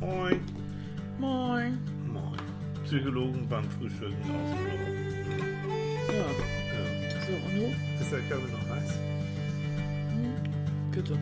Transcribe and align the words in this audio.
Moin. 0.00 0.40
Moin. 1.18 1.78
Moin. 2.06 2.38
Psychologen 2.84 3.46
beim 3.48 3.64
Frühstücken 3.64 4.14
aus 4.22 4.50
dem 4.50 4.64
Büro. 4.64 6.12
Ja, 6.12 6.14
Ja. 6.14 7.26
so, 7.26 7.32
und 7.32 7.54
du? 7.56 8.02
Ist 8.02 8.12
der 8.12 8.20
Körper 8.20 8.48
noch 8.48 8.76
heiß? 8.76 8.98
Bitte. 10.92 11.18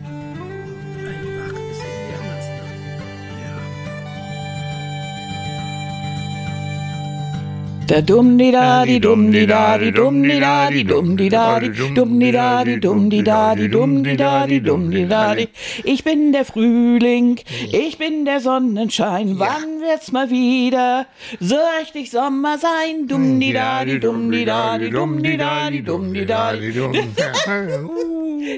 Der 7.89 8.01
dumm 8.01 8.37
di 8.37 8.51
da 8.51 8.83
di 8.85 8.99
dumm 8.99 9.31
di 9.31 9.45
da 9.47 9.77
di 9.77 9.91
dumm 9.91 10.21
di 10.23 10.39
da 10.39 10.69
di 10.69 10.83
dumm 10.83 11.15
di 11.15 11.29
da 11.29 11.59
di 11.59 11.71
dumm 11.73 12.19
di 12.19 12.31
da 12.31 12.63
di 12.65 12.79
dumm 12.79 13.09
di 13.09 13.23
da 13.23 13.55
di 13.55 13.69
dumm 13.69 14.03
di 14.03 14.15
da 14.17 14.45
di 14.45 14.59
dumm 14.59 14.91
di 14.91 15.07
da 15.07 15.35
di 15.35 15.47
Ich 15.85 16.03
bin 16.03 16.33
der 16.33 16.43
Frühling, 16.43 17.39
ich 17.71 17.97
bin 17.97 18.25
der 18.25 18.41
Sonnenschein. 18.41 19.39
Wann 19.39 19.79
wird's 19.79 20.11
mal 20.11 20.29
wieder 20.29 21.05
so 21.39 21.55
richtig 21.79 22.11
Sommer 22.11 22.57
sein? 22.57 23.07
Dumm 23.07 23.39
di 23.39 23.53
da 23.53 23.85
di 23.85 23.99
dumm 23.99 24.31
di 24.31 24.43
da 24.43 24.77
di 24.77 24.89
dumm 24.89 25.23
di 25.23 25.37
da 25.37 25.69
di 25.69 25.81
dumm 25.81 26.11
di 26.13 26.25
da 26.25 26.53
di. 26.53 26.73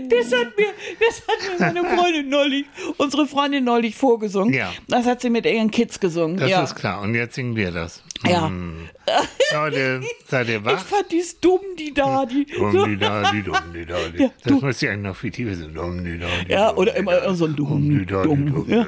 Das 0.10 0.32
hat 0.34 0.58
mir, 0.58 0.74
das 1.00 1.22
hat 1.28 1.40
mir 1.48 1.60
meine 1.60 1.84
Freundin 1.96 2.30
neulich, 2.30 2.66
unsere 2.98 3.28
Freundin 3.28 3.64
neulich 3.64 3.96
vorgesungen. 3.96 4.54
Ja. 4.54 4.72
Das 4.88 5.06
hat 5.06 5.22
sie 5.22 5.30
mit 5.30 5.46
ihren 5.46 5.72
Kids 5.72 6.00
gesungen. 6.00 6.38
Das 6.38 6.50
ja. 6.50 6.64
ist 6.64 6.76
klar. 6.76 7.02
Und 7.02 7.14
jetzt 7.16 7.36
singen 7.36 7.56
wir 7.56 7.72
das. 7.72 8.04
Ja. 8.28 8.48
Hm. 8.48 8.90
Leute, 9.54 10.02
seid 10.28 10.48
ihr 10.50 10.58
Ich 10.58 10.66
wach? 10.66 10.80
fand 10.86 11.12
dies 11.12 11.40
dumm, 11.40 11.60
die 11.78 11.94
da, 11.94 12.26
die. 12.26 12.46
Dumm, 12.58 12.86
die 12.90 12.98
da, 12.98 13.32
die 13.32 13.42
dumm, 13.44 13.56
die 13.74 13.86
da, 13.86 13.96
die. 14.14 14.24
Ja, 14.24 14.32
Das 14.44 14.62
müsste 14.62 14.86
ja 14.86 14.92
eigentlich 14.94 15.04
noch 15.06 15.16
viel 15.16 15.32
tiefer 15.32 15.56
sein. 15.56 15.74
Dumm, 15.74 16.04
die 16.04 16.20
da, 16.20 16.28
die 16.48 16.52
Ja, 16.52 16.76
oder 16.76 16.96
immer 16.96 17.34
so 17.36 17.46
ein 17.46 17.56
dumm, 17.56 17.90
die 17.90 18.06
da, 18.06 18.24
die 18.24 18.28
dumm, 18.28 18.66
ja. 18.68 18.86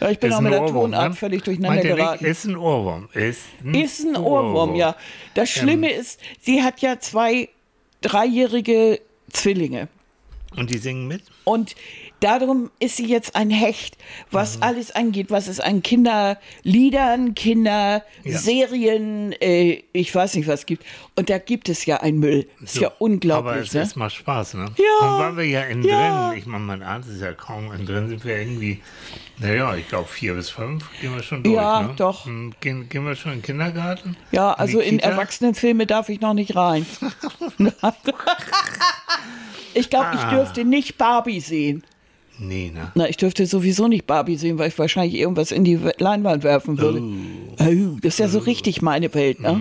Ja, 0.00 0.10
ich 0.10 0.18
bin 0.18 0.30
Ist 0.30 0.36
auch 0.36 0.40
mit 0.40 0.52
der 0.52 0.62
Ohrwurm, 0.62 0.92
Tonart 0.92 1.08
ne? 1.10 1.14
völlig 1.16 1.42
durcheinander 1.44 1.82
nicht, 1.82 1.96
geraten. 1.96 2.24
Ist 2.24 2.44
ein 2.44 2.56
Ohrwurm. 2.56 3.08
Ist 3.12 3.40
ein, 3.64 3.74
Ist 3.74 4.00
ein 4.04 4.16
Ohrwurm, 4.16 4.74
ja. 4.74 4.96
Das 5.34 5.50
Schlimme 5.50 5.90
ist, 5.92 6.20
sie 6.40 6.62
hat 6.62 6.80
ja 6.80 6.98
zwei 6.98 7.48
dreijährige 8.00 9.00
Zwillinge. 9.32 9.88
Und 10.56 10.70
die 10.70 10.78
singen 10.78 11.06
mit? 11.08 11.22
Und 11.44 11.74
darum 12.22 12.70
ist 12.78 12.96
sie 12.96 13.06
jetzt 13.06 13.34
ein 13.36 13.50
Hecht, 13.50 13.96
was 14.30 14.56
Mhm. 14.56 14.62
alles 14.62 14.90
angeht, 14.94 15.30
was 15.30 15.48
es 15.48 15.60
an 15.60 15.82
Kinderliedern, 15.82 17.34
Kinderserien, 17.34 19.32
äh, 19.40 19.82
ich 19.92 20.14
weiß 20.14 20.34
nicht 20.34 20.46
was 20.48 20.66
gibt. 20.66 20.84
Und 21.16 21.30
da 21.30 21.38
gibt 21.38 21.68
es 21.68 21.84
ja 21.86 21.98
ein 21.98 22.18
Müll. 22.18 22.46
Ist 22.62 22.78
ja 22.78 22.88
Aber 22.88 23.00
unglaublich. 23.00 23.68
es, 23.68 23.74
ne? 23.74 23.80
es 23.82 23.96
macht 23.96 24.14
Spaß, 24.14 24.54
ne? 24.54 24.66
Ja. 24.76 25.08
Und 25.08 25.18
weil 25.20 25.36
wir 25.36 25.44
ja 25.46 25.62
innen 25.62 25.84
Ja. 25.84 26.28
drin, 26.30 26.38
ich 26.38 26.46
meine, 26.46 26.64
man 26.64 26.82
ahnt 26.82 27.06
es 27.06 27.20
ja 27.20 27.32
kaum, 27.32 27.72
innen 27.72 27.86
drin 27.86 28.08
sind 28.08 28.24
wir 28.24 28.36
irgendwie, 28.38 28.80
naja, 29.38 29.74
ich 29.76 29.88
glaube 29.88 30.08
vier 30.08 30.34
bis 30.34 30.50
fünf 30.50 30.84
gehen 31.00 31.14
wir 31.14 31.22
schon 31.22 31.42
durch, 31.42 31.56
Ja, 31.56 31.82
ne? 31.82 31.94
doch. 31.96 32.26
Hm, 32.26 32.54
Gehen, 32.60 32.88
gehen 32.88 33.04
wir 33.04 33.16
schon 33.16 33.32
in 33.32 33.38
den 33.38 33.44
Kindergarten? 33.44 34.16
Ja, 34.30 34.52
also 34.52 34.80
in 34.80 34.98
Kita? 34.98 35.10
Erwachsenenfilme 35.10 35.86
darf 35.86 36.08
ich 36.08 36.20
noch 36.20 36.34
nicht 36.34 36.54
rein. 36.56 36.86
ich 39.74 39.90
glaube, 39.90 40.10
ich 40.14 40.20
Ah. 40.20 40.30
dürfte 40.30 40.64
nicht 40.64 40.98
Barbie 40.98 41.40
sehen. 41.40 41.82
Nee, 42.42 42.72
ne? 42.74 42.90
Na, 42.94 43.08
ich 43.08 43.16
dürfte 43.16 43.46
sowieso 43.46 43.86
nicht 43.88 44.06
Barbie 44.06 44.36
sehen, 44.36 44.58
weil 44.58 44.68
ich 44.68 44.78
wahrscheinlich 44.78 45.14
irgendwas 45.14 45.52
in 45.52 45.64
die 45.64 45.78
Leinwand 45.98 46.42
werfen 46.42 46.78
würde. 46.78 47.00
Oh, 47.00 47.96
das 48.02 48.14
ist 48.14 48.18
ja 48.18 48.28
so 48.28 48.40
richtig 48.40 48.82
meine 48.82 49.12
Welt, 49.14 49.40
ne? 49.40 49.60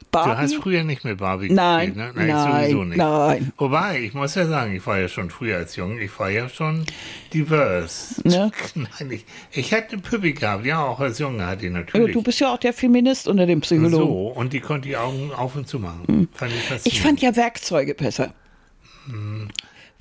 Du 0.00 0.20
Barbie? 0.20 0.42
hast 0.42 0.54
früher 0.54 0.84
nicht 0.84 1.04
mit 1.04 1.18
Barbie 1.18 1.50
Nein, 1.50 1.92
gespielt, 1.94 2.14
ne? 2.16 2.26
nein, 2.26 2.62
sowieso 2.68 2.84
nicht. 2.84 2.98
nein. 2.98 3.52
Wobei, 3.58 4.00
ich 4.00 4.14
muss 4.14 4.36
ja 4.36 4.46
sagen, 4.46 4.76
ich 4.76 4.86
war 4.86 5.00
ja 5.00 5.08
schon 5.08 5.28
früher 5.28 5.56
als 5.56 5.74
Jung, 5.74 5.98
ich 5.98 6.16
war 6.20 6.30
ja 6.30 6.48
schon 6.48 6.84
divers. 7.32 8.22
Ne? 8.24 8.52
Nein, 8.76 9.10
ich, 9.10 9.24
ich 9.50 9.72
hätte 9.72 9.98
Püppi 9.98 10.32
gehabt, 10.32 10.64
ja, 10.66 10.84
auch 10.84 11.00
als 11.00 11.18
Junge 11.18 11.44
hatte 11.44 11.66
ich 11.66 11.72
natürlich. 11.72 12.12
du 12.12 12.22
bist 12.22 12.38
ja 12.38 12.54
auch 12.54 12.58
der 12.58 12.72
Feminist 12.72 13.26
unter 13.26 13.44
dem 13.46 13.60
Psychologen. 13.62 13.96
so, 13.96 14.28
und 14.28 14.52
die 14.52 14.60
konnte 14.60 14.86
die 14.88 14.96
Augen 14.96 15.32
auf 15.32 15.56
und 15.56 15.66
zu 15.66 15.80
machen. 15.80 16.28
Fand 16.32 16.52
ich 16.52 16.86
Ich 16.86 17.00
fand 17.00 17.20
ja 17.20 17.34
Werkzeuge 17.34 17.94
besser. 17.94 18.32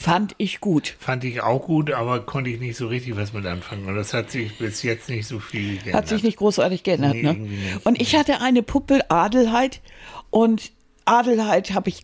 Fand 0.04 0.36
ich 0.38 0.60
gut. 0.60 0.98
Fand 1.00 1.24
ich 1.24 1.40
auch 1.42 1.62
gut, 1.64 1.90
aber 1.90 2.20
konnte 2.26 2.50
ich 2.50 2.60
nicht 2.60 2.76
so 2.76 2.88
richtig 2.88 3.16
was 3.16 3.32
mit 3.32 3.46
anfangen. 3.46 3.86
Und 3.86 3.96
das 3.96 4.14
hat 4.14 4.30
sich 4.32 4.58
bis 4.58 4.84
jetzt 4.84 5.08
nicht 5.08 5.26
so 5.26 5.40
viel 5.40 5.78
geändert. 5.78 5.94
Hat 5.94 6.08
sich 6.10 6.24
nicht 6.24 6.36
großartig 6.40 6.84
geändert. 6.84 7.14
Nee, 7.14 7.24
ne? 7.24 7.80
Und 7.86 8.02
ich 8.02 8.14
hatte 8.18 8.42
eine 8.42 8.64
Puppe 8.64 9.10
Adelheid 9.10 9.80
und 10.30 10.74
Adelheid 11.06 11.74
habe 11.74 11.88
ich, 11.88 12.04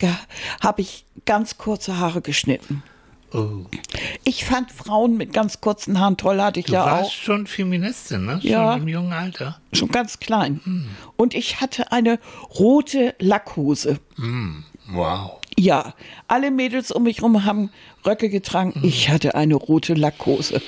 hab 0.62 0.80
ich 0.80 1.04
ganz 1.26 1.58
kurze 1.58 1.98
Haare 1.98 2.22
geschnitten. 2.22 2.84
Oh. 3.34 3.66
Ich 4.24 4.46
fand 4.46 4.72
Frauen 4.72 5.18
mit 5.18 5.34
ganz 5.34 5.60
kurzen 5.60 6.00
Haaren 6.00 6.16
toll, 6.16 6.42
hatte 6.42 6.62
ich 6.62 6.68
Du 6.68 6.74
ja 6.74 6.86
warst 6.86 7.10
auch. 7.10 7.12
schon 7.12 7.48
Feministin, 7.48 8.26
ne? 8.26 8.40
Ja. 8.44 8.72
Schon 8.76 8.84
im 8.84 8.88
jungen 8.88 9.12
Alter. 9.12 9.60
Schon 9.74 9.90
ganz 9.90 10.20
klein. 10.20 10.88
Und 11.18 11.34
ich 11.36 11.60
hatte 11.60 11.92
eine 11.92 12.18
rote 12.58 13.14
Lackhose. 13.20 14.00
Wow. 14.88 15.34
Ja, 15.60 15.94
alle 16.30 16.52
Mädels 16.52 16.90
um 16.90 17.04
mich 17.04 17.22
rum 17.22 17.44
haben 17.44 17.70
Röcke 18.06 18.30
getragen. 18.30 18.74
Ich 18.82 19.10
hatte 19.10 19.36
eine 19.36 19.56
rote 19.56 19.94
Lackhose. 19.94 20.62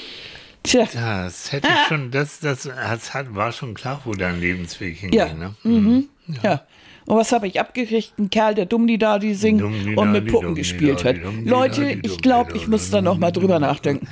Tja, 0.63 0.85
Das 0.93 1.51
hätte 1.53 1.67
ich 1.69 1.87
schon, 1.87 2.11
das, 2.11 2.39
das, 2.41 2.63
das 2.63 3.13
hat, 3.13 3.33
war 3.33 3.53
schon 3.53 3.73
klar, 3.73 4.01
wo 4.03 4.13
dein 4.13 4.41
Lebensweg 4.41 4.97
hinging, 4.97 5.17
Ja. 5.17 5.29
ne? 5.33 6.03
ja. 6.43 6.61
Und 7.07 7.17
was 7.17 7.31
habe 7.31 7.47
ich 7.47 7.59
abgekriegt? 7.59 8.19
Ein 8.19 8.29
Kerl, 8.29 8.53
der 8.53 8.65
Dummdi-Dadi 8.67 9.33
singt 9.33 9.63
und 9.63 10.11
mit 10.11 10.27
Puppen 10.27 10.53
gespielt 10.55 11.03
hat. 11.03 11.15
Leute, 11.43 11.99
ich 12.03 12.17
glaube, 12.21 12.55
ich 12.55 12.67
muss 12.67 12.91
da 12.91 13.01
noch 13.01 13.17
mal 13.17 13.31
drüber 13.31 13.59
nachdenken. 13.59 14.07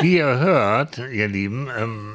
Wie 0.00 0.16
ihr 0.16 0.38
hört, 0.38 0.98
ihr 1.12 1.28
Lieben, 1.28 1.68
ähm, 1.78 2.14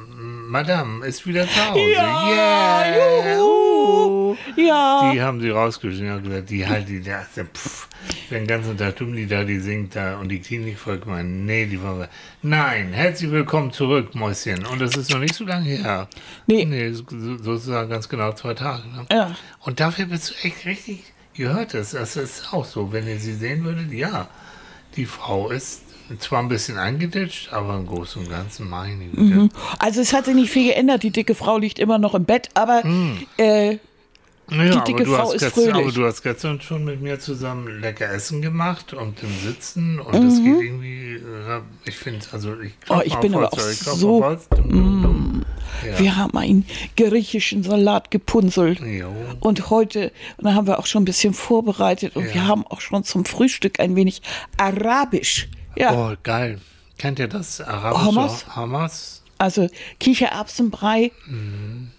Madame 0.58 1.04
ist 1.04 1.26
wieder 1.26 1.48
zu 1.48 1.68
Hause. 1.68 1.80
Ja, 1.80 2.84
Yeah. 2.86 3.38
juhu. 3.38 4.36
Ja, 4.54 5.10
Die 5.12 5.20
haben 5.20 5.40
sie 5.40 5.50
rausgeschnitten 5.50 6.12
und 6.18 6.22
gesagt, 6.22 6.48
die 6.50 6.64
halt, 6.64 6.88
die, 6.88 7.00
der, 7.00 7.26
pff, 7.52 7.88
den 8.30 8.46
ganzen 8.46 8.78
Tag 8.78 8.94
Dummdi 8.94 9.26
da, 9.26 9.42
die 9.42 9.58
singt 9.58 9.96
da 9.96 10.16
und 10.18 10.28
die 10.28 10.38
Klinik 10.38 10.78
folgt 10.78 11.06
mal, 11.08 11.24
nee, 11.24 11.66
die 11.66 11.82
wollen. 11.82 12.06
Nein, 12.42 12.92
herzlich 12.92 13.32
willkommen 13.32 13.72
zurück, 13.72 14.14
Mäuschen. 14.14 14.64
Und 14.66 14.80
das 14.80 14.94
ist 14.96 15.10
noch 15.10 15.18
nicht 15.18 15.34
so 15.34 15.44
lange 15.44 15.64
her. 15.70 16.06
Nee. 16.46 16.64
Nee, 16.64 16.92
so- 16.92 17.02
sozusagen 17.08 17.90
ganz 17.90 18.08
genau 18.08 18.30
zwei 18.34 18.54
Tage. 18.54 18.86
Ne? 18.86 19.06
Ja. 19.10 19.34
Und 19.64 19.80
dafür 19.80 20.06
bist 20.06 20.30
du 20.30 20.46
echt 20.46 20.64
richtig, 20.66 21.02
ihr 21.34 21.52
hört 21.52 21.74
es, 21.74 21.90
das 21.90 22.14
ist 22.16 22.52
auch 22.54 22.64
so, 22.64 22.92
wenn 22.92 23.08
ihr 23.08 23.18
sie 23.18 23.34
sehen 23.34 23.64
würdet, 23.64 23.90
ja, 23.92 24.28
die 24.94 25.06
Frau 25.06 25.50
ist 25.50 25.83
zwar 26.18 26.40
ein 26.40 26.48
bisschen 26.48 26.76
angeditscht, 26.78 27.52
aber 27.52 27.76
im 27.76 27.86
Großen 27.86 28.22
und 28.22 28.30
Ganzen 28.30 28.68
meine 28.68 29.06
Güte. 29.06 29.48
also 29.78 30.00
es 30.00 30.12
hat 30.12 30.26
sich 30.26 30.34
nicht 30.34 30.50
viel 30.50 30.68
geändert. 30.68 31.02
Die 31.02 31.10
dicke 31.10 31.34
Frau 31.34 31.58
liegt 31.58 31.78
immer 31.78 31.98
noch 31.98 32.14
im 32.14 32.24
Bett, 32.24 32.48
aber 32.54 32.82
äh, 33.38 33.78
Naja, 34.50 34.82
Die 34.84 34.92
dicke 34.92 35.06
Frau 35.06 35.32
ist 35.32 35.40
gestern, 35.40 35.64
fröhlich. 35.64 35.74
Aber 35.84 35.92
du 35.92 36.04
hast 36.04 36.22
gestern 36.22 36.60
schon 36.60 36.84
mit 36.84 37.00
mir 37.00 37.18
zusammen 37.18 37.80
lecker 37.80 38.10
Essen 38.10 38.42
gemacht 38.42 38.92
und 38.92 39.22
im 39.22 39.30
Sitzen 39.42 39.98
und 39.98 40.12
das 40.14 40.36
geht 40.36 40.60
irgendwie, 40.60 41.14
äh, 41.14 41.60
ich 41.86 41.96
finde, 41.96 42.26
also 42.32 42.52
ich 42.60 42.72
Mhm. 42.72 42.90
Oh, 42.90 43.00
ich 43.02 43.14
bin 43.16 43.34
aber 43.34 43.50
auch 43.52 43.58
so- 43.58 43.94
so. 43.94 44.36
Ja. 45.86 45.98
wir 45.98 46.16
haben 46.16 46.36
einen 46.36 46.66
griechischen 46.96 47.62
Salat 47.62 48.10
gepunzelt. 48.10 48.80
Jo. 48.80 49.08
Und 49.40 49.70
heute, 49.70 50.12
und 50.36 50.44
da 50.44 50.54
haben 50.54 50.66
wir 50.66 50.78
auch 50.78 50.86
schon 50.86 51.02
ein 51.02 51.06
bisschen 51.06 51.34
vorbereitet 51.34 52.14
und 52.16 52.26
Ja. 52.28 52.34
wir 52.34 52.46
haben 52.46 52.66
auch 52.66 52.80
schon 52.80 53.02
zum 53.04 53.24
Frühstück 53.24 53.80
ein 53.80 53.96
wenig 53.96 54.22
Arabisch. 54.56 55.48
Ja, 55.76 55.92
Oh, 55.92 56.14
geil. 56.22 56.60
Kennt 56.98 57.18
ihr 57.18 57.28
das? 57.28 57.60
Arabische 57.60 58.04
Hummus? 58.06 58.46
Hamas? 58.48 59.24
also 59.38 59.68
Kichererbsenbrei. 60.00 61.12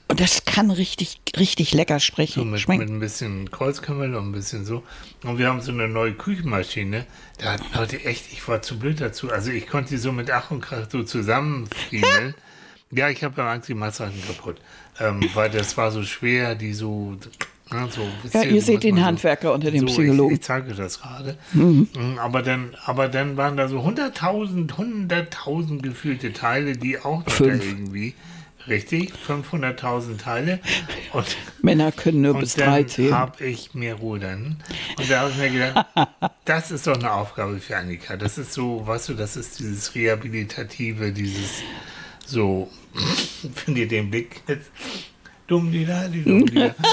Und 0.08 0.20
das 0.20 0.46
kann 0.46 0.72
richtig, 0.72 1.20
richtig 1.38 1.74
lecker 1.74 2.00
sprechen. 2.00 2.40
So 2.40 2.46
mit, 2.46 2.60
schmecken. 2.62 2.80
mit 2.82 2.90
ein 2.90 3.00
bisschen 3.00 3.52
Kreuzkümmel 3.52 4.16
und 4.16 4.30
ein 4.30 4.32
bisschen 4.32 4.66
so. 4.66 4.84
Und 5.24 5.38
wir 5.38 5.48
haben 5.50 5.62
so 5.62 5.72
eine 5.72 5.88
neue 5.88 6.14
Küchenmaschine. 6.14 7.06
Da 7.38 7.54
hat 7.54 7.62
Leute 7.76 8.04
echt, 8.04 8.32
ich 8.32 8.48
war 8.48 8.62
zu 8.62 8.80
blöd 8.80 9.02
dazu. 9.02 9.32
Also 9.32 9.52
ich 9.52 9.68
konnte 9.68 9.90
die 9.92 9.98
so 9.98 10.12
mit 10.12 10.32
Ach 10.32 10.52
und 10.52 10.62
Krach 10.62 10.88
so 10.90 11.04
zusammenfriemeln. 11.04 12.36
ja, 12.92 13.10
ich 13.10 13.24
habe 13.24 13.44
Angst, 13.44 13.68
die 13.70 13.74
Maßsachen 13.74 14.26
kaputt. 14.26 14.58
Ähm, 15.00 15.28
weil 15.34 15.50
das 15.50 15.76
war 15.78 15.92
so 15.92 16.04
schwer, 16.04 16.56
die 16.56 16.74
so. 16.74 17.18
Ja, 17.72 17.88
so 17.90 18.02
wisst 18.22 18.36
Ja, 18.36 18.44
ihr 18.44 18.62
seht 18.62 18.84
den 18.84 18.96
man 18.96 19.04
so- 19.04 19.08
Handwerker 19.08 19.54
unter 19.54 19.72
dem 19.72 19.82
so, 19.82 19.86
Psychologen. 19.88 20.34
Ich, 20.34 20.40
ich 20.42 20.46
zeige 20.46 20.74
das 20.74 21.02
gerade. 21.02 21.38
Mhm, 21.54 21.88
Aber, 22.20 22.42
dann, 22.44 22.76
aber 22.86 23.08
dann 23.08 23.38
waren 23.38 23.58
da 23.58 23.68
so 23.68 23.80
100.000, 23.80 24.70
100.000 24.70 25.82
gefühlte 25.82 26.32
Teile, 26.34 26.78
die 26.78 27.00
auch 27.00 27.26
noch 27.26 27.40
irgendwie. 27.40 28.14
Richtig, 28.68 29.14
500.000 29.28 30.18
Teile. 30.18 30.60
Und 31.14 31.26
Männer 31.62 31.92
können 31.92 32.22
nur 32.22 32.34
bis 32.40 32.56
und 32.56 32.62
drei 32.66 32.82
dann 32.82 32.90
zählen. 32.90 33.14
habe 33.14 33.46
ich 33.46 33.76
mir 33.76 33.94
rudern. 33.96 34.58
Und 34.98 35.12
da 35.12 35.20
habe 35.22 35.30
ich 35.32 35.38
mir 35.38 35.50
gedacht, 35.52 35.86
das 36.46 36.72
ist 36.72 36.88
doch 36.88 36.96
eine 36.98 37.12
Aufgabe 37.12 37.60
für 37.60 37.78
Annika. 37.78 38.18
Das 38.18 38.40
ist 38.40 38.54
so, 38.54 38.86
weißt 38.86 39.10
du, 39.10 39.14
das 39.14 39.38
ist 39.38 39.60
dieses 39.60 39.94
Rehabilitative, 39.94 41.12
dieses 41.12 41.62
so, 42.26 42.70
wenn 43.66 43.76
ihr 43.76 43.88
den 43.88 44.10
Blick 44.10 44.42
jetzt, 44.48 44.72
dumm 45.46 45.72
die 45.72 45.86
da, 45.86 46.08
die 46.08 46.24
dumm 46.24 46.46
die 46.48 46.56
da. 46.56 46.76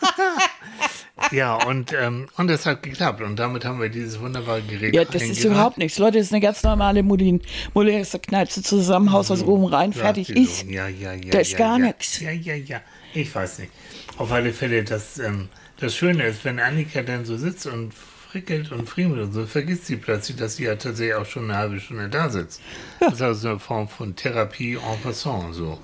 Ja, 1.32 1.56
und, 1.66 1.92
ähm, 1.92 2.28
und 2.36 2.48
das 2.48 2.64
hat 2.64 2.82
geklappt. 2.82 3.20
Und 3.20 3.36
damit 3.36 3.64
haben 3.64 3.80
wir 3.80 3.88
dieses 3.88 4.20
wunderbare 4.20 4.62
Gerät 4.62 4.94
Ja, 4.94 5.04
das 5.04 5.22
ist 5.22 5.44
überhaupt 5.44 5.78
nichts. 5.78 5.98
Leute, 5.98 6.18
das 6.18 6.28
ist 6.28 6.32
eine 6.32 6.40
ganz 6.40 6.62
normale 6.62 7.02
Molin. 7.02 7.42
Molin 7.74 8.00
ist 8.00 8.14
du 8.14 8.62
zusammen, 8.62 9.12
Haus 9.12 9.30
aus 9.30 9.42
oben 9.42 9.64
rein, 9.66 9.92
fertig 9.92 10.30
ist. 10.30 10.64
Ja, 10.64 10.88
ja, 10.88 11.12
ja. 11.12 11.30
Da 11.30 11.40
ist 11.40 11.52
ja, 11.52 11.58
gar 11.58 11.78
ja. 11.78 11.86
nichts. 11.86 12.20
Ja, 12.20 12.30
ja, 12.30 12.54
ja. 12.54 12.80
Ich 13.14 13.34
weiß 13.34 13.58
nicht. 13.60 13.72
Auf 14.16 14.32
alle 14.32 14.52
Fälle, 14.52 14.84
das, 14.84 15.18
ähm, 15.18 15.48
das 15.78 15.94
Schöne 15.94 16.24
ist, 16.24 16.44
wenn 16.44 16.60
Annika 16.60 17.02
dann 17.02 17.24
so 17.24 17.36
sitzt 17.36 17.66
und 17.66 17.92
frickelt 18.30 18.72
und 18.72 18.88
friemelt 18.88 19.22
und 19.22 19.32
so, 19.32 19.46
vergisst 19.46 19.86
sie 19.86 19.96
plötzlich, 19.96 20.36
dass 20.36 20.56
sie 20.56 20.64
ja 20.64 20.76
tatsächlich 20.76 21.14
auch 21.14 21.26
schon 21.26 21.44
eine 21.44 21.56
halbe 21.56 21.80
Stunde 21.80 22.08
da 22.08 22.28
sitzt. 22.28 22.60
Das 23.00 23.14
ist 23.14 23.22
also 23.22 23.48
eine 23.48 23.58
Form 23.58 23.88
von 23.88 24.14
Therapie 24.14 24.74
en 24.74 25.00
passant, 25.02 25.54
so. 25.54 25.78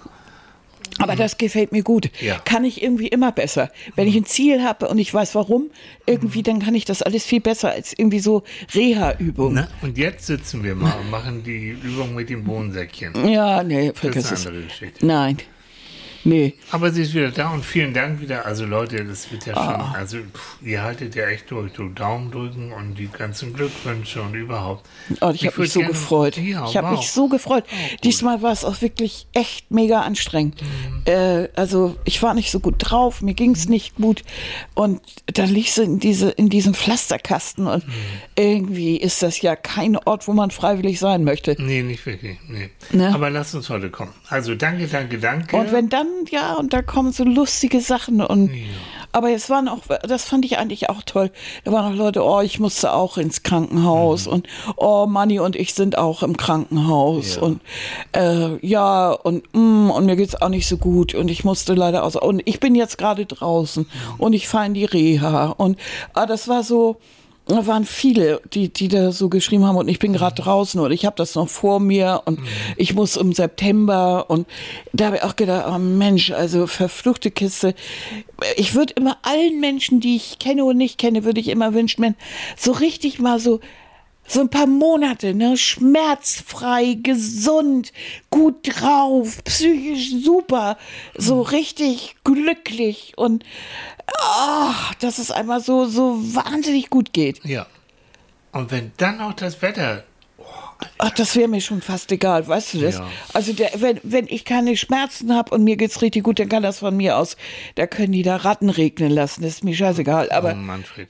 Aber 0.98 1.16
das 1.16 1.38
gefällt 1.38 1.72
mir 1.72 1.82
gut. 1.82 2.10
Ja. 2.20 2.38
Kann 2.44 2.64
ich 2.64 2.82
irgendwie 2.82 3.08
immer 3.08 3.32
besser. 3.32 3.70
Wenn 3.96 4.06
ich 4.08 4.16
ein 4.16 4.24
Ziel 4.26 4.62
habe 4.62 4.88
und 4.88 4.98
ich 4.98 5.12
weiß 5.12 5.34
warum, 5.34 5.70
irgendwie, 6.06 6.42
dann 6.42 6.60
kann 6.60 6.74
ich 6.74 6.84
das 6.84 7.02
alles 7.02 7.24
viel 7.24 7.40
besser 7.40 7.70
als 7.70 7.92
irgendwie 7.96 8.20
so 8.20 8.42
Reha-Übungen. 8.74 9.54
Na, 9.54 9.68
und 9.86 9.98
jetzt 9.98 10.26
sitzen 10.26 10.62
wir 10.62 10.74
mal 10.74 10.92
und 11.00 11.10
machen 11.10 11.42
die 11.42 11.68
Übung 11.70 12.14
mit 12.14 12.30
dem 12.30 12.44
Bohnensäckchen. 12.44 13.28
Ja, 13.28 13.62
nee, 13.62 13.88
Das 13.90 13.98
vergiss 14.00 14.24
ist 14.26 14.32
es. 14.32 14.46
eine 14.46 14.56
andere 14.56 14.68
Geschichte. 14.68 15.06
Nein. 15.06 15.38
Nee. 16.24 16.54
Aber 16.70 16.90
sie 16.90 17.02
ist 17.02 17.14
wieder 17.14 17.30
da 17.30 17.50
und 17.50 17.64
vielen 17.64 17.92
Dank 17.94 18.20
wieder. 18.20 18.46
Also 18.46 18.64
Leute, 18.64 19.04
das 19.04 19.30
wird 19.30 19.46
ja 19.46 19.54
Ah. 19.56 19.64
schon, 19.92 19.94
also 20.00 20.16
pff, 20.18 20.56
ihr 20.62 20.82
haltet 20.82 21.14
ja 21.14 21.26
echt 21.26 21.50
durch. 21.50 21.72
Du 21.72 21.88
Daumen 21.90 22.30
drücken 22.30 22.72
und 22.72 22.94
die 22.98 23.08
ganzen 23.08 23.52
Glückwünsche 23.52 24.22
und 24.22 24.34
überhaupt. 24.34 24.86
Oh, 25.20 25.30
ich 25.34 25.46
habe 25.46 25.56
würd 25.56 25.58
mich 25.58 25.72
so 25.72 25.80
gefreut. 25.80 26.36
Ja, 26.38 26.66
ich 26.66 26.76
habe 26.76 26.88
wow. 26.88 26.96
mich 26.98 27.10
so 27.10 27.28
gefreut. 27.28 27.64
Diesmal 28.02 28.42
war 28.42 28.52
es 28.52 28.64
auch 28.64 28.80
wirklich 28.80 29.26
echt 29.34 29.70
mega 29.70 30.00
anstrengend. 30.00 30.62
Äh, 31.04 31.48
also 31.56 31.96
ich 32.04 32.22
war 32.22 32.34
nicht 32.34 32.50
so 32.50 32.60
gut 32.60 32.76
drauf, 32.78 33.20
mir 33.20 33.34
ging 33.34 33.50
es 33.52 33.68
nicht 33.68 33.96
gut. 33.96 34.22
Und 34.74 35.00
dann 35.26 35.48
lieg 35.50 35.68
so 35.70 35.82
in, 35.82 35.98
diese, 35.98 36.30
in 36.30 36.48
diesem 36.48 36.74
Pflasterkasten 36.74 37.66
und 37.66 37.84
irgendwie 38.36 38.96
ist 38.96 39.22
das 39.22 39.40
ja 39.42 39.56
kein 39.56 39.96
Ort, 39.96 40.26
wo 40.26 40.32
man 40.32 40.50
freiwillig 40.50 40.98
sein 40.98 41.24
möchte. 41.24 41.56
Nee, 41.58 41.82
nicht 41.82 42.04
wirklich. 42.06 42.38
Nee. 42.48 42.70
Ne? 42.92 43.14
Aber 43.14 43.30
lasst 43.30 43.54
uns 43.54 43.68
heute 43.68 43.90
kommen. 43.90 44.12
Also 44.28 44.54
danke, 44.54 44.86
danke, 44.86 45.18
danke. 45.18 45.56
Und 45.56 45.72
wenn 45.72 45.88
dann, 45.88 46.06
ja, 46.30 46.54
und 46.54 46.72
da 46.72 46.82
kommen 46.82 47.12
so 47.12 47.24
lustige 47.24 47.80
Sachen 47.80 48.20
und 48.20 48.50
aber 49.12 49.30
es 49.30 49.48
waren 49.48 49.68
auch, 49.68 49.78
das 50.02 50.24
fand 50.24 50.44
ich 50.44 50.58
eigentlich 50.58 50.90
auch 50.90 51.02
toll. 51.02 51.30
Da 51.62 51.70
waren 51.70 51.92
auch 51.92 51.96
Leute, 51.96 52.24
oh, 52.24 52.40
ich 52.40 52.58
musste 52.58 52.92
auch 52.92 53.16
ins 53.16 53.44
Krankenhaus 53.44 54.26
und 54.26 54.48
oh, 54.76 55.06
Manni 55.06 55.38
und 55.38 55.54
ich 55.54 55.72
sind 55.74 55.96
auch 55.96 56.24
im 56.24 56.36
Krankenhaus 56.36 57.36
Ja. 57.36 57.42
und 57.42 57.60
äh, 58.12 58.66
ja 58.66 59.12
und 59.12 59.44
mm, 59.54 59.90
und 59.90 60.06
mir 60.06 60.16
geht's 60.16 60.40
auch 60.42 60.48
nicht 60.48 60.66
so 60.66 60.78
gut 60.78 61.14
und 61.14 61.30
ich 61.30 61.44
musste 61.44 61.74
leider 61.74 62.02
aus 62.02 62.16
und 62.16 62.42
ich 62.44 62.58
bin 62.58 62.74
jetzt 62.74 62.98
gerade 62.98 63.24
draußen 63.24 63.86
und 64.18 64.32
ich 64.32 64.48
fahre 64.48 64.66
in 64.66 64.74
die 64.74 64.84
Reha 64.84 65.54
und 65.56 65.78
ah, 66.14 66.26
das 66.26 66.48
war 66.48 66.64
so 66.64 66.96
da 67.46 67.66
waren 67.66 67.84
viele, 67.84 68.40
die, 68.52 68.70
die 68.70 68.88
da 68.88 69.12
so 69.12 69.28
geschrieben 69.28 69.66
haben 69.66 69.76
und 69.76 69.88
ich 69.88 69.98
bin 69.98 70.14
gerade 70.14 70.40
draußen 70.40 70.80
und 70.80 70.92
ich 70.92 71.04
habe 71.04 71.16
das 71.16 71.34
noch 71.34 71.48
vor 71.48 71.78
mir 71.78 72.22
und 72.24 72.40
ich 72.76 72.94
muss 72.94 73.16
im 73.16 73.32
September 73.32 74.26
und 74.28 74.46
da 74.92 75.06
habe 75.06 75.16
ich 75.16 75.22
auch 75.22 75.36
gedacht, 75.36 75.66
oh 75.68 75.78
Mensch, 75.78 76.30
also 76.30 76.66
verfluchte 76.66 77.30
Kiste. 77.30 77.74
Ich 78.56 78.74
würde 78.74 78.94
immer 78.94 79.18
allen 79.22 79.60
Menschen, 79.60 80.00
die 80.00 80.16
ich 80.16 80.38
kenne 80.38 80.64
und 80.64 80.78
nicht 80.78 80.96
kenne, 80.96 81.24
würde 81.24 81.40
ich 81.40 81.48
immer 81.48 81.74
wünschen, 81.74 82.02
wenn 82.02 82.14
so 82.56 82.72
richtig 82.72 83.18
mal 83.18 83.38
so 83.38 83.60
so 84.26 84.40
ein 84.40 84.48
paar 84.48 84.66
Monate, 84.66 85.34
ne, 85.34 85.56
schmerzfrei, 85.56 86.96
gesund, 87.02 87.92
gut 88.30 88.54
drauf, 88.62 89.44
psychisch 89.44 90.12
super, 90.22 90.78
so 91.14 91.42
richtig 91.42 92.16
glücklich 92.24 93.12
und 93.16 93.44
ach, 94.20 94.94
dass 94.94 95.18
es 95.18 95.30
einmal 95.30 95.60
so 95.60 95.84
so 95.86 96.18
wahnsinnig 96.34 96.90
gut 96.90 97.12
geht. 97.12 97.44
ja. 97.44 97.66
Und 98.52 98.70
wenn 98.70 98.92
dann 98.98 99.20
auch 99.20 99.32
das 99.32 99.60
Wetter. 99.62 100.04
Ach, 100.98 101.10
das 101.10 101.34
wäre 101.34 101.48
mir 101.48 101.60
schon 101.60 101.82
fast 101.82 102.12
egal, 102.12 102.46
weißt 102.46 102.74
du 102.74 102.80
das? 102.82 102.98
Ja. 102.98 103.08
Also 103.32 103.52
der, 103.52 103.70
wenn, 103.78 103.98
wenn 104.04 104.28
ich 104.28 104.44
keine 104.44 104.76
Schmerzen 104.76 105.34
habe 105.34 105.52
und 105.54 105.64
mir 105.64 105.76
geht's 105.76 106.02
richtig 106.02 106.22
gut, 106.22 106.38
dann 106.38 106.48
kann 106.48 106.62
das 106.62 106.78
von 106.80 106.96
mir 106.96 107.16
aus, 107.16 107.36
da 107.74 107.86
können 107.88 108.12
die 108.12 108.22
da 108.22 108.36
Ratten 108.36 108.70
regnen 108.70 109.10
lassen, 109.10 109.42
das 109.42 109.54
ist 109.54 109.64
mir 109.64 109.74
scheißegal. 109.74 110.28
Oh, 110.30 110.34
Aber 110.34 110.54
Manfred. 110.54 111.08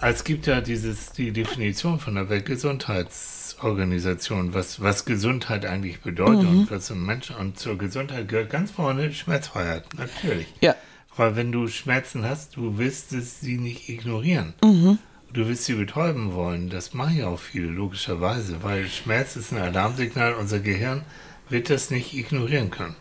Es 0.00 0.24
gibt 0.24 0.46
ja 0.48 0.60
dieses, 0.60 1.12
die 1.12 1.30
Definition 1.30 2.00
von 2.00 2.16
der 2.16 2.28
Weltgesundheitsorganisation, 2.28 4.54
was, 4.54 4.80
was 4.80 5.04
Gesundheit 5.04 5.64
eigentlich 5.66 6.00
bedeutet 6.00 6.42
Mhm. 6.50 6.60
und 6.62 6.68
was 6.70 6.90
ein 6.90 7.00
Mensch 7.04 7.30
und 7.30 7.56
zur 7.58 7.78
Gesundheit 7.78 8.26
gehört 8.28 8.50
ganz 8.50 8.72
vorne 8.72 9.12
Schmerzfreiheit, 9.12 9.84
natürlich. 9.96 10.46
ja, 10.60 10.74
Weil 11.16 11.36
wenn 11.36 11.52
du 11.52 11.68
Schmerzen 11.68 12.24
hast, 12.24 12.56
du 12.56 12.76
willst 12.78 13.12
es 13.12 13.40
sie 13.40 13.56
nicht 13.56 13.88
ignorieren. 13.88 14.54
Mhm. 14.64 14.98
Du 15.32 15.46
willst 15.48 15.64
sie 15.64 15.74
betäuben 15.74 16.32
wollen. 16.34 16.70
Das 16.70 16.94
machen 16.94 17.16
ja 17.16 17.26
auch 17.28 17.38
viele, 17.40 17.66
logischerweise, 17.68 18.62
weil 18.62 18.86
Schmerz 18.88 19.36
ist 19.36 19.52
ein 19.52 19.58
Alarmsignal. 19.58 20.34
Unser 20.34 20.60
Gehirn 20.60 21.02
wird 21.48 21.70
das 21.70 21.90
nicht 21.90 22.14
ignorieren 22.14 22.70
können. 22.70 22.94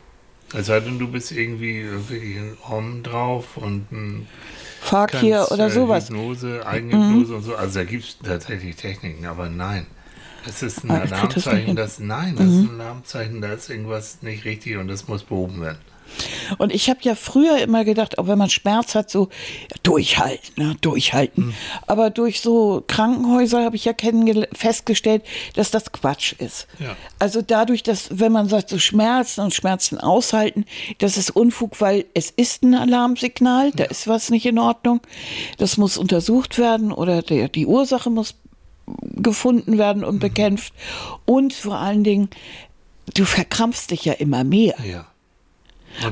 Es 0.56 0.68
sei 0.68 0.80
denn, 0.80 1.00
du 1.00 1.08
bist 1.08 1.32
irgendwie 1.32 1.84
wirklich 1.84 2.38
ein 2.38 2.58
Om 2.70 3.02
drauf 3.02 3.58
und 3.58 3.92
ein 3.92 4.28
Fark 4.82 5.16
hier 5.16 5.48
oder 5.50 5.68
äh, 5.68 5.72
sowas. 5.72 6.10
Hypnose, 6.10 6.66
Eigenhypnose 6.68 7.36
und 7.36 7.44
so. 7.44 7.56
Also 7.56 7.80
da 7.80 7.86
gibt 7.86 8.04
es 8.04 8.18
tatsächlich 8.24 8.76
Techniken, 8.76 9.26
aber 9.26 9.50
nein. 9.50 9.88
Das 10.46 10.62
ist 10.62 10.84
ein 10.84 10.92
Ah, 10.92 11.00
das 11.00 11.10
nicht 11.12 11.14
Alarmzeichen, 11.14 11.66
hin. 11.68 11.76
das, 11.76 12.00
nein, 12.00 12.36
das 12.36 12.48
ist 12.48 12.70
ein 12.70 12.82
Alarmzeichen, 12.82 13.42
da 13.42 13.54
ist 13.54 13.70
irgendwas 13.70 14.22
nicht 14.22 14.44
richtig 14.46 14.78
und 14.78 14.88
das 14.90 15.08
muss 15.08 15.24
behoben 15.24 15.62
werden. 15.62 15.78
Und 16.58 16.74
ich 16.74 16.90
habe 16.90 17.00
ja 17.04 17.16
früher 17.16 17.60
immer 17.60 17.86
gedacht, 17.86 18.18
auch 18.18 18.28
wenn 18.28 18.38
man 18.38 18.50
Schmerz 18.50 18.96
hat, 18.96 19.10
so 19.10 19.30
ja, 19.70 19.78
durchhalten, 19.84 20.54
ne, 20.56 20.76
durchhalten. 20.82 21.46
Hm. 21.46 21.54
Aber 21.88 22.10
durch 22.10 22.42
so 22.42 22.84
Krankenhäuser 22.88 23.64
habe 23.64 23.76
ich 23.76 23.86
ja 23.86 23.94
festgestellt, 24.54 25.24
dass 25.56 25.72
das 25.72 25.92
Quatsch 25.92 26.34
ist. 26.34 26.68
Ja. 26.80 26.96
Also 27.20 27.42
dadurch, 27.42 27.84
dass 27.84 28.20
wenn 28.20 28.32
man 28.32 28.50
sagt, 28.50 28.70
so 28.70 28.80
Schmerzen 28.80 29.42
und 29.42 29.54
Schmerzen 29.54 29.98
aushalten, 29.98 30.66
das 31.00 31.18
ist 31.18 31.32
Unfug, 31.32 31.80
weil 31.82 32.06
es 32.14 32.30
ist 32.30 32.64
ein 32.64 32.76
Alarmsignal, 32.76 33.72
da 33.72 33.86
ist 33.86 34.08
was 34.08 34.30
nicht 34.30 34.46
in 34.46 34.60
Ordnung. 34.60 35.02
Das 35.58 35.78
muss 35.78 35.98
untersucht 35.98 36.58
werden 36.58 36.92
oder 36.92 37.22
der, 37.22 37.50
die 37.50 37.66
Ursache 37.66 38.10
muss 38.10 38.36
gefunden 39.16 39.78
werden 39.78 40.02
Mhm. 40.02 40.08
und 40.08 40.20
bekämpft. 40.20 40.74
Und 41.26 41.54
vor 41.54 41.78
allen 41.78 42.04
Dingen, 42.04 42.30
du 43.14 43.26
verkrampfst 43.26 43.92
dich 43.92 44.06
ja 44.06 44.14
immer 44.14 44.44
mehr. 44.44 44.76
Ja. 44.86 45.06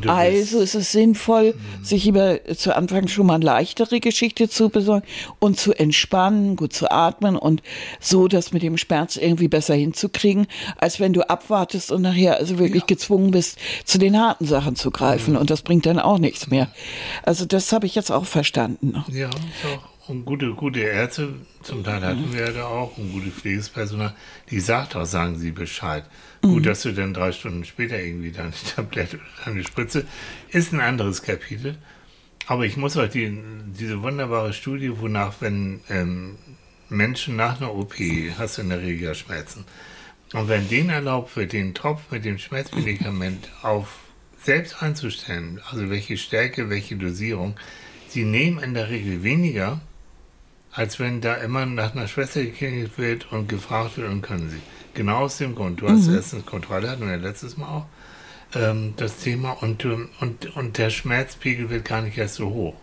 Also 0.07 0.59
ist 0.59 0.75
es 0.75 0.91
sinnvoll, 0.91 1.55
sich 1.81 2.07
über 2.07 2.39
zu 2.55 2.75
Anfang 2.75 3.07
schon 3.07 3.27
mal 3.27 3.35
eine 3.35 3.45
leichtere 3.45 3.99
Geschichte 3.99 4.49
zu 4.49 4.69
besorgen 4.69 5.05
und 5.39 5.59
zu 5.59 5.73
entspannen, 5.73 6.55
gut 6.55 6.73
zu 6.73 6.91
atmen 6.91 7.35
und 7.35 7.61
so 7.99 8.27
das 8.27 8.51
mit 8.51 8.63
dem 8.63 8.77
Schmerz 8.77 9.15
irgendwie 9.15 9.47
besser 9.47 9.75
hinzukriegen, 9.75 10.47
als 10.77 10.99
wenn 10.99 11.13
du 11.13 11.27
abwartest 11.29 11.91
und 11.91 12.01
nachher 12.01 12.37
also 12.37 12.59
wirklich 12.59 12.85
gezwungen 12.85 13.31
bist, 13.31 13.57
zu 13.85 13.97
den 13.97 14.17
harten 14.19 14.45
Sachen 14.45 14.75
zu 14.75 14.91
greifen. 14.91 15.35
Und 15.35 15.49
das 15.49 15.61
bringt 15.61 15.85
dann 15.85 15.99
auch 15.99 16.19
nichts 16.19 16.47
mehr. 16.47 16.67
Also 17.23 17.45
das 17.45 17.71
habe 17.71 17.85
ich 17.85 17.95
jetzt 17.95 18.11
auch 18.11 18.25
verstanden. 18.25 19.03
Ja, 19.11 19.29
ist 19.29 19.65
auch. 19.65 19.90
Und 20.11 20.25
gute, 20.25 20.51
gute 20.55 20.81
Ärzte, 20.81 21.35
zum 21.63 21.85
Teil 21.85 22.01
hatten 22.01 22.33
wir 22.33 22.41
ja 22.41 22.51
da 22.51 22.65
auch, 22.65 22.97
und 22.97 23.13
gute 23.13 23.31
Pflegespersonal, 23.31 24.13
die 24.49 24.59
sagt 24.59 24.93
auch, 24.97 25.05
sagen 25.05 25.39
sie 25.39 25.51
Bescheid. 25.51 26.03
Gut, 26.41 26.65
dass 26.65 26.81
du 26.81 26.91
dann 26.91 27.13
drei 27.13 27.31
Stunden 27.31 27.63
später 27.63 27.97
irgendwie 27.97 28.33
deine 28.33 28.51
Tablette 28.75 29.15
oder 29.15 29.45
deine 29.45 29.63
Spritze, 29.63 30.05
ist 30.49 30.73
ein 30.73 30.81
anderes 30.81 31.21
Kapitel. 31.21 31.77
Aber 32.45 32.65
ich 32.65 32.75
muss 32.75 32.97
euch 32.97 33.11
die, 33.11 33.41
diese 33.67 34.01
wunderbare 34.01 34.51
Studie, 34.51 34.91
wonach, 34.99 35.35
wenn 35.39 35.79
ähm, 35.87 36.35
Menschen 36.89 37.37
nach 37.37 37.61
einer 37.61 37.73
OP, 37.73 37.93
hast 38.37 38.57
du 38.57 38.63
in 38.63 38.69
der 38.69 38.81
Regel 38.81 39.07
ja 39.07 39.13
Schmerzen, 39.13 39.63
und 40.33 40.49
wenn 40.49 40.67
denen 40.67 40.89
erlaubt 40.89 41.37
wird, 41.37 41.53
den 41.53 41.73
Tropf 41.73 42.11
mit 42.11 42.25
dem 42.25 42.37
Schmerzmedikament 42.37 43.47
auf 43.61 43.99
selbst 44.43 44.83
einzustellen, 44.83 45.61
also 45.71 45.89
welche 45.89 46.17
Stärke, 46.17 46.69
welche 46.69 46.97
Dosierung, 46.97 47.55
sie 48.09 48.25
nehmen 48.25 48.59
in 48.59 48.73
der 48.73 48.89
Regel 48.89 49.23
weniger, 49.23 49.79
als 50.73 50.99
wenn 50.99 51.21
da 51.21 51.35
immer 51.35 51.65
nach 51.65 51.95
einer 51.95 52.07
Schwester 52.07 52.41
geklingelt 52.41 52.97
wird 52.97 53.31
und 53.31 53.49
gefragt 53.49 53.97
wird 53.97 54.09
und 54.09 54.21
können 54.21 54.49
sie. 54.49 54.61
Genau 54.93 55.19
aus 55.19 55.37
dem 55.37 55.55
Grund. 55.55 55.81
Du 55.81 55.87
hast 55.87 56.07
erstens 56.07 56.45
Kontrolle, 56.45 56.89
hatten 56.89 57.01
wir 57.01 57.11
ja 57.11 57.17
letztes 57.17 57.57
Mal 57.57 57.67
auch, 57.67 57.85
ähm, 58.55 58.93
das 58.97 59.17
Thema 59.17 59.51
und, 59.61 59.85
und, 59.85 60.55
und 60.55 60.77
der 60.77 60.89
Schmerzpegel 60.89 61.69
wird 61.69 61.85
gar 61.85 62.01
nicht 62.01 62.17
erst 62.17 62.35
so 62.35 62.49
hoch. 62.49 62.73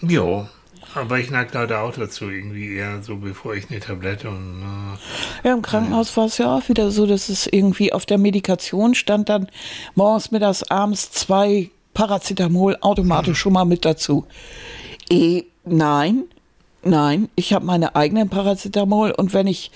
Jo, 0.00 0.48
aber 0.94 1.18
ich 1.18 1.30
neige 1.30 1.50
leider 1.54 1.80
auch 1.80 1.92
dazu, 1.92 2.28
irgendwie 2.30 2.76
eher 2.76 3.02
so, 3.02 3.16
bevor 3.16 3.54
ich 3.54 3.70
eine 3.70 3.80
Tablette 3.80 4.28
und 4.28 4.62
äh, 4.62 5.48
Ja, 5.48 5.54
im 5.54 5.62
Krankenhaus 5.62 6.16
war 6.16 6.26
es 6.26 6.38
ja 6.38 6.54
auch 6.54 6.68
wieder 6.68 6.90
so, 6.90 7.06
dass 7.06 7.28
es 7.28 7.46
irgendwie 7.46 7.92
auf 7.92 8.06
der 8.06 8.18
Medikation 8.18 8.94
stand 8.94 9.28
dann 9.28 9.48
morgens, 9.94 10.30
mittags, 10.30 10.62
abends 10.64 11.10
zwei 11.10 11.70
Paracetamol 11.94 12.76
automatisch 12.80 13.38
schon 13.40 13.54
mal 13.54 13.64
mit 13.64 13.84
dazu. 13.84 14.26
Eh, 15.10 15.44
nein, 15.64 16.24
nein, 16.82 17.28
ich 17.36 17.52
habe 17.52 17.64
meine 17.64 17.96
eigenen 17.96 18.28
Paracetamol 18.28 19.10
und 19.12 19.32
wenn 19.34 19.46
ich, 19.46 19.70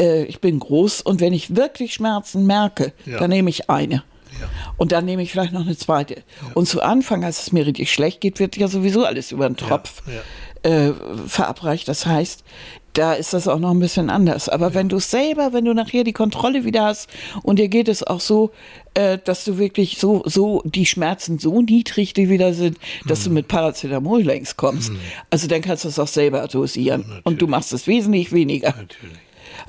äh, 0.00 0.24
ich 0.24 0.40
bin 0.40 0.58
groß 0.58 1.00
und 1.02 1.20
wenn 1.20 1.32
ich 1.32 1.56
wirklich 1.56 1.94
Schmerzen 1.94 2.46
merke, 2.46 2.92
Ja. 3.06 3.18
dann 3.18 3.30
nehme 3.30 3.50
ich 3.50 3.68
eine. 3.70 3.96
Ja. 4.40 4.48
Und 4.76 4.92
dann 4.92 5.04
nehme 5.04 5.22
ich 5.22 5.30
vielleicht 5.30 5.52
noch 5.52 5.60
eine 5.66 5.76
zweite. 5.76 6.22
Und 6.54 6.66
zu 6.66 6.80
Anfang, 6.82 7.22
als 7.24 7.42
es 7.42 7.52
mir 7.52 7.66
richtig 7.66 7.92
schlecht 7.92 8.20
geht, 8.20 8.38
wird 8.38 8.56
ja 8.56 8.66
sowieso 8.68 9.04
alles 9.04 9.30
über 9.32 9.48
den 9.48 9.56
Tropf 9.56 10.02
Äh, 10.64 10.92
verabreicht. 11.26 11.88
Das 11.88 12.06
heißt, 12.06 12.44
da 12.92 13.14
ist 13.14 13.32
das 13.32 13.48
auch 13.48 13.58
noch 13.58 13.70
ein 13.70 13.80
bisschen 13.80 14.10
anders. 14.10 14.48
Aber 14.48 14.74
wenn 14.74 14.88
du 14.88 14.98
selber, 14.98 15.52
wenn 15.52 15.64
du 15.64 15.74
nachher 15.74 16.04
die 16.04 16.12
Kontrolle 16.12 16.64
wieder 16.64 16.84
hast 16.84 17.08
und 17.42 17.58
dir 17.58 17.68
geht 17.68 17.88
es 17.88 18.02
auch 18.02 18.20
so, 18.20 18.50
äh, 18.94 19.18
dass 19.24 19.44
du 19.44 19.58
wirklich 19.58 19.98
so, 19.98 20.22
so, 20.26 20.62
die 20.64 20.86
Schmerzen 20.86 21.38
so 21.38 21.62
niedrig 21.62 22.12
die 22.12 22.28
wieder 22.28 22.52
sind, 22.52 22.78
dass 23.06 23.24
du 23.24 23.30
mit 23.30 23.48
Paracetamol 23.48 24.22
längst 24.22 24.56
kommst. 24.56 24.92
Also 25.30 25.46
dann 25.46 25.62
kannst 25.62 25.84
du 25.84 25.88
es 25.88 25.98
auch 25.98 26.08
selber 26.08 26.46
dosieren. 26.48 27.04
Und 27.24 27.40
du 27.40 27.46
machst 27.46 27.72
es 27.72 27.86
wesentlich 27.86 28.32
weniger. 28.32 28.68
Natürlich. 28.68 29.18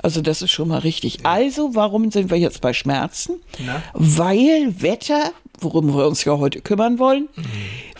Also 0.02 0.20
das 0.20 0.42
ist 0.42 0.50
schon 0.50 0.68
mal 0.68 0.80
richtig. 0.80 1.24
Also 1.24 1.74
warum 1.74 2.10
sind 2.10 2.30
wir 2.30 2.38
jetzt 2.38 2.60
bei 2.60 2.72
Schmerzen? 2.72 3.40
Na? 3.64 3.82
Weil 3.94 4.82
Wetter, 4.82 5.32
worum 5.60 5.94
wir 5.94 6.06
uns 6.06 6.24
ja 6.24 6.36
heute 6.38 6.60
kümmern 6.60 6.98
wollen, 6.98 7.28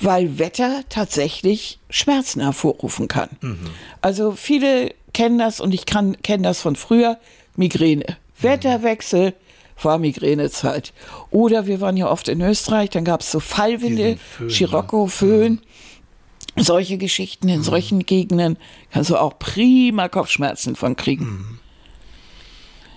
weil 0.00 0.38
Wetter 0.38 0.82
tatsächlich 0.88 1.78
Schmerzen 1.88 2.40
hervorrufen 2.40 3.08
kann. 3.08 3.30
Also 4.00 4.32
viele 4.32 4.94
kennen 5.14 5.38
das 5.38 5.60
und 5.60 5.72
ich 5.72 5.86
kann 5.86 6.20
kenne 6.20 6.42
das 6.42 6.60
von 6.60 6.76
früher, 6.76 7.18
Migräne. 7.56 8.18
Wetterwechsel 8.40 9.32
war 9.82 9.98
Migränezeit. 9.98 10.92
Oder 11.30 11.66
wir 11.66 11.80
waren 11.80 11.96
ja 11.96 12.10
oft 12.10 12.28
in 12.28 12.40
Österreich, 12.40 12.90
dann 12.90 13.04
gab 13.04 13.20
es 13.20 13.30
so 13.30 13.40
Fallwinde, 13.40 14.16
Föhn, 14.16 14.50
Scirocco, 14.50 15.06
Föhn. 15.06 15.60
Solche 16.56 16.98
Geschichten 16.98 17.48
in 17.48 17.64
solchen 17.64 18.06
Gegenden 18.06 18.58
kannst 18.92 19.10
du 19.10 19.16
auch 19.16 19.38
prima 19.40 20.08
Kopfschmerzen 20.08 20.76
von 20.76 20.94
kriegen. 20.94 21.58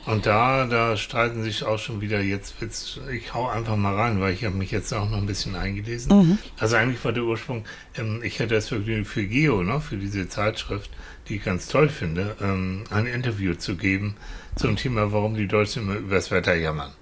Und 0.08 0.26
da, 0.26 0.66
da 0.66 0.96
streiten 0.96 1.44
sich 1.44 1.66
auch 1.66 1.78
schon 1.78 2.00
wieder 2.00 2.22
jetzt, 2.22 2.62
wird's, 2.62 2.98
ich 3.12 3.34
hau 3.34 3.50
einfach 3.50 3.76
mal 3.76 3.94
rein, 3.94 4.22
weil 4.22 4.34
ich 4.34 4.46
habe 4.46 4.56
mich 4.56 4.72
jetzt 4.72 4.94
auch 4.94 5.10
noch 5.10 5.18
ein 5.18 5.26
bisschen 5.26 5.56
eingelesen. 5.56 6.40
Also 6.58 6.78
eigentlich 6.78 7.04
war 7.04 7.12
der 7.12 7.24
Ursprung, 7.24 7.66
ähm, 7.98 8.22
ich 8.24 8.40
hatte 8.40 8.56
das 8.56 8.70
Vergnügen 8.70 9.04
für 9.04 9.26
Geo, 9.26 9.64
ne, 9.64 9.82
für 9.82 9.98
diese 9.98 10.30
Zeitschrift, 10.30 10.90
die 11.28 11.36
ich 11.36 11.44
ganz 11.44 11.68
toll 11.68 11.90
finde, 11.90 12.38
ähm, 12.42 12.86
ein 12.90 13.06
Interview 13.06 13.56
zu 13.56 13.76
geben 13.76 14.16
zum 14.56 14.78
Thema, 14.78 15.12
warum 15.12 15.36
die 15.36 15.48
Deutschen 15.48 15.84
immer 15.84 15.96
übers 15.96 16.32
Wetter 16.32 16.56
jammern. 16.56 16.94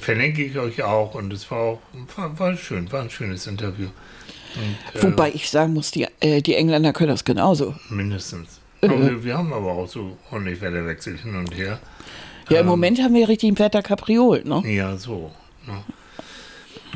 Verlinke 0.00 0.44
ich 0.44 0.56
euch 0.56 0.84
auch 0.84 1.16
und 1.16 1.32
es 1.32 1.50
war 1.50 1.58
auch, 1.58 1.82
war, 2.14 2.38
war 2.38 2.56
schön, 2.56 2.92
war 2.92 3.02
ein 3.02 3.10
schönes 3.10 3.48
Interview. 3.48 3.88
Und, 4.54 5.00
äh, 5.00 5.02
Wobei 5.02 5.32
ich 5.32 5.50
sagen 5.50 5.72
muss, 5.72 5.90
die, 5.90 6.06
äh, 6.20 6.42
die 6.42 6.54
Engländer 6.54 6.92
können 6.92 7.10
das 7.10 7.24
genauso. 7.24 7.74
Mindestens. 7.88 8.60
Aber 8.82 9.00
wir, 9.00 9.24
wir 9.24 9.36
haben 9.36 9.52
aber 9.52 9.72
auch 9.72 9.88
so 9.88 10.16
ordentlich 10.30 10.60
Wetterwechsel 10.60 11.18
hin 11.18 11.34
und 11.34 11.56
her. 11.56 11.80
Ja, 12.50 12.60
im 12.60 12.66
Moment 12.66 13.00
haben 13.02 13.14
wir 13.14 13.28
richtig 13.28 13.50
ein 13.52 13.58
Wetter 13.58 13.82
Kapriol, 13.82 14.42
ne? 14.44 14.62
Ja, 14.66 14.96
so. 14.96 15.30
Ne? 15.66 15.82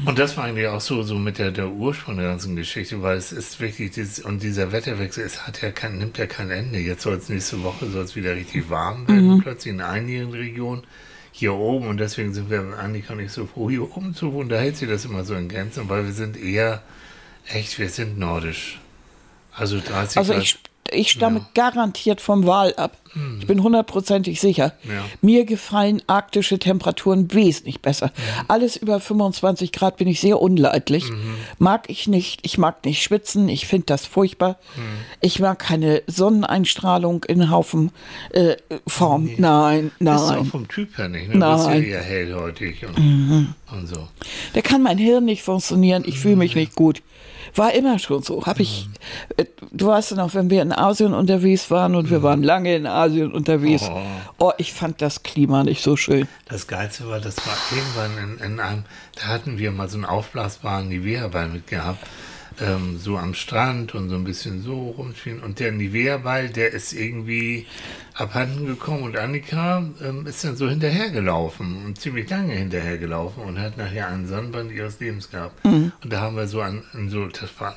Und 0.07 0.19
das 0.19 0.37
war 0.37 0.45
eigentlich 0.45 0.69
auch 0.69 0.81
so, 0.81 1.03
so 1.03 1.17
mit 1.17 1.39
der, 1.39 1.51
der 1.51 1.69
Ursprung 1.71 2.19
der 2.19 2.27
ganzen 2.29 2.55
Geschichte, 2.55 3.03
weil 3.03 3.17
es 3.17 3.33
ist 3.33 3.59
wirklich, 3.61 3.91
dieses, 3.93 4.21
und 4.21 4.43
dieser 4.43 4.71
Wetterwechsel, 4.71 5.25
es 5.25 5.47
hat 5.47 5.61
ja 5.61 5.73
kein, 5.73 5.99
nimmt 5.99 6.19
ja 6.19 6.27
kein 6.27 6.51
Ende. 6.51 6.79
Jetzt 6.79 7.03
soll 7.03 7.15
es 7.15 7.29
nächste 7.29 7.63
Woche 7.65 7.87
soll 7.91 8.05
es 8.05 8.15
wieder 8.15 8.35
richtig 8.37 8.71
warm 8.71 9.09
werden, 9.09 9.41
plötzlich 9.43 9.75
in 9.75 9.81
einigen 9.81 10.31
Regionen 10.31 10.83
hier 11.33 11.55
oben. 11.55 11.89
Und 11.89 11.99
deswegen 11.99 12.33
sind 12.33 12.49
wir, 12.49 12.61
Annika 12.79 13.15
und 13.15 13.21
ich, 13.21 13.33
so 13.33 13.47
froh, 13.47 13.69
hier 13.71 13.83
oben 13.97 14.15
zu 14.15 14.33
wohnen. 14.33 14.49
Da 14.49 14.59
hält 14.59 14.77
sich 14.77 14.89
das 14.89 15.05
immer 15.05 15.25
so 15.25 15.35
in 15.35 15.49
Grenzen, 15.49 15.89
weil 15.89 16.05
wir 16.05 16.13
sind 16.13 16.37
eher, 16.37 16.83
echt, 17.49 17.79
wir 17.81 17.89
sind 17.89 18.19
nordisch. 18.19 18.79
Also 19.53 19.81
30 19.81 20.17
Also 20.19 20.33
Grad- 20.35 20.59
ich, 20.91 21.11
stamme 21.11 21.47
garantiert 21.55 22.21
vom 22.21 22.47
Wal 22.47 22.75
ab. 22.77 22.97
Ich 23.41 23.47
bin 23.47 23.63
hundertprozentig 23.63 24.39
sicher. 24.41 24.75
Ja. 24.85 25.05
Mir 25.23 25.45
gefallen 25.45 26.03
arktische 26.07 26.59
Temperaturen 26.59 27.33
wesentlich 27.33 27.81
besser. 27.81 28.13
Alles 28.49 28.77
über 28.77 29.01
25 29.01 29.73
Grad 29.73 29.97
bin 29.97 30.07
ich 30.07 30.21
sehr 30.21 30.41
unleidlich. 30.41 31.07
Mag 31.59 31.89
ich 31.89 32.07
nicht. 32.07 32.41
Ich 32.45 32.59
mag 32.59 32.85
nicht 32.85 33.03
schwitzen. 33.03 33.49
Ich 33.49 33.67
finde 33.67 33.87
das 33.87 34.05
furchtbar. 34.07 34.57
Ich 35.21 35.41
mag 35.41 35.59
keine 35.59 36.03
Sonneneinstrahlung 36.07 37.25
in 37.25 37.51
Haufen 37.51 37.91
äh, 38.31 38.57
Form. 38.87 39.31
Nein, 39.39 39.91
Bist 39.99 40.01
du 40.01 40.11
auch 40.11 40.31
nein. 40.37 40.45
vom 40.45 40.69
Typ 40.69 40.97
her 40.99 41.09
nicht, 41.09 41.29
ne? 41.29 41.35
Du 41.41 41.41
bist 41.57 41.67
ja 41.67 41.71
Nein. 41.99 42.03
hellhäutig 42.03 42.85
und, 42.87 43.55
und 43.73 43.87
so. 43.87 44.07
Da 44.53 44.61
kann 44.61 44.83
mein 44.83 44.99
Hirn 44.99 45.25
nicht 45.25 45.43
funktionieren. 45.43 46.05
Ich 46.07 46.19
fühle 46.19 46.37
mich 46.37 46.55
nicht 46.55 46.75
gut. 46.75 47.03
War 47.55 47.73
immer 47.75 47.99
schon 47.99 48.23
so. 48.23 48.45
Hab 48.45 48.61
ich, 48.61 48.89
äh, 49.37 49.45
du 49.73 49.87
weißt 49.87 50.17
noch, 50.17 50.35
wenn 50.35 50.51
wir 50.51 50.63
in 50.63 50.73
Asien 50.73 51.15
unterwegs 51.15 51.71
waren 51.71 51.95
und 51.95 52.11
wir 52.11 52.23
waren 52.23 52.43
lange 52.43 52.75
in 52.75 52.87
Asien 52.87 53.33
unterwegs. 53.33 53.85
Oh. 53.89 54.01
Oh, 54.39 54.53
ich 54.59 54.73
fand 54.73 55.03
das 55.03 55.23
Klima 55.23 55.65
nicht 55.65 55.83
so 55.83 55.97
schön. 55.97 56.29
Das 56.49 56.67
Geilste 56.67 57.09
war, 57.09 57.21
das 57.21 57.37
war 57.39 57.57
irgendwann 57.71 58.39
in, 58.39 58.53
in 58.53 58.61
einem, 58.61 58.85
da 59.17 59.29
hatten 59.29 59.59
wir 59.59 59.73
mal 59.73 59.89
so 59.89 59.97
einen 59.97 60.05
aufblasbaren 60.05 60.89
Nivea-Ball 60.89 61.49
mitgehabt, 61.49 61.99
ähm, 62.61 62.99
so 62.99 63.17
am 63.17 63.35
Strand 63.35 63.95
und 63.95 64.09
so 64.09 64.17
ein 64.17 64.25
bisschen 64.25 64.63
so 64.63 64.91
rumspielen. 64.91 65.41
Und 65.41 65.61
der 65.61 65.73
Nivea-Ball, 65.73 66.49
der 66.49 66.73
ist 66.73 66.93
irgendwie 66.93 67.67
abhanden 68.15 68.67
gekommen 68.67 69.05
und 69.05 69.17
Annika 69.17 69.85
ähm, 70.03 70.27
ist 70.27 70.45
dann 70.45 70.57
so 70.57 70.69
hinterhergelaufen 70.69 71.85
und 71.87 72.01
ziemlich 72.01 72.29
lange 72.29 72.55
hinterhergelaufen 72.55 73.43
und 73.45 73.59
hat 73.59 73.77
nachher 73.77 74.09
einen 74.09 74.27
Sonnenbrand 74.27 74.73
ihres 74.73 74.99
Lebens 75.01 75.31
gehabt. 75.31 75.65
Und 76.03 76.13
da 76.13 76.21
haben 76.21 76.37
wir 76.37 76.47
so 76.49 76.61
an, 76.61 76.83
an 76.95 77.09
so, 77.09 77.27
das 77.27 77.51
war 77.59 77.77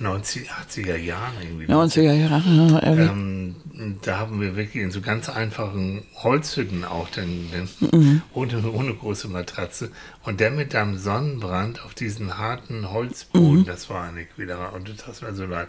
90, 0.00 0.50
80er 0.50 0.96
Jahren 0.96 1.34
irgendwie. 1.42 1.66
90er 1.66 2.12
Jahre. 2.12 2.42
äh, 2.82 2.96
Ähm, 3.10 3.56
da 4.02 4.18
haben 4.18 4.40
wir 4.40 4.56
wirklich 4.56 4.82
in 4.82 4.90
so 4.90 5.00
ganz 5.00 5.28
einfachen 5.28 6.02
Holzhütten 6.22 6.84
auch, 6.84 7.08
denn, 7.10 7.50
denn 7.52 8.22
ohne, 8.34 8.70
ohne 8.72 8.94
große 8.94 9.28
Matratze. 9.28 9.90
Und 10.24 10.40
der 10.40 10.50
mit 10.50 10.74
einem 10.74 10.98
Sonnenbrand 10.98 11.84
auf 11.84 11.94
diesen 11.94 12.38
harten 12.38 12.90
Holzboden, 12.90 13.64
das 13.66 13.88
war 13.90 14.04
eine 14.04 14.24
Quälerei. 14.24 14.68
Und 14.68 14.88
das 14.88 14.96
tat 14.98 15.22
mir 15.22 15.34
so 15.34 15.44
leid. 15.44 15.68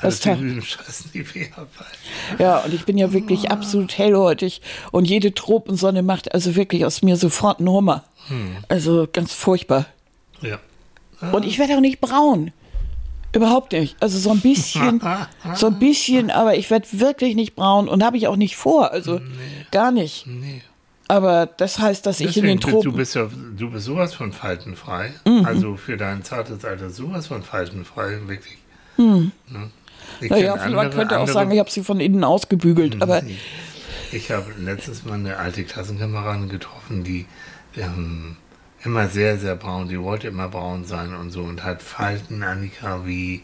Das 0.00 0.20
Also. 1.56 2.42
Ja, 2.42 2.58
und 2.60 2.72
ich 2.72 2.86
bin 2.86 2.96
ja 2.96 3.12
wirklich 3.12 3.50
absolut 3.50 3.98
hellhäutig 3.98 4.62
und 4.92 5.04
jede 5.04 5.34
Tropensonne 5.34 6.02
macht 6.02 6.32
also 6.32 6.56
wirklich 6.56 6.86
aus 6.86 7.02
mir 7.02 7.16
sofort 7.16 7.58
einen 7.58 7.68
Hummer. 7.68 8.04
Also 8.68 9.06
ganz 9.12 9.32
furchtbar. 9.34 9.86
Ja. 10.40 10.58
Und 11.32 11.44
ich 11.44 11.58
werde 11.58 11.76
auch 11.76 11.80
nicht 11.80 12.00
braun. 12.00 12.52
Überhaupt 13.34 13.72
nicht. 13.72 13.96
Also 14.00 14.18
so 14.18 14.30
ein 14.30 14.40
bisschen, 14.40 15.00
so 15.54 15.66
ein 15.66 15.78
bisschen, 15.78 16.30
aber 16.30 16.56
ich 16.56 16.70
werde 16.70 16.86
wirklich 16.92 17.34
nicht 17.34 17.54
braun 17.54 17.88
und 17.88 18.02
habe 18.02 18.16
ich 18.16 18.26
auch 18.26 18.36
nicht 18.36 18.56
vor. 18.56 18.90
Also 18.92 19.20
gar 19.70 19.92
nicht. 19.92 20.26
Nee. 20.26 20.62
Aber 21.08 21.46
das 21.46 21.78
heißt, 21.78 22.04
dass 22.06 22.20
ich 22.20 22.36
in 22.36 22.44
den 22.44 22.58
Deswegen, 22.58 22.76
du 22.76 22.82
Tropen. 22.82 22.96
bist 22.98 23.14
ja, 23.14 23.28
du 23.56 23.70
bist 23.70 23.84
sowas 23.86 24.14
von 24.14 24.32
faltenfrei. 24.32 25.12
Mhm. 25.26 25.44
Also 25.44 25.76
für 25.76 25.96
dein 25.96 26.22
zartes 26.22 26.64
Alter 26.64 26.90
sowas 26.90 27.26
von 27.28 27.42
faltenfrei, 27.42 28.18
wirklich. 28.26 28.58
Ne? 28.96 29.32
Ich 30.20 30.30
Mhm. 30.30 30.36
Naja, 30.36 30.56
kenn 30.56 30.72
man 30.74 30.86
andere- 30.86 30.90
könnte 30.96 31.16
auch 31.16 31.20
andere- 31.20 31.32
sagen, 31.34 31.50
ich 31.52 31.58
habe 31.58 31.70
sie 31.70 31.82
von 31.84 32.00
innen 32.00 32.24
ausgebügelt. 32.24 33.00
Aber 33.02 33.22
Ich 34.10 34.30
habe 34.30 34.46
letztens 34.58 35.04
mal 35.04 35.14
eine 35.14 35.36
alte 35.36 35.64
Klassenkameradin 35.64 36.48
getroffen, 36.48 37.04
die 37.04 37.26
ähm, 37.76 38.36
immer 38.84 39.08
sehr, 39.08 39.38
sehr 39.38 39.56
braun, 39.56 39.88
die 39.88 40.00
wollte 40.00 40.28
immer 40.28 40.48
braun 40.48 40.84
sein 40.84 41.14
und 41.14 41.30
so 41.30 41.42
und 41.42 41.64
hat 41.64 41.82
Falten, 41.82 42.42
Annika, 42.42 43.06
wie 43.06 43.42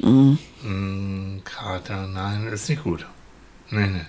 mm, 0.00 1.38
Krater. 1.44 2.06
Nein, 2.06 2.46
ist 2.46 2.68
nicht 2.68 2.82
gut. 2.82 3.06
Nee, 3.70 3.86
nee. 3.86 4.06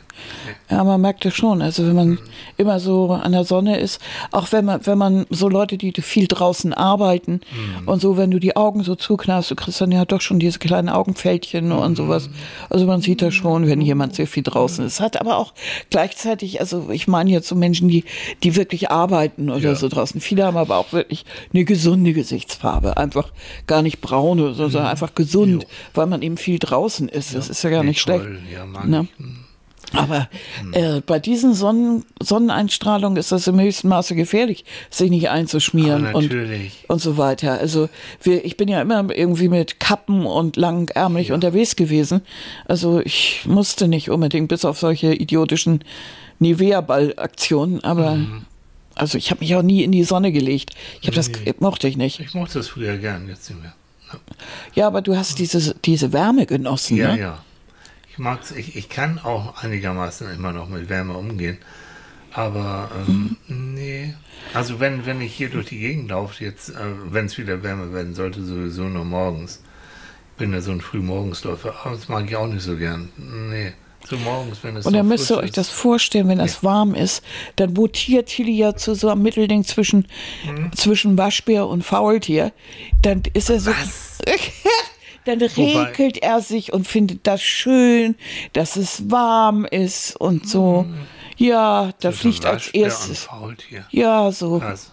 Ja, 0.69 0.83
man 0.83 1.01
merkt 1.01 1.25
es 1.25 1.33
schon. 1.35 1.61
Also 1.61 1.85
wenn 1.87 1.95
man 1.95 2.19
immer 2.57 2.79
so 2.79 3.11
an 3.11 3.31
der 3.31 3.43
Sonne 3.43 3.77
ist, 3.79 4.01
auch 4.31 4.51
wenn 4.51 4.65
man, 4.65 4.85
wenn 4.85 4.97
man 4.97 5.25
so 5.29 5.49
Leute, 5.49 5.77
die 5.77 5.93
viel 6.01 6.27
draußen 6.27 6.73
arbeiten 6.73 7.41
und 7.85 8.01
so, 8.01 8.17
wenn 8.17 8.31
du 8.31 8.39
die 8.39 8.55
Augen 8.55 8.83
so 8.83 8.95
zuknallst, 8.95 9.51
du 9.51 9.55
kriegst 9.55 9.79
dann 9.81 9.91
ja 9.91 10.05
doch 10.05 10.21
schon 10.21 10.39
diese 10.39 10.59
kleinen 10.59 10.89
Augenfältchen 10.89 11.71
und 11.71 11.95
sowas. 11.95 12.29
Also 12.69 12.85
man 12.85 13.01
sieht 13.01 13.21
das 13.21 13.33
schon, 13.33 13.67
wenn 13.67 13.81
jemand 13.81 14.15
sehr 14.15 14.27
viel 14.27 14.43
draußen 14.43 14.85
ist. 14.85 14.99
Hat 14.99 15.19
aber 15.19 15.37
auch 15.37 15.53
gleichzeitig, 15.89 16.59
also 16.59 16.89
ich 16.91 17.07
meine 17.07 17.29
jetzt 17.31 17.47
so 17.47 17.55
Menschen, 17.55 17.87
die, 17.87 18.03
die 18.43 18.55
wirklich 18.55 18.89
arbeiten 18.91 19.49
oder 19.49 19.59
Ja. 19.59 19.75
so 19.75 19.87
draußen. 19.89 20.19
Viele 20.21 20.45
haben 20.45 20.57
aber 20.57 20.77
auch 20.77 20.91
wirklich 20.93 21.25
eine 21.53 21.63
gesunde 21.65 22.13
Gesichtsfarbe. 22.13 22.97
Einfach 22.97 23.31
gar 23.67 23.81
nicht 23.81 24.01
braun 24.01 24.39
oder 24.39 24.53
so, 24.53 24.67
sondern 24.69 24.89
einfach 24.91 25.13
gesund, 25.15 25.67
weil 25.93 26.07
man 26.07 26.21
eben 26.21 26.37
viel 26.37 26.59
draußen 26.59 27.09
ist. 27.09 27.35
Das 27.35 27.49
ist 27.49 27.63
ja 27.63 27.69
gar 27.69 27.83
Nee, 27.83 27.89
nicht 27.89 28.01
schlecht. 28.01 28.25
Ja, 28.53 28.65
mag 28.65 28.87
Ne? 28.87 29.07
Aber 29.93 30.27
äh, 30.73 31.01
bei 31.01 31.19
diesen 31.19 31.53
Sonnen 31.53 32.03
Sonneneinstrahlungen 32.21 33.17
ist 33.17 33.31
das 33.31 33.47
im 33.47 33.59
höchsten 33.59 33.87
Maße 33.89 34.15
gefährlich, 34.15 34.65
sich 34.89 35.09
nicht 35.09 35.29
einzuschmieren 35.29 36.07
Aber 36.07 36.17
und, 36.17 36.33
und 36.87 36.99
so 37.01 37.17
weiter. 37.17 37.59
Also 37.59 37.89
wir, 38.21 38.43
ich 38.45 38.57
bin 38.57 38.67
ja 38.67 38.81
immer 38.81 39.05
irgendwie 39.15 39.49
mit 39.49 39.79
Kappen 39.79 40.25
und 40.25 40.55
langärmlich 40.57 41.31
unterwegs 41.31 41.75
gewesen. 41.75 42.21
Also 42.65 42.99
ich 43.01 43.41
musste 43.45 43.87
nicht 43.87 44.09
unbedingt 44.09 44.47
bis 44.49 44.65
auf 44.65 44.79
solche 44.79 45.13
idiotischen 45.13 45.83
Nivea-Ball-Aktionen, 46.39 47.83
aber 47.83 48.17
also 48.95 49.17
ich 49.17 49.31
habe 49.31 49.41
mich 49.41 49.55
auch 49.55 49.61
nie 49.61 49.83
in 49.83 49.91
die 49.91 50.03
Sonne 50.03 50.31
gelegt. 50.31 50.71
Ich 51.01 51.07
habe 51.07 51.15
das 51.15 51.29
Nee. 51.29 51.53
mochte 51.59 51.87
ich 51.87 51.97
nicht. 51.97 52.19
Ich 52.19 52.33
mochte 52.33 52.59
das 52.59 52.67
früher 52.67 52.97
gern, 52.97 53.27
jetzt 53.27 53.49
nicht 53.49 53.61
mehr. 53.61 53.73
Ja, 54.75 54.87
aber 54.87 55.01
du 55.01 55.15
hast 55.17 55.39
diese, 55.39 55.75
diese 55.85 56.13
Wärme 56.13 56.45
genossen, 56.45 56.97
Ja, 56.97 57.15
ne? 57.15 57.19
ja. 57.21 57.43
Ich 58.13 58.19
mag's, 58.19 58.51
ich, 58.51 58.75
ich 58.75 58.89
kann 58.89 59.17
auch 59.17 59.63
einigermaßen 59.63 60.29
immer 60.35 60.53
noch 60.53 60.69
mit 60.69 60.87
Wärme 60.87 61.17
umgehen. 61.17 61.57
Aber 62.31 62.91
ähm, 63.07 63.37
nee. 63.47 64.13
Also 64.53 64.79
wenn, 64.79 65.07
wenn 65.07 65.19
ich 65.19 65.33
hier 65.33 65.49
durch 65.49 65.65
die 65.67 65.79
Gegend 65.79 66.11
laufe, 66.11 66.43
jetzt, 66.43 66.69
äh, 66.69 66.75
wenn 67.09 67.25
es 67.25 67.39
wieder 67.39 67.63
wärmer 67.63 67.91
werden 67.91 68.13
sollte, 68.13 68.43
sowieso 68.43 68.83
nur 68.83 69.03
morgens. 69.03 69.63
Ich 70.33 70.37
bin 70.37 70.53
ja 70.53 70.61
so 70.61 70.71
ein 70.71 70.81
Frühmorgensläufer, 70.81 71.73
aber 71.83 71.95
das 71.95 72.07
mag 72.07 72.25
ich 72.29 72.35
auch 72.35 72.47
nicht 72.47 72.61
so 72.63 72.77
gern. 72.77 73.09
Nee. 73.17 73.73
So 74.07 74.17
morgens, 74.17 74.63
wenn 74.63 74.75
es 74.75 74.85
Und 74.85 74.93
dann 74.93 75.07
müsst 75.07 75.31
ihr 75.31 75.37
euch 75.37 75.45
ist. 75.45 75.57
das 75.57 75.69
vorstellen, 75.69 76.27
wenn 76.27 76.37
das 76.39 76.63
warm 76.63 76.93
ist, 76.93 77.23
dann 77.55 77.73
mutiert 77.73 78.27
Tilly 78.27 78.57
ja 78.57 78.75
zu 78.75 78.93
so 78.95 79.09
einem 79.09 79.23
Mittelding 79.23 79.63
zwischen, 79.63 80.07
Mhm. 80.45 80.71
zwischen 80.73 81.17
Waschbär 81.17 81.65
und 81.67 81.83
Faultier. 81.83 82.51
Dann 83.01 83.23
ist 83.33 83.49
er 83.49 83.59
so. 83.59 83.71
Was? 83.71 84.19
dann 85.25 85.39
Wobei- 85.41 85.83
regelt 85.85 86.17
er 86.23 86.41
sich 86.41 86.73
und 86.73 86.87
findet 86.87 87.25
das 87.27 87.41
schön, 87.41 88.15
dass 88.53 88.75
es 88.75 89.09
warm 89.09 89.65
ist 89.65 90.15
und 90.15 90.47
so. 90.47 90.85
Ja, 91.37 91.91
da 91.99 92.11
So 92.11 92.17
fliegt 92.19 92.45
als 92.45 92.67
erstes. 92.69 93.27
Ja, 93.91 94.31
so. 94.31 94.61
Was? 94.61 94.91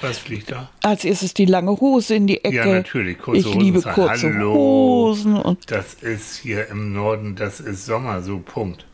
Was 0.00 0.18
fliegt 0.18 0.50
da? 0.50 0.68
Als 0.82 1.04
erstes 1.04 1.32
die 1.32 1.44
lange 1.44 1.70
Hose 1.80 2.16
in 2.16 2.26
die 2.26 2.42
Ecke. 2.42 2.56
Ja, 2.56 2.66
natürlich, 2.66 3.18
kurze 3.18 3.38
ich 3.40 3.46
Hosen 3.46 3.60
liebe 3.60 3.80
sein. 3.80 3.94
kurze 3.94 4.34
Hallo. 4.34 4.52
Hosen 4.54 5.36
und 5.36 5.70
Das 5.70 5.94
ist 5.94 6.38
hier 6.38 6.68
im 6.68 6.92
Norden, 6.92 7.36
das 7.36 7.60
ist 7.60 7.86
Sommer, 7.86 8.20
so 8.22 8.38
Punkt. 8.40 8.84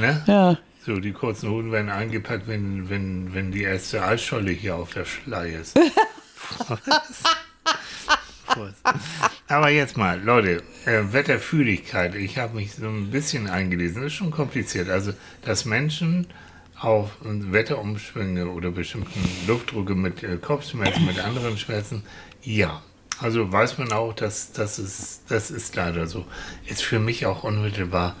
Ne? 0.00 0.22
ja. 0.26 0.58
So, 0.86 0.96
die 1.00 1.12
kurzen 1.12 1.50
Hosen 1.50 1.72
werden 1.72 1.88
eingepackt, 1.90 2.46
wenn, 2.46 2.90
wenn, 2.90 3.32
wenn 3.34 3.50
die 3.52 3.62
erste 3.62 4.04
Eisscholle 4.04 4.50
hier 4.52 4.76
auf 4.76 4.92
der 4.92 5.06
Schlei 5.06 5.50
ist. 5.60 5.76
Prost. 8.46 8.76
Aber 9.48 9.70
jetzt 9.70 9.96
mal, 9.96 10.20
Leute, 10.20 10.62
äh, 10.84 11.02
Wetterfühligkeit. 11.12 12.14
Ich 12.14 12.38
habe 12.38 12.56
mich 12.56 12.74
so 12.74 12.86
ein 12.86 13.10
bisschen 13.10 13.48
eingelesen. 13.48 14.02
Das 14.02 14.12
ist 14.12 14.18
schon 14.18 14.30
kompliziert. 14.30 14.88
Also, 14.88 15.12
dass 15.42 15.64
Menschen 15.64 16.26
auf 16.78 17.10
Wetterumschwünge 17.22 18.48
oder 18.48 18.70
bestimmten 18.70 19.20
Luftdrucke 19.46 19.94
mit 19.94 20.22
äh, 20.22 20.36
Kopfschmerzen, 20.36 21.06
mit 21.06 21.18
anderen 21.18 21.56
Schmerzen, 21.58 22.04
ja. 22.42 22.82
Also 23.20 23.52
weiß 23.52 23.78
man 23.78 23.92
auch, 23.92 24.12
dass 24.12 24.52
das 24.52 24.78
ist, 24.78 25.22
das 25.28 25.50
ist 25.50 25.76
leider 25.76 26.08
so. 26.08 26.26
Ist 26.66 26.82
für 26.82 26.98
mich 26.98 27.26
auch 27.26 27.44
unmittelbar 27.44 28.16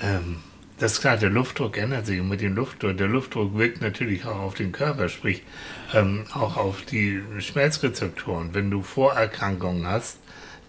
ähm, 0.00 0.36
das 0.82 0.94
ist 0.94 1.00
klar, 1.00 1.16
der 1.16 1.30
Luftdruck 1.30 1.78
ändert 1.78 2.06
sich 2.06 2.18
und 2.18 2.28
mit 2.28 2.40
dem 2.40 2.56
Luftdruck, 2.56 2.96
der 2.96 3.06
Luftdruck 3.06 3.56
wirkt 3.56 3.80
natürlich 3.80 4.24
auch 4.24 4.40
auf 4.40 4.54
den 4.54 4.72
Körper, 4.72 5.08
sprich 5.08 5.44
ähm, 5.94 6.24
auch 6.34 6.56
auf 6.56 6.82
die 6.82 7.22
Schmerzrezeptoren. 7.38 8.52
Wenn 8.52 8.68
du 8.68 8.82
Vorerkrankungen 8.82 9.86
hast, 9.86 10.18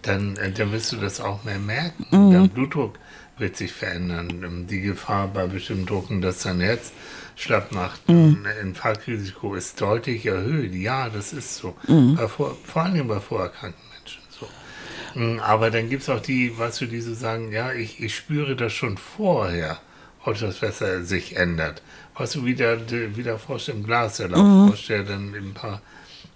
dann, 0.04 0.38
äh, 0.38 0.52
dann 0.52 0.72
wirst 0.72 0.92
du 0.92 0.98
das 0.98 1.20
auch 1.20 1.44
mehr 1.44 1.58
merken. 1.58 2.06
Der 2.32 2.48
Blutdruck 2.48 3.00
wird 3.40 3.58
sich 3.58 3.74
verändern. 3.74 4.30
Ähm, 4.44 4.68
die 4.68 4.82
Gefahr 4.82 5.30
bei 5.30 5.48
bestimmten 5.48 5.88
Drucken, 5.88 6.22
dass 6.22 6.44
dein 6.44 6.62
Herz 6.62 6.92
schlapp 7.36 7.72
macht, 7.72 8.08
ein 8.08 8.46
Infarktrisiko 8.62 9.56
ist 9.56 9.82
deutlich 9.82 10.28
erhöht. 10.28 10.76
Ja, 10.76 11.10
das 11.10 11.34
ist 11.34 11.56
so. 11.56 11.76
Bei 12.16 12.28
vor, 12.28 12.56
vor 12.64 12.84
allem 12.84 13.08
bei 13.08 13.20
vorerkrankten 13.20 13.84
Menschen. 13.98 14.22
So. 14.30 15.20
Mm, 15.20 15.40
Aber 15.40 15.72
dann 15.72 15.90
gibt 15.90 16.04
es 16.04 16.10
auch 16.10 16.22
die, 16.22 16.54
was 16.60 16.78
du 16.78 16.86
die 16.86 17.02
so 17.02 17.16
sagen, 17.16 17.52
ja, 17.52 17.72
ich, 17.74 18.00
ich 18.00 18.16
spüre 18.16 18.56
das 18.56 18.74
schon 18.74 18.98
vorher, 18.98 19.80
ob 20.26 20.40
das 20.40 20.62
Wasser 20.62 21.04
sich 21.04 21.36
ändert. 21.36 21.82
Was 22.16 22.32
du 22.34 22.46
wieder, 22.46 22.78
de- 22.78 23.16
wieder 23.18 23.40
Frosch 23.40 23.70
im 23.70 23.84
Glas, 23.84 24.18
der 24.18 24.30
Lauffrosch, 24.30 24.88
der 24.88 25.04
dann 25.04 25.34
ein 25.34 25.54
paar 25.54 25.82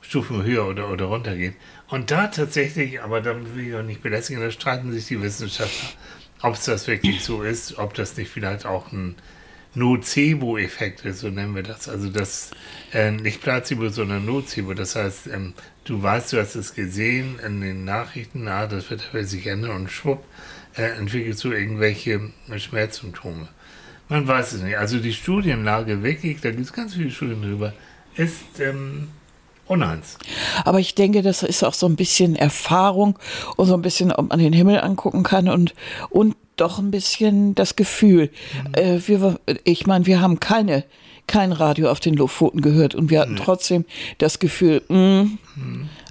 Stufen 0.01 0.43
höher 0.43 0.67
oder, 0.67 0.89
oder 0.89 1.05
runter 1.05 1.35
geht. 1.35 1.55
Und 1.89 2.11
da 2.11 2.27
tatsächlich, 2.27 3.01
aber 3.01 3.21
da 3.21 3.35
will 3.55 3.67
ich 3.67 3.75
auch 3.75 3.83
nicht 3.83 4.01
belästigen, 4.01 4.41
da 4.41 4.51
streiten 4.51 4.91
sich 4.91 5.05
die 5.07 5.21
Wissenschaftler, 5.21 5.89
ob 6.41 6.55
es 6.55 6.65
das 6.65 6.87
wirklich 6.87 7.23
so 7.23 7.43
ist, 7.43 7.77
ob 7.77 7.93
das 7.93 8.15
nicht 8.17 8.29
vielleicht 8.31 8.65
auch 8.65 8.91
ein 8.91 9.15
Nocebo-Effekt 9.73 11.05
ist, 11.05 11.19
so 11.19 11.29
nennen 11.29 11.55
wir 11.55 11.63
das. 11.63 11.87
Also 11.87 12.09
das 12.09 12.51
äh, 12.93 13.11
nicht 13.11 13.41
Placebo, 13.41 13.89
sondern 13.89 14.25
Nocebo. 14.25 14.73
Das 14.73 14.95
heißt, 14.95 15.27
ähm, 15.27 15.53
du 15.85 16.01
weißt, 16.01 16.33
du 16.33 16.39
hast 16.39 16.55
es 16.55 16.73
gesehen 16.73 17.39
in 17.45 17.61
den 17.61 17.85
Nachrichten, 17.85 18.47
ah, 18.47 18.67
das 18.67 18.89
wird 18.89 19.13
wird 19.13 19.27
sich 19.27 19.47
ändern 19.47 19.71
und 19.71 19.91
schwupp, 19.91 20.23
äh, 20.75 20.83
entwickelst 20.97 21.43
du 21.43 21.51
irgendwelche 21.51 22.31
Schmerzsymptome. 22.57 23.47
Man 24.09 24.27
weiß 24.27 24.53
es 24.53 24.61
nicht. 24.63 24.77
Also 24.77 24.99
die 24.99 25.13
Studienlage 25.13 26.01
wirklich, 26.03 26.39
da 26.41 26.51
gibt 26.51 26.63
es 26.63 26.73
ganz 26.73 26.93
viele 26.93 27.11
Studien 27.11 27.41
drüber, 27.41 27.73
ist 28.15 28.59
ähm, 28.59 29.09
uneins. 29.67 30.17
Aber 30.63 30.79
ich 30.79 30.95
denke, 30.95 31.21
das 31.21 31.43
ist 31.43 31.63
auch 31.63 31.73
so 31.73 31.87
ein 31.87 31.95
bisschen 31.95 32.35
Erfahrung 32.35 33.19
und 33.57 33.67
so 33.67 33.73
ein 33.73 33.81
bisschen, 33.81 34.11
ob 34.11 34.29
man 34.29 34.39
den 34.39 34.53
Himmel 34.53 34.79
angucken 34.79 35.23
kann 35.23 35.49
und, 35.49 35.73
und 36.09 36.35
doch 36.55 36.79
ein 36.79 36.91
bisschen 36.91 37.53
das 37.55 37.75
Gefühl. 37.75 38.31
Äh, 38.73 38.99
wir, 39.05 39.39
ich 39.63 39.87
meine, 39.87 40.05
wir 40.05 40.21
haben 40.21 40.39
keine, 40.39 40.83
kein 41.27 41.51
Radio 41.51 41.91
auf 41.91 41.99
den 41.99 42.15
Luftpfoten 42.15 42.61
gehört 42.61 42.95
und 42.95 43.09
wir 43.09 43.19
hatten 43.19 43.35
trotzdem 43.35 43.85
das 44.17 44.39
Gefühl, 44.39 44.81
mh, 44.87 45.27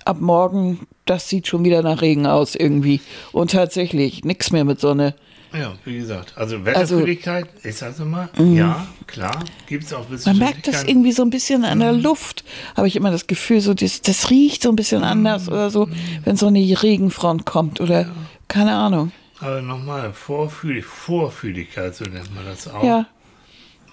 ab 0.05 0.21
morgen, 0.21 0.87
das 1.05 1.29
sieht 1.29 1.47
schon 1.47 1.65
wieder 1.65 1.83
nach 1.83 2.03
Regen 2.03 2.27
aus 2.27 2.55
irgendwie. 2.55 3.01
Und 3.33 3.53
tatsächlich, 3.53 4.25
nichts 4.25 4.53
mehr 4.53 4.65
mit 4.65 4.81
Sonne. 4.81 5.15
Ja, 5.59 5.75
wie 5.85 5.99
gesagt. 5.99 6.33
Also 6.37 6.65
Wetterfühligkeit, 6.65 7.47
ich 7.63 7.77
sag's 7.77 7.99
mal, 8.01 8.29
ja, 8.39 8.87
klar, 9.07 9.45
gibt 9.67 9.85
es 9.85 9.93
auch 9.93 10.07
Man 10.27 10.39
merkt 10.39 10.67
das 10.67 10.85
irgendwie 10.85 11.13
so 11.13 11.23
ein 11.23 11.31
bisschen 11.31 11.65
an 11.65 11.81
der 11.81 11.93
Luft, 11.93 12.45
habe 12.77 12.89
ich 12.89 12.97
immer 12.97 13.11
das 13.11 13.27
Gefühl, 13.27 13.61
so 13.61 13.75
das, 13.75 14.03
das 14.03 14.31
riecht 14.31 14.63
so 14.63 14.69
ein 14.71 14.77
bisschen 14.77 15.03
anders 15.05 15.49
oder 15.49 15.71
so, 15.71 15.89
wenn 16.25 16.37
so 16.37 16.47
eine 16.49 16.59
Regenfront 16.61 17.47
kommt 17.47 17.81
oder 17.81 18.11
keine 18.49 18.75
Ahnung. 18.75 19.13
Aber 19.41 19.61
nochmal, 19.63 20.13
Vorfühl 20.13 20.83
Vorfühligkeit, 20.83 21.95
so 21.95 22.05
nennt 22.05 22.35
man 22.35 22.45
das 22.47 22.69
auch. 22.69 22.83
Ja, 22.85 23.07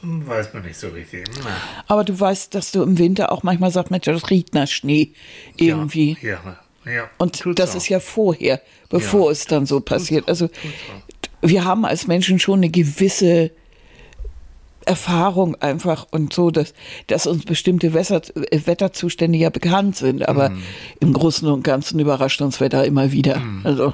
Hm, 0.01 0.27
Weiß 0.27 0.53
man 0.53 0.63
nicht 0.63 0.77
so 0.77 0.89
richtig. 0.89 1.23
Na, 1.43 1.49
aber 1.87 2.03
du 2.03 2.19
weißt, 2.19 2.53
dass 2.55 2.71
du 2.71 2.83
im 2.83 2.97
Winter 2.97 3.31
auch 3.31 3.43
manchmal 3.43 3.71
sagst, 3.71 3.89
Mensch, 3.89 4.03
das 4.05 4.29
riecht 4.29 4.53
nach 4.53 4.67
Schnee 4.67 5.11
irgendwie. 5.55 6.17
Ja, 6.21 6.57
ja. 6.85 6.91
ja 6.91 7.09
Und 7.17 7.39
tut's 7.39 7.55
das 7.55 7.71
auch. 7.71 7.75
ist 7.77 7.87
ja 7.87 8.01
vorher, 8.01 8.61
bevor 8.89 9.27
Ja. 9.27 9.31
es 9.31 9.45
dann 9.45 9.65
so 9.65 9.79
passiert. 9.79 10.25
auch, 10.25 10.27
Also 10.29 10.47
tut's 10.47 11.22
wir 11.43 11.63
haben 11.65 11.85
als 11.85 12.07
Menschen 12.07 12.39
schon 12.39 12.59
eine 12.59 12.69
gewisse 12.69 13.51
Erfahrung 14.85 15.55
einfach 15.61 16.07
und 16.11 16.33
so, 16.33 16.51
dass, 16.51 16.73
dass 17.07 17.25
uns 17.25 17.45
bestimmte 17.45 17.93
Wässer, 17.93 18.21
äh, 18.51 18.59
Wetterzustände 18.65 19.37
ja 19.37 19.49
bekannt 19.49 19.95
sind. 19.95 20.27
Aber 20.27 20.49
Mhm. 20.49 20.63
im 20.99 21.13
Großen 21.13 21.47
und 21.47 21.63
Ganzen 21.63 21.99
überrascht 21.99 22.41
uns 22.41 22.59
Wetter 22.59 22.83
immer 22.85 23.11
wieder. 23.11 23.39
Mhm. 23.39 23.61
Also 23.63 23.93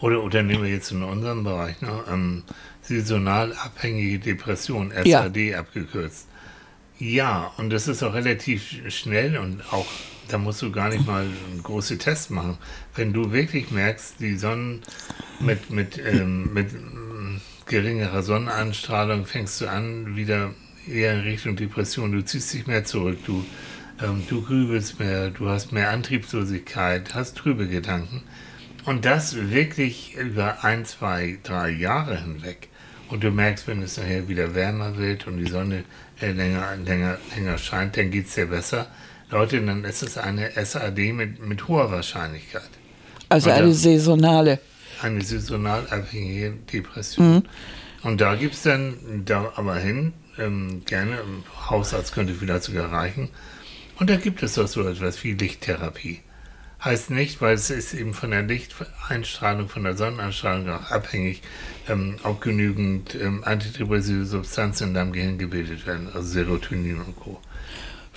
Oder, 0.00 0.22
oder 0.24 0.42
nehmen 0.42 0.64
wir 0.64 0.70
jetzt 0.70 0.90
in 0.90 1.02
unserem 1.02 1.44
Bereich, 1.44 1.80
ne, 1.82 1.90
ähm, 2.10 2.42
saisonal 2.82 3.52
abhängige 3.52 4.18
Depression, 4.18 4.90
Ja. 5.04 5.22
SAD 5.24 5.54
abgekürzt. 5.54 6.26
Ja, 6.98 7.52
und 7.58 7.68
das 7.70 7.86
ist 7.86 8.02
auch 8.02 8.14
relativ 8.14 8.80
schnell 8.88 9.36
und 9.36 9.60
auch, 9.70 9.84
da 10.28 10.38
musst 10.38 10.62
du 10.62 10.70
gar 10.70 10.88
nicht 10.88 11.06
mal 11.06 11.22
einen 11.22 11.62
großen 11.62 11.98
Test 11.98 12.30
machen. 12.30 12.58
Wenn 12.94 13.12
du 13.12 13.32
wirklich 13.32 13.70
merkst, 13.70 14.16
die 14.20 14.36
Sonnen 14.36 14.82
mit, 15.40 15.70
mit, 15.70 15.98
ähm, 15.98 16.52
mit 16.52 16.72
ähm, 16.72 17.40
geringerer 17.66 18.22
Sonnenanstrahlung 18.22 19.26
fängst 19.26 19.60
du 19.60 19.68
an, 19.68 20.16
wieder 20.16 20.50
eher 20.88 21.14
in 21.14 21.20
Richtung 21.20 21.56
Depression. 21.56 22.12
Du 22.12 22.24
ziehst 22.24 22.52
dich 22.54 22.66
mehr 22.66 22.84
zurück, 22.84 23.18
du, 23.26 23.44
ähm, 24.02 24.22
du 24.28 24.42
grübelst 24.42 24.98
mehr, 24.98 25.30
du 25.30 25.48
hast 25.48 25.72
mehr 25.72 25.90
Antriebslosigkeit, 25.90 27.14
hast 27.14 27.36
trübe 27.36 27.66
Gedanken. 27.68 28.22
Und 28.84 29.04
das 29.04 29.50
wirklich 29.50 30.14
über 30.14 30.62
ein, 30.64 30.84
zwei, 30.84 31.38
drei 31.42 31.70
Jahre 31.70 32.20
hinweg. 32.20 32.68
Und 33.08 33.22
du 33.24 33.30
merkst, 33.30 33.66
wenn 33.66 33.82
es 33.82 33.96
nachher 33.96 34.28
wieder 34.28 34.54
wärmer 34.54 34.96
wird 34.96 35.26
und 35.26 35.38
die 35.38 35.50
Sonne 35.50 35.84
äh, 36.20 36.32
länger, 36.32 36.76
länger, 36.76 37.18
länger 37.34 37.58
scheint, 37.58 37.96
dann 37.96 38.10
geht 38.10 38.26
es 38.26 38.34
dir 38.34 38.46
besser. 38.46 38.86
Leute, 39.30 39.60
dann 39.60 39.84
ist 39.84 40.02
es 40.02 40.18
eine 40.18 40.52
SAD 40.52 41.12
mit, 41.12 41.44
mit 41.44 41.66
hoher 41.68 41.90
Wahrscheinlichkeit. 41.90 42.70
Also 43.28 43.50
Oder- 43.50 43.58
eine 43.58 43.74
saisonale. 43.74 44.60
Eine 45.02 45.22
saisonal 45.22 45.86
abhängige 45.90 46.52
Depression. 46.72 47.46
Und 48.02 48.20
da 48.20 48.34
gibt 48.36 48.54
es 48.54 48.62
dann, 48.62 49.22
da 49.24 49.52
aber 49.56 49.76
hin, 49.76 50.12
ähm, 50.38 50.82
gerne, 50.86 51.16
ähm, 51.16 51.42
Hausarzt 51.68 52.14
könnte 52.14 52.34
vielleicht 52.34 52.64
sogar 52.64 52.92
reichen. 52.92 53.28
Und 53.98 54.10
da 54.10 54.16
gibt 54.16 54.42
es 54.42 54.54
doch 54.54 54.68
so 54.68 54.86
etwas 54.86 55.22
wie 55.24 55.32
Lichttherapie. 55.32 56.20
Heißt 56.84 57.10
nicht, 57.10 57.40
weil 57.40 57.54
es 57.54 57.70
ist 57.70 57.94
eben 57.94 58.14
von 58.14 58.30
der 58.30 58.42
Lichteinstrahlung, 58.42 59.68
von 59.68 59.82
der 59.82 59.96
Sonneneinstrahlung 59.96 60.68
auch 60.70 60.90
abhängig, 60.90 61.42
ähm, 61.88 62.16
ob 62.22 62.42
genügend 62.42 63.14
ähm, 63.14 63.42
antidepressive 63.44 64.24
Substanzen 64.24 64.88
in 64.88 64.94
deinem 64.94 65.12
Gehirn 65.12 65.38
gebildet 65.38 65.86
werden, 65.86 66.08
also 66.14 66.28
Serotonin 66.28 67.00
und 67.00 67.16
Co. 67.16 67.40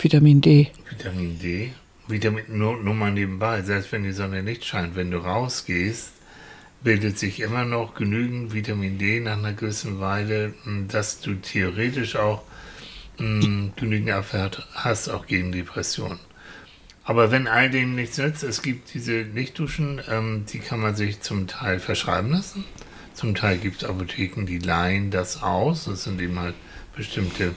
Vitamin 0.02 0.40
D. 0.40 0.72
Vitamin 0.90 1.38
D. 1.40 1.74
Vitamin, 2.08 2.46
nur, 2.48 2.78
nur 2.78 2.94
mal 2.94 3.12
nebenbei, 3.12 3.62
selbst 3.62 3.92
wenn 3.92 4.04
die 4.04 4.14
Sonne 4.14 4.42
nicht 4.42 4.64
scheint, 4.64 4.96
wenn 4.96 5.12
du 5.12 5.18
rausgehst, 5.18 6.14
bildet 6.82 7.20
sich 7.20 7.42
immer 7.42 7.66
noch 7.66 7.96
genügend 7.96 8.54
Vitamin 8.54 8.98
D 8.98 9.20
nach 9.20 9.38
einer 9.38 9.52
gewissen 9.54 10.00
Weile, 10.00 10.54
m, 10.66 10.88
dass 10.88 11.20
du 11.20 11.36
theoretisch 11.36 12.16
auch 12.16 12.44
m, 13.20 13.74
genügend 13.76 14.12
Abwehr 14.12 14.50
hast, 14.74 15.10
auch 15.10 15.28
gegen 15.28 15.52
Depressionen. 15.52 16.20
Aber 17.04 17.32
wenn 17.32 17.48
all 17.48 17.70
dem 17.70 17.96
nichts 17.96 18.18
nützt, 18.18 18.44
es 18.44 18.62
gibt 18.62 18.94
diese 18.94 19.24
Lichtduschen, 19.24 20.02
ähm, 20.10 20.46
die 20.52 20.60
kann 20.60 20.80
man 20.80 20.96
sich 20.96 21.20
zum 21.22 21.48
Teil 21.48 21.80
verschreiben 21.80 22.32
lassen. 22.32 22.64
Zum 23.14 23.36
Teil 23.36 23.58
gibt 23.58 23.82
es 23.84 23.90
Apotheken, 23.90 24.46
die 24.46 24.60
leihen 24.60 25.12
das 25.12 25.44
aus. 25.44 25.86
Das 25.86 26.06
sind 26.06 26.22
eben 26.22 26.40
halt 26.40 26.56
bestimmte 26.96 27.54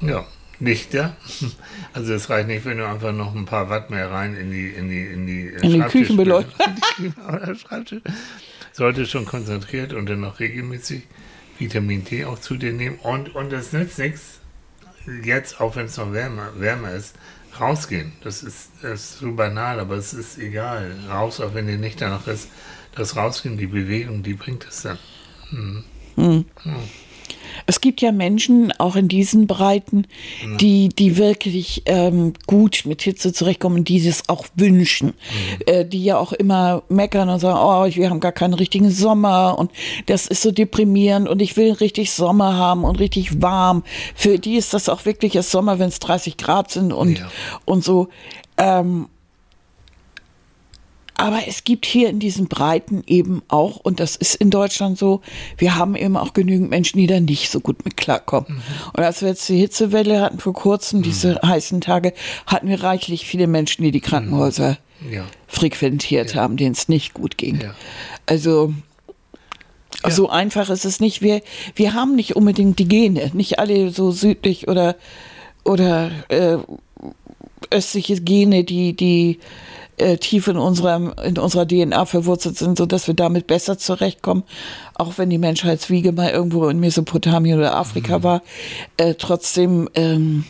Ja, 0.00 0.26
Lichter. 0.60 1.16
Also 1.92 2.12
es 2.14 2.30
reicht 2.30 2.46
nicht, 2.46 2.64
wenn 2.64 2.78
du 2.78 2.86
einfach 2.86 3.12
noch 3.12 3.34
ein 3.34 3.46
paar 3.46 3.68
Watt 3.68 3.90
mehr 3.90 4.12
rein 4.12 4.36
in 4.36 4.52
die 4.52 4.68
in 4.68 4.88
die 4.88 5.06
in 5.06 5.26
die, 5.26 5.46
in 5.48 5.72
die 5.72 5.80
Küchenbeleuchtung. 5.80 6.54
Sollte 8.72 9.06
schon 9.06 9.24
konzentriert 9.24 9.92
und 9.92 10.08
dann 10.08 10.20
noch 10.20 10.38
regelmäßig 10.38 11.02
Vitamin 11.58 12.04
D 12.04 12.24
auch 12.24 12.38
zu 12.38 12.56
dir 12.56 12.72
nehmen. 12.72 12.96
Und, 13.02 13.34
und 13.34 13.50
das 13.50 13.72
nützt 13.72 13.98
nichts, 13.98 14.38
jetzt, 15.24 15.60
auch 15.60 15.76
wenn 15.76 15.86
es 15.86 15.96
noch 15.96 16.12
wärmer, 16.12 16.52
wärmer 16.58 16.92
ist, 16.92 17.16
rausgehen. 17.58 18.12
Das 18.22 18.42
ist, 18.42 18.70
das 18.82 19.00
ist 19.00 19.18
so 19.18 19.32
banal, 19.32 19.80
aber 19.80 19.96
es 19.96 20.14
ist 20.14 20.38
egal. 20.38 20.94
Raus, 21.08 21.40
auch 21.40 21.54
wenn 21.54 21.66
dir 21.66 21.78
nicht 21.78 22.00
danach 22.00 22.26
ist, 22.26 22.48
das 22.94 23.16
Rausgehen, 23.16 23.56
die 23.56 23.66
Bewegung, 23.66 24.22
die 24.22 24.34
bringt 24.34 24.66
es 24.68 24.82
dann. 24.82 24.98
Hm. 25.50 25.84
Hm. 26.16 26.44
Es 27.66 27.80
gibt 27.80 28.00
ja 28.00 28.12
Menschen, 28.12 28.72
auch 28.78 28.96
in 28.96 29.08
diesen 29.08 29.46
Breiten, 29.46 30.06
die, 30.60 30.88
die 30.88 31.16
wirklich 31.16 31.82
ähm, 31.86 32.32
gut 32.46 32.82
mit 32.86 33.02
Hitze 33.02 33.32
zurechtkommen, 33.32 33.84
die 33.84 34.06
es 34.06 34.28
auch 34.28 34.46
wünschen. 34.54 35.08
Mhm. 35.08 35.62
Äh, 35.66 35.84
die 35.84 36.04
ja 36.04 36.18
auch 36.18 36.32
immer 36.32 36.82
meckern 36.88 37.28
und 37.28 37.40
sagen, 37.40 37.58
oh, 37.60 37.94
wir 37.94 38.10
haben 38.10 38.20
gar 38.20 38.32
keinen 38.32 38.54
richtigen 38.54 38.90
Sommer 38.90 39.58
und 39.58 39.70
das 40.06 40.26
ist 40.26 40.42
so 40.42 40.50
deprimierend 40.50 41.28
und 41.28 41.40
ich 41.42 41.56
will 41.56 41.72
richtig 41.72 42.12
Sommer 42.12 42.56
haben 42.56 42.84
und 42.84 42.98
richtig 42.98 43.42
warm. 43.42 43.84
Für 44.14 44.38
die 44.38 44.56
ist 44.56 44.74
das 44.74 44.88
auch 44.88 45.04
wirklich 45.04 45.32
das 45.32 45.50
Sommer, 45.50 45.78
wenn 45.78 45.88
es 45.88 45.98
30 46.00 46.36
Grad 46.36 46.70
sind 46.70 46.92
und, 46.92 47.18
ja. 47.18 47.30
und 47.64 47.84
so. 47.84 48.08
Ähm, 48.56 49.08
aber 51.20 51.46
es 51.46 51.64
gibt 51.64 51.84
hier 51.84 52.08
in 52.08 52.18
diesen 52.18 52.48
Breiten 52.48 53.04
eben 53.06 53.42
auch, 53.48 53.76
und 53.76 54.00
das 54.00 54.16
ist 54.16 54.36
in 54.36 54.48
Deutschland 54.48 54.96
so, 54.96 55.20
wir 55.58 55.76
haben 55.76 55.94
eben 55.94 56.16
auch 56.16 56.32
genügend 56.32 56.70
Menschen, 56.70 56.96
die 56.96 57.06
da 57.06 57.20
nicht 57.20 57.50
so 57.50 57.60
gut 57.60 57.84
mit 57.84 57.98
klarkommen. 57.98 58.54
Mhm. 58.54 58.62
Und 58.94 59.04
als 59.04 59.20
wir 59.20 59.28
jetzt 59.28 59.46
die 59.50 59.58
Hitzewelle 59.58 60.22
hatten 60.22 60.38
vor 60.38 60.54
kurzem, 60.54 61.00
mhm. 61.00 61.02
diese 61.02 61.38
heißen 61.44 61.82
Tage, 61.82 62.14
hatten 62.46 62.68
wir 62.68 62.82
reichlich 62.82 63.26
viele 63.26 63.48
Menschen, 63.48 63.82
die 63.82 63.90
die 63.90 64.00
Krankenhäuser 64.00 64.78
mhm. 65.00 65.12
ja. 65.12 65.24
frequentiert 65.46 66.34
ja. 66.34 66.40
haben, 66.40 66.56
denen 66.56 66.72
es 66.72 66.88
nicht 66.88 67.12
gut 67.12 67.36
ging. 67.36 67.60
Ja. 67.60 67.74
Also 68.24 68.72
so 70.08 70.30
einfach 70.30 70.70
ist 70.70 70.86
es 70.86 71.00
nicht. 71.00 71.20
Wir, 71.20 71.42
wir 71.74 71.92
haben 71.92 72.16
nicht 72.16 72.34
unbedingt 72.34 72.78
die 72.78 72.88
Gene, 72.88 73.30
nicht 73.34 73.58
alle 73.58 73.90
so 73.90 74.10
südlich 74.10 74.68
oder, 74.68 74.96
oder 75.64 76.10
äh, 76.28 76.56
östliche 77.70 78.18
Gene, 78.22 78.64
die, 78.64 78.96
die 78.96 79.38
äh, 79.96 80.16
tief 80.16 80.48
in, 80.48 80.56
unserem, 80.56 81.12
in 81.24 81.38
unserer 81.38 81.66
DNA 81.66 82.04
verwurzelt 82.06 82.56
sind, 82.56 82.78
sodass 82.78 83.06
wir 83.06 83.14
damit 83.14 83.46
besser 83.46 83.78
zurechtkommen. 83.78 84.44
Auch 84.94 85.18
wenn 85.18 85.30
die 85.30 85.38
Menschheitswiege 85.38 86.12
mal 86.12 86.30
irgendwo 86.30 86.68
in 86.68 86.80
Mesopotamien 86.80 87.58
oder 87.58 87.76
Afrika 87.76 88.18
mhm. 88.18 88.22
war, 88.22 88.42
äh, 88.96 89.14
trotzdem 89.14 89.88
ähm, 89.94 90.44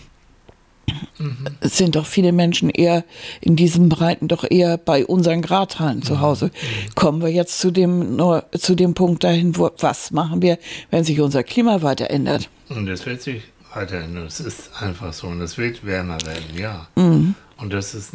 mhm. 1.19 1.47
sind 1.61 1.97
doch 1.97 2.07
viele 2.07 2.33
Menschen 2.33 2.71
eher 2.71 3.05
in 3.41 3.57
diesen 3.57 3.89
Breiten 3.89 4.29
doch 4.29 4.45
eher 4.49 4.79
bei 4.79 5.05
unseren 5.05 5.43
Gradhallen 5.43 6.03
zu 6.03 6.21
Hause. 6.21 6.47
Mhm. 6.47 6.95
Kommen 6.95 7.23
wir 7.23 7.31
jetzt 7.31 7.59
zu 7.59 7.71
dem, 7.71 8.17
nur, 8.17 8.45
zu 8.59 8.75
dem 8.75 8.95
Punkt 8.95 9.25
dahin, 9.25 9.57
wo, 9.57 9.71
was 9.79 10.11
machen 10.11 10.43
wir, 10.43 10.59
wenn 10.91 11.05
sich 11.05 11.21
unser 11.21 11.43
Klima 11.43 11.83
weiter 11.83 12.11
ändert? 12.11 12.49
Und 12.69 12.89
es 12.89 13.07
wird 13.07 13.23
sich 13.23 13.43
weiter 13.75 13.99
ändern. 13.99 14.27
Es 14.27 14.41
ist 14.41 14.71
einfach 14.81 15.13
so. 15.13 15.27
Und 15.27 15.41
es 15.41 15.59
wird 15.59 15.85
wärmer 15.85 16.19
werden, 16.25 16.57
ja. 16.59 16.89
Mhm. 16.97 17.35
Und 17.57 17.73
das 17.73 17.95
ist 17.95 18.15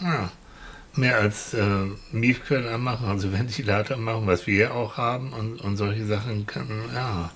ja, 0.00 0.30
mehr 0.94 1.18
als 1.18 1.54
äh, 1.54 1.64
Miefkörner 2.12 2.72
anmachen, 2.72 3.06
also 3.06 3.32
Ventilator 3.38 3.96
machen, 3.96 4.26
was 4.26 4.46
wir 4.46 4.74
auch 4.74 4.96
haben 4.96 5.32
und, 5.32 5.60
und 5.60 5.76
solche 5.76 6.06
Sachen 6.06 6.46
können, 6.46 6.82
ja. 6.94 7.30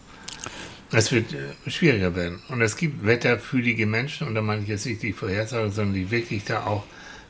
Es 0.92 1.12
wird 1.12 1.33
äh, 1.33 1.70
schwieriger 1.70 2.16
werden. 2.16 2.40
Und 2.49 2.62
es 2.62 2.77
gibt 2.77 3.07
wetterfühlige 3.07 3.87
Menschen, 3.87 4.27
und 4.27 4.35
da 4.35 4.42
meine 4.42 4.62
ich 4.62 4.68
jetzt 4.68 4.87
nicht 4.87 5.03
die 5.03 5.12
Vorhersage, 5.12 5.70
sondern 5.70 5.94
die 5.94 6.11
wirklich 6.11 6.44
da 6.44 6.66
auch 6.66 6.85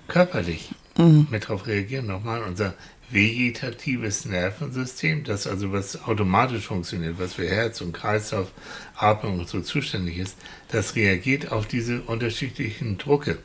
körperlich 0.08 0.70
mhm. 0.96 1.26
mit 1.30 1.48
drauf 1.48 1.66
reagieren. 1.66 2.06
Nochmal, 2.06 2.42
unser 2.42 2.74
vegetatives 3.10 4.24
Nervensystem, 4.24 5.24
das 5.24 5.46
also 5.46 5.72
was 5.72 6.04
automatisch 6.04 6.66
funktioniert, 6.66 7.18
was 7.18 7.34
für 7.34 7.48
Herz 7.48 7.80
und 7.80 7.92
Kreislauf, 7.92 8.52
Atmung 8.96 9.40
und 9.40 9.48
so 9.48 9.60
zuständig 9.60 10.18
ist, 10.18 10.36
das 10.68 10.94
reagiert 10.94 11.50
auf 11.52 11.66
diese 11.66 12.02
unterschiedlichen 12.02 12.98
Drucke 12.98 13.38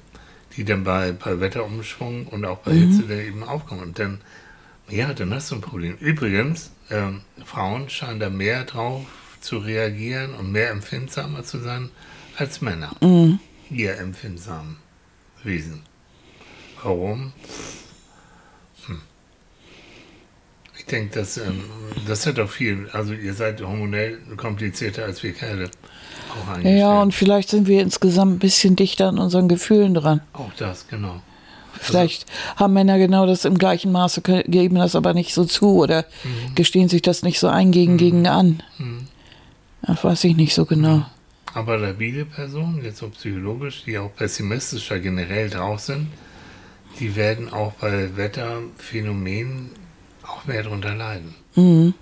die 0.55 0.63
dann 0.63 0.83
bei, 0.83 1.11
bei 1.11 1.39
Wetterumschwung 1.39 2.27
und 2.27 2.45
auch 2.45 2.59
bei 2.59 2.71
mhm. 2.71 2.91
Hitze 2.91 3.07
dann 3.07 3.19
eben 3.19 3.43
aufkommen. 3.43 3.81
Und 3.81 3.99
dann, 3.99 4.21
ja, 4.89 5.13
dann 5.13 5.33
hast 5.33 5.51
du 5.51 5.55
ein 5.55 5.61
Problem. 5.61 5.97
Übrigens, 5.99 6.71
ähm, 6.89 7.21
Frauen 7.45 7.89
scheinen 7.89 8.19
da 8.19 8.29
mehr 8.29 8.63
drauf 8.63 9.05
zu 9.41 9.57
reagieren 9.57 10.33
und 10.33 10.51
mehr 10.51 10.71
empfindsamer 10.71 11.43
zu 11.43 11.59
sein 11.59 11.89
als 12.37 12.61
Männer. 12.61 12.95
Mhm. 13.01 13.39
Ihr 13.69 13.97
empfindsamen 13.97 14.77
Wesen. 15.43 15.83
Warum? 16.81 17.33
Hm. 18.85 19.01
Ich 20.77 20.85
denke, 20.85 21.19
das, 21.19 21.37
ähm, 21.37 21.63
das 22.07 22.25
hat 22.25 22.39
auch 22.39 22.49
viel, 22.49 22.89
also 22.91 23.13
ihr 23.13 23.33
seid 23.33 23.61
hormonell 23.61 24.17
komplizierter 24.37 25.05
als 25.05 25.23
wir 25.23 25.33
Kerle. 25.33 25.69
Ja, 26.63 27.01
und 27.01 27.13
vielleicht 27.13 27.49
sind 27.49 27.67
wir 27.67 27.81
insgesamt 27.81 28.33
ein 28.35 28.39
bisschen 28.39 28.75
dichter 28.75 29.09
an 29.09 29.19
unseren 29.19 29.47
Gefühlen 29.47 29.93
dran. 29.93 30.21
Auch 30.33 30.51
das, 30.57 30.87
genau. 30.87 31.21
Vielleicht 31.73 32.25
also, 32.29 32.63
haben 32.63 32.73
Männer 32.73 32.97
genau 32.97 33.25
das 33.25 33.45
im 33.45 33.57
gleichen 33.57 33.91
Maße, 33.91 34.21
geben 34.21 34.75
das 34.75 34.95
aber 34.95 35.13
nicht 35.13 35.33
so 35.33 35.45
zu 35.45 35.75
oder 35.75 36.05
mhm. 36.23 36.55
gestehen 36.55 36.89
sich 36.89 37.01
das 37.01 37.23
nicht 37.23 37.39
so 37.39 37.47
ein 37.47 37.71
gegen 37.71 37.93
mhm. 37.93 37.97
gegen 37.97 38.27
an. 38.27 38.63
Mhm. 38.77 39.07
Das 39.81 40.03
weiß 40.03 40.23
ich 40.23 40.35
nicht 40.35 40.53
so 40.53 40.65
genau. 40.65 41.05
Aber 41.53 41.77
labile 41.77 42.25
Personen, 42.25 42.83
jetzt 42.83 42.97
so 42.97 43.09
psychologisch, 43.09 43.83
die 43.85 43.97
auch 43.97 44.13
pessimistischer 44.15 44.99
generell 44.99 45.49
drauf 45.49 45.79
sind, 45.79 46.07
die 46.99 47.15
werden 47.15 47.51
auch 47.51 47.73
bei 47.73 48.15
Wetterphänomenen 48.15 49.69
auch 50.23 50.45
mehr 50.45 50.63
darunter 50.63 50.95
leiden. 50.95 51.35
Mhm 51.55 51.93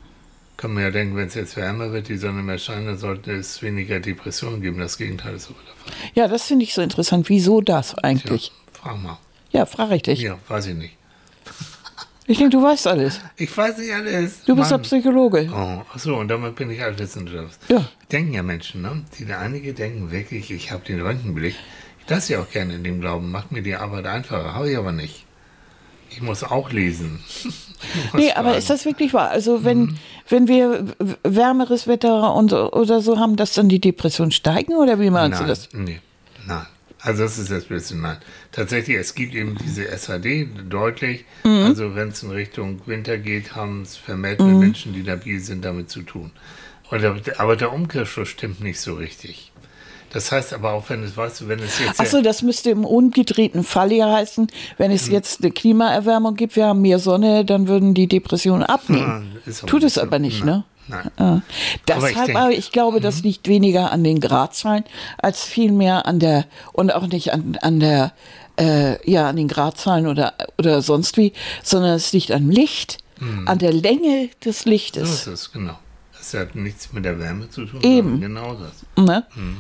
kann 0.64 0.76
man 0.76 0.84
ja 0.84 0.92
denken, 0.92 1.18
wenn 1.18 1.28
es 1.28 1.34
jetzt 1.34 1.58
wärmer 1.58 1.92
wird, 1.92 2.08
die 2.08 2.16
Sonne 2.16 2.42
mehr 2.42 2.58
scheint, 2.58 2.88
dann 2.88 2.98
sollte 2.98 3.34
es 3.34 3.62
weniger 3.62 4.00
Depressionen 4.00 4.62
geben. 4.62 4.80
Das 4.80 4.98
Gegenteil 4.98 5.36
ist 5.36 5.50
aber 5.50 5.60
der 5.60 5.74
Fall. 5.76 6.10
Ja, 6.14 6.30
das 6.30 6.44
finde 6.44 6.64
ich 6.64 6.74
so 6.74 6.82
interessant. 6.82 7.28
Wieso 7.28 7.60
das 7.60 7.96
eigentlich? 7.96 8.44
Tja, 8.44 8.82
frag 8.82 9.04
mal. 9.04 9.18
Ja, 9.52 9.66
frage 9.66 9.96
ich 9.96 10.04
dich. 10.04 10.22
Ja, 10.22 10.40
weiß 10.48 10.68
ich 10.68 10.76
nicht. 10.76 10.96
Ich 12.28 12.38
denke, 12.38 12.56
du 12.56 12.64
weißt 12.64 12.88
alles. 12.88 13.20
Ich 13.36 13.58
weiß 13.58 13.78
nicht 13.78 13.94
alles. 13.94 14.46
Du 14.46 14.56
bist 14.56 14.72
Mann. 14.72 14.80
ja 14.80 14.84
Psychologe. 14.84 15.50
Oh, 15.54 15.82
achso, 15.94 16.18
und 16.18 16.30
damit 16.30 16.56
bin 16.56 16.72
ich 16.72 16.80
was? 16.80 17.60
Ja. 17.68 17.86
Denken 18.10 18.34
ja 18.34 18.42
Menschen, 18.42 18.84
ne? 18.84 19.04
Die 19.20 19.34
einige 19.34 19.74
denken 19.74 20.12
wirklich, 20.12 20.50
ich 20.50 20.72
habe 20.72 20.86
den 20.86 21.02
Röntgenblick. 21.02 21.56
Ich 22.00 22.10
lasse 22.10 22.32
ja 22.32 22.40
auch 22.40 22.50
gerne 22.50 22.76
in 22.76 22.86
dem 22.86 23.02
Glauben, 23.02 23.32
macht 23.32 23.52
mir 23.52 23.64
die 23.64 23.76
Arbeit 23.76 24.06
einfacher. 24.06 24.54
Habe 24.54 24.72
ich 24.72 24.78
aber 24.78 24.94
nicht. 24.94 25.23
Ich 26.16 26.22
muss 26.22 26.44
auch 26.44 26.72
lesen. 26.72 27.20
nee, 28.14 28.32
aber 28.32 28.56
ist 28.56 28.70
das 28.70 28.86
wirklich 28.86 29.14
wahr? 29.14 29.30
Also 29.30 29.64
wenn, 29.64 29.80
mhm. 29.80 29.98
wenn 30.30 30.48
wir 30.48 30.86
wärmeres 31.24 31.88
Wetter 31.88 32.36
und 32.36 32.54
oder 32.54 33.02
so 33.02 33.18
haben, 33.18 33.36
dass 33.36 33.54
dann 33.54 33.68
die 33.68 33.82
Depressionen 33.82 34.32
steigen 34.32 34.74
oder 34.74 35.00
wie 35.00 35.10
meinst 35.10 35.40
nein, 35.40 35.48
du 35.48 35.52
das? 35.52 35.70
Nee, 35.74 36.00
nein. 36.46 36.66
Also 37.02 37.24
das 37.24 37.38
ist 37.38 37.52
das 37.52 37.66
bisschen 37.66 38.02
nein. 38.02 38.18
Tatsächlich, 38.54 38.96
es 38.96 39.14
gibt 39.14 39.36
eben 39.36 39.58
diese 39.58 39.86
SAD 39.86 40.48
deutlich. 40.70 41.26
Mhm. 41.44 41.64
Also 41.64 41.96
wenn 41.96 42.10
es 42.10 42.24
in 42.24 42.32
Richtung 42.32 42.80
Winter 42.86 43.18
geht, 43.18 43.56
haben 43.56 43.82
es 43.82 43.98
vermehrt 43.98 44.40
mhm. 44.40 44.60
Menschen, 44.60 44.94
die 44.94 45.02
labil 45.02 45.40
sind, 45.40 45.66
damit 45.66 45.90
zu 45.90 46.04
tun. 46.04 46.32
Und, 46.90 47.40
aber 47.40 47.56
der 47.56 47.74
Umkehrschluss 47.74 48.30
stimmt 48.30 48.62
nicht 48.62 48.80
so 48.80 48.94
richtig. 48.94 49.52
Das 50.14 50.32
heißt 50.32 50.54
aber 50.54 50.74
auch, 50.74 50.90
wenn 50.90 51.04
es, 51.04 51.18
weißt 51.18 51.42
du, 51.42 51.48
wenn 51.48 51.60
es 51.60 51.80
jetzt. 51.80 52.00
Achso, 52.00 52.22
das 52.22 52.44
müsste 52.44 52.70
im 52.70 52.86
umgedrehten 52.86 53.64
Fall 53.64 53.92
ja 53.92 54.14
heißen, 54.14 54.48
wenn 54.78 54.92
es 54.92 55.08
hm. 55.08 55.14
jetzt 55.14 55.42
eine 55.42 55.52
Klimaerwärmung 55.52 56.36
gibt, 56.36 56.56
wir 56.56 56.68
haben 56.68 56.82
mehr 56.82 57.00
Sonne, 57.00 57.44
dann 57.44 57.68
würden 57.68 57.96
die 57.96 58.08
Depressionen 58.08 58.64
abnehmen. 58.64 59.38
Ja, 59.46 59.54
Tut 59.66 59.84
es 59.84 59.96
so. 59.96 60.02
aber 60.02 60.20
nicht, 60.20 60.46
Nein. 60.46 60.58
ne? 60.58 60.64
Nein. 60.88 61.12
Ah. 61.18 61.42
Deshalb, 61.88 62.04
aber 62.04 62.10
ich, 62.10 62.26
denk, 62.26 62.38
aber 62.38 62.52
ich 62.52 62.72
glaube, 62.72 63.00
das 63.00 63.18
mhm. 63.18 63.24
liegt 63.24 63.48
weniger 63.48 63.92
an 63.92 64.04
den 64.04 64.20
Gradzahlen 64.20 64.84
als 65.18 65.44
vielmehr 65.44 66.06
an 66.06 66.20
der 66.20 66.46
und 66.74 66.94
auch 66.94 67.08
nicht 67.08 67.34
an, 67.34 67.58
an 67.62 67.80
der 67.80 68.14
äh, 68.60 69.10
ja 69.10 69.30
an 69.30 69.38
den 69.38 69.48
Gradzahlen 69.48 70.08
oder 70.08 70.34
oder 70.60 70.82
sonst 70.82 71.18
wie, 71.18 71.34
sondern 71.64 71.96
es 71.96 72.12
liegt 72.12 72.32
am 72.32 72.50
Licht, 72.50 73.00
mhm. 73.20 73.48
an 73.48 73.60
der 73.60 73.74
Länge 73.74 74.30
des 74.44 74.66
Lichtes. 74.66 75.24
So 75.24 75.32
ist 75.32 75.40
es 75.40 75.52
genau. 75.52 75.80
Das 76.12 76.34
hat 76.34 76.56
nichts 76.56 76.94
mit 76.94 77.04
der 77.04 77.20
Wärme 77.20 77.50
zu 77.50 77.66
tun. 77.66 77.82
Eben. 77.82 78.22
Genau 78.22 78.54
das. 78.56 78.86
Ne? 79.04 79.26
Mhm. 79.36 79.58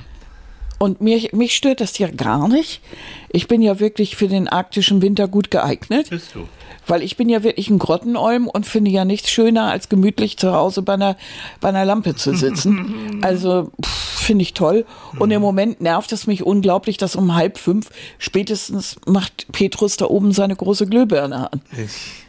Und 0.83 0.99
mich, 0.99 1.31
mich 1.31 1.55
stört 1.55 1.79
das 1.79 1.97
ja 1.97 2.09
gar 2.09 2.49
nicht. 2.49 2.81
Ich 3.29 3.47
bin 3.47 3.61
ja 3.61 3.79
wirklich 3.79 4.17
für 4.17 4.27
den 4.27 4.49
arktischen 4.49 5.01
Winter 5.01 5.29
gut 5.29 5.49
geeignet. 5.49 6.09
Bist 6.09 6.35
du? 6.35 6.45
Weil 6.85 7.03
ich 7.03 7.15
bin 7.15 7.29
ja 7.29 7.41
wirklich 7.41 7.69
ein 7.69 7.79
Grottenolm 7.79 8.49
und 8.49 8.65
finde 8.65 8.91
ja 8.91 9.05
nichts 9.05 9.29
schöner, 9.29 9.71
als 9.71 9.87
gemütlich 9.87 10.35
zu 10.35 10.51
Hause 10.51 10.81
bei 10.81 10.95
einer, 10.95 11.15
bei 11.61 11.69
einer 11.69 11.85
Lampe 11.85 12.15
zu 12.15 12.35
sitzen. 12.35 13.19
also 13.21 13.71
finde 13.81 14.41
ich 14.41 14.55
toll. 14.55 14.85
Und 15.19 15.31
im 15.31 15.41
Moment 15.41 15.79
nervt 15.79 16.11
es 16.11 16.27
mich 16.27 16.43
unglaublich, 16.43 16.97
dass 16.97 17.15
um 17.15 17.33
halb 17.33 17.57
fünf 17.59 17.89
spätestens 18.17 18.97
macht 19.05 19.53
Petrus 19.53 19.95
da 19.95 20.07
oben 20.07 20.33
seine 20.33 20.57
große 20.57 20.85
Glühbirne 20.87 21.49
an. 21.49 21.61
Ich. 21.71 22.25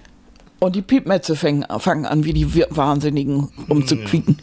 Und 0.60 0.76
die 0.76 0.82
Piepmetze 0.82 1.34
fangen, 1.34 1.66
fangen 1.80 2.06
an, 2.06 2.22
wie 2.22 2.32
die 2.32 2.46
Wahnsinnigen 2.70 3.48
rumzuquieken. 3.68 4.38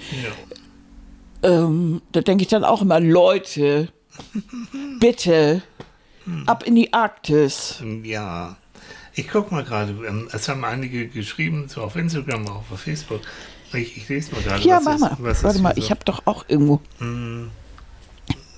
Ja. 1.42 1.50
Ja. 1.50 1.64
ähm, 1.64 2.02
da 2.12 2.20
denke 2.20 2.42
ich 2.42 2.50
dann 2.50 2.66
auch 2.66 2.82
immer, 2.82 3.00
Leute, 3.00 3.88
bitte, 5.00 5.62
ab 6.46 6.64
in 6.66 6.76
die 6.76 6.94
Arktis. 6.94 7.82
Ja. 8.04 8.58
Ich 9.14 9.28
gucke 9.30 9.54
mal 9.54 9.64
gerade, 9.64 9.92
ähm, 10.08 10.30
es 10.32 10.48
haben 10.48 10.64
einige 10.64 11.08
geschrieben, 11.08 11.68
so 11.68 11.82
auf 11.82 11.96
Instagram, 11.98 12.48
auch 12.48 12.72
auf 12.72 12.80
Facebook. 12.80 13.22
Ich, 13.74 13.98
ich 13.98 14.08
lese 14.10 14.34
mal 14.34 14.42
gerade. 14.42 14.64
Ja, 14.64 14.78
was 14.78 14.86
mach 14.86 14.94
ist- 14.96 15.02
mal. 15.02 15.18
was 15.20 15.44
Warte 15.44 15.60
mal, 15.60 15.70
hier 15.74 15.78
ich 15.80 15.84
so. 15.86 15.90
habe 15.92 16.06
doch 16.06 16.22
auch 16.28 16.46
irgendwo. 16.48 16.80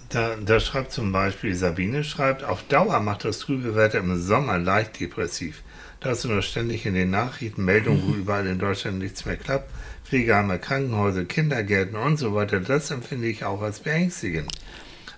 Da, 0.10 0.36
da 0.36 0.60
schreibt 0.60 0.92
zum 0.92 1.12
Beispiel 1.12 1.56
Sabine, 1.56 2.04
schreibt, 2.04 2.44
auf 2.44 2.62
Dauer 2.64 3.00
macht 3.00 3.26
das 3.26 3.40
trübe 3.40 3.76
Wetter 3.76 3.98
im 4.00 4.22
Sommer 4.22 4.60
leicht 4.60 5.00
depressiv. 5.00 5.64
Da 6.02 6.10
hast 6.12 6.24
du 6.26 6.28
nur 6.28 6.42
ständig 6.44 6.86
in 6.86 6.94
den 6.94 7.10
Nachrichten 7.10 7.66
Meldungen, 7.66 8.04
wo 8.08 8.14
überall 8.16 8.46
in 8.46 8.60
Deutschland 8.60 9.00
nichts 9.00 9.26
mehr 9.26 9.38
klappt. 9.38 9.72
Pflegeheime, 10.06 10.60
Krankenhäuser, 10.60 11.26
Kindergärten 11.26 11.96
und 11.96 12.18
so 12.18 12.36
weiter. 12.36 12.60
Das 12.60 12.92
empfinde 12.92 13.28
ich 13.28 13.44
auch 13.44 13.62
als 13.64 13.80
beängstigend. 13.80 14.52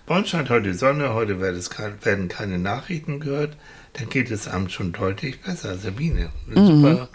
Bei 0.06 0.18
uns 0.18 0.28
scheint 0.28 0.50
heute 0.50 0.72
Sonne, 0.74 1.14
heute 1.14 1.40
werden 1.40 2.28
keine 2.28 2.58
Nachrichten 2.58 3.18
gehört. 3.18 3.56
Dann 3.94 4.08
geht 4.08 4.30
es 4.30 4.46
einem 4.46 4.68
schon 4.68 4.92
deutlich 4.92 5.40
besser. 5.40 5.76
Sabine, 5.76 6.30
super, 6.54 7.08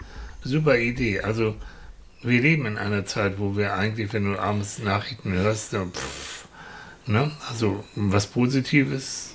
super 0.44 0.76
Idee. 0.76 1.20
Also 1.20 1.56
wir 2.22 2.40
leben 2.40 2.66
in 2.66 2.76
einer 2.76 3.06
Zeit, 3.06 3.38
wo 3.38 3.56
wir 3.56 3.74
eigentlich, 3.74 4.12
wenn 4.12 4.30
du 4.30 4.38
abends 4.38 4.78
Nachrichten 4.78 5.32
hörst, 5.32 5.72
pff, 5.72 6.46
ne? 7.06 7.30
also 7.48 7.82
was 7.94 8.26
Positives 8.26 9.32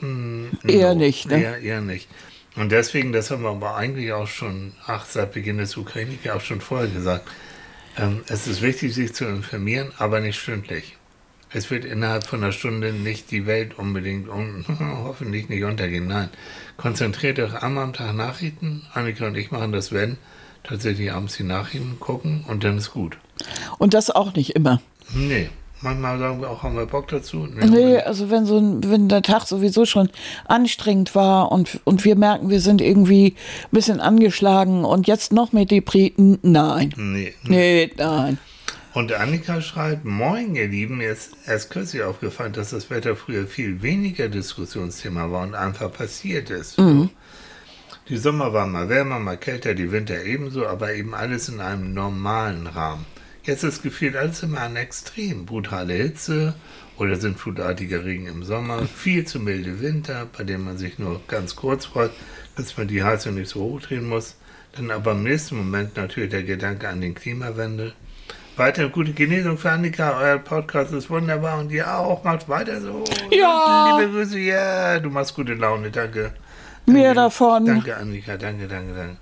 hm, 0.00 0.50
Eher 0.66 0.94
nicht, 0.94 1.28
ne? 1.28 1.42
Eher, 1.42 1.58
eher 1.58 1.80
nicht. 1.80 2.08
Und 2.56 2.72
deswegen, 2.72 3.12
das 3.12 3.30
haben 3.30 3.42
wir 3.42 3.50
aber 3.50 3.76
eigentlich 3.76 4.12
auch 4.12 4.26
schon, 4.26 4.72
ach, 4.86 5.06
seit 5.06 5.32
Beginn 5.32 5.58
des 5.58 5.76
Ukraine-Kriegs 5.76 6.34
auch 6.34 6.40
schon 6.40 6.60
vorher 6.60 6.88
gesagt, 6.88 7.28
ähm, 7.96 8.22
es 8.28 8.46
ist 8.46 8.62
wichtig, 8.62 8.94
sich 8.94 9.14
zu 9.14 9.26
informieren, 9.26 9.92
aber 9.98 10.20
nicht 10.20 10.40
stündlich. 10.40 10.96
Es 11.52 11.70
wird 11.70 11.84
innerhalb 11.84 12.24
von 12.26 12.42
einer 12.42 12.52
Stunde 12.52 12.92
nicht 12.92 13.30
die 13.30 13.46
Welt 13.46 13.76
unbedingt, 13.76 14.28
un 14.28 14.64
hoffentlich 15.04 15.48
nicht 15.48 15.64
untergehen. 15.64 16.06
Nein, 16.06 16.28
konzentriert 16.76 17.38
euch 17.40 17.60
einmal 17.62 17.84
am 17.84 17.92
Tag 17.92 18.14
Nachrichten. 18.14 18.82
Annika 18.94 19.26
und 19.26 19.36
ich 19.36 19.50
machen 19.50 19.72
das, 19.72 19.92
wenn 19.92 20.16
tatsächlich 20.62 21.12
abends 21.12 21.36
die 21.36 21.42
Nachrichten 21.42 21.98
gucken 21.98 22.44
und 22.46 22.62
dann 22.62 22.78
ist 22.78 22.92
gut. 22.92 23.18
Und 23.78 23.94
das 23.94 24.10
auch 24.10 24.34
nicht 24.34 24.50
immer. 24.50 24.80
Nee, 25.12 25.48
manchmal 25.80 26.18
sagen 26.18 26.40
wir 26.40 26.50
auch, 26.50 26.62
haben 26.62 26.76
wir 26.76 26.86
Bock 26.86 27.08
dazu. 27.08 27.48
Nee, 27.48 27.96
also 27.98 28.30
wenn 28.30 28.46
so 28.46 28.58
ein, 28.58 28.88
wenn 28.88 29.08
der 29.08 29.22
Tag 29.22 29.46
sowieso 29.46 29.86
schon 29.86 30.10
anstrengend 30.46 31.14
war 31.14 31.50
und, 31.50 31.80
und 31.84 32.04
wir 32.04 32.14
merken, 32.16 32.50
wir 32.50 32.60
sind 32.60 32.80
irgendwie 32.80 33.34
ein 33.64 33.72
bisschen 33.72 34.00
angeschlagen 34.00 34.84
und 34.84 35.08
jetzt 35.08 35.32
noch 35.32 35.52
mit 35.52 35.70
Depri, 35.70 36.14
nein. 36.16 36.94
Nee. 36.96 37.34
Nee, 37.42 37.90
nein. 37.96 38.38
Und 38.92 39.12
Annika 39.12 39.60
schreibt, 39.60 40.04
Moin 40.04 40.56
ihr 40.56 40.66
Lieben, 40.66 40.98
mir 40.98 41.12
ist 41.12 41.36
erst 41.46 41.70
kürzlich 41.70 42.02
aufgefallen, 42.02 42.52
dass 42.52 42.70
das 42.70 42.90
Wetter 42.90 43.14
früher 43.14 43.46
viel 43.46 43.82
weniger 43.82 44.28
Diskussionsthema 44.28 45.30
war 45.30 45.42
und 45.42 45.54
einfach 45.54 45.92
passiert 45.92 46.50
ist. 46.50 46.76
Die 48.08 48.16
Sommer 48.16 48.52
waren 48.52 48.72
mal 48.72 48.88
wärmer, 48.88 49.20
mal 49.20 49.36
kälter, 49.36 49.74
die 49.74 49.92
Winter 49.92 50.24
ebenso, 50.24 50.66
aber 50.66 50.92
eben 50.94 51.14
alles 51.14 51.48
in 51.48 51.60
einem 51.60 51.94
normalen 51.94 52.66
Rahmen. 52.66 53.06
Jetzt 53.44 53.62
ist 53.62 53.82
gefühlt 53.84 54.16
alles 54.16 54.42
immer 54.42 54.60
an 54.62 54.74
Extrem. 54.74 55.46
Brutale 55.46 55.94
Hitze 55.94 56.54
oder 56.98 57.16
sind 57.16 57.38
flutartiger 57.38 58.04
Regen 58.04 58.26
im 58.26 58.42
Sommer, 58.42 58.86
viel 58.86 59.24
zu 59.24 59.38
milde 59.38 59.80
Winter, 59.80 60.26
bei 60.36 60.42
denen 60.42 60.64
man 60.64 60.76
sich 60.76 60.98
nur 60.98 61.20
ganz 61.28 61.54
kurz 61.54 61.86
freut, 61.86 62.10
dass 62.56 62.76
man 62.76 62.88
die 62.88 63.04
Heizung 63.04 63.36
nicht 63.36 63.50
so 63.50 63.60
hochdrehen 63.60 64.08
muss. 64.08 64.36
Dann 64.72 64.90
aber 64.90 65.12
im 65.12 65.22
nächsten 65.22 65.56
Moment 65.56 65.96
natürlich 65.96 66.30
der 66.30 66.42
Gedanke 66.42 66.88
an 66.88 67.00
den 67.00 67.14
Klimawandel. 67.14 67.94
Weiter 68.60 68.90
gute 68.90 69.14
Genesung 69.14 69.56
für 69.56 69.70
Annika. 69.70 70.18
Euer 70.20 70.36
Podcast 70.36 70.92
ist 70.92 71.08
wunderbar 71.08 71.58
und 71.60 71.72
ihr 71.72 71.96
auch. 71.96 72.22
Macht 72.24 72.46
weiter 72.46 72.78
so. 72.78 73.04
Ja. 73.30 73.96
Liebe 73.98 74.12
Grüße. 74.12 74.38
Ja, 74.38 75.00
du 75.00 75.08
machst 75.08 75.34
gute 75.34 75.54
Laune. 75.54 75.90
Danke. 75.90 76.34
Mehr 76.84 77.14
Danke. 77.14 77.14
davon. 77.14 77.64
Danke, 77.64 77.96
Annika. 77.96 78.36
Danke, 78.36 78.68
danke, 78.68 78.92
danke. 78.94 79.16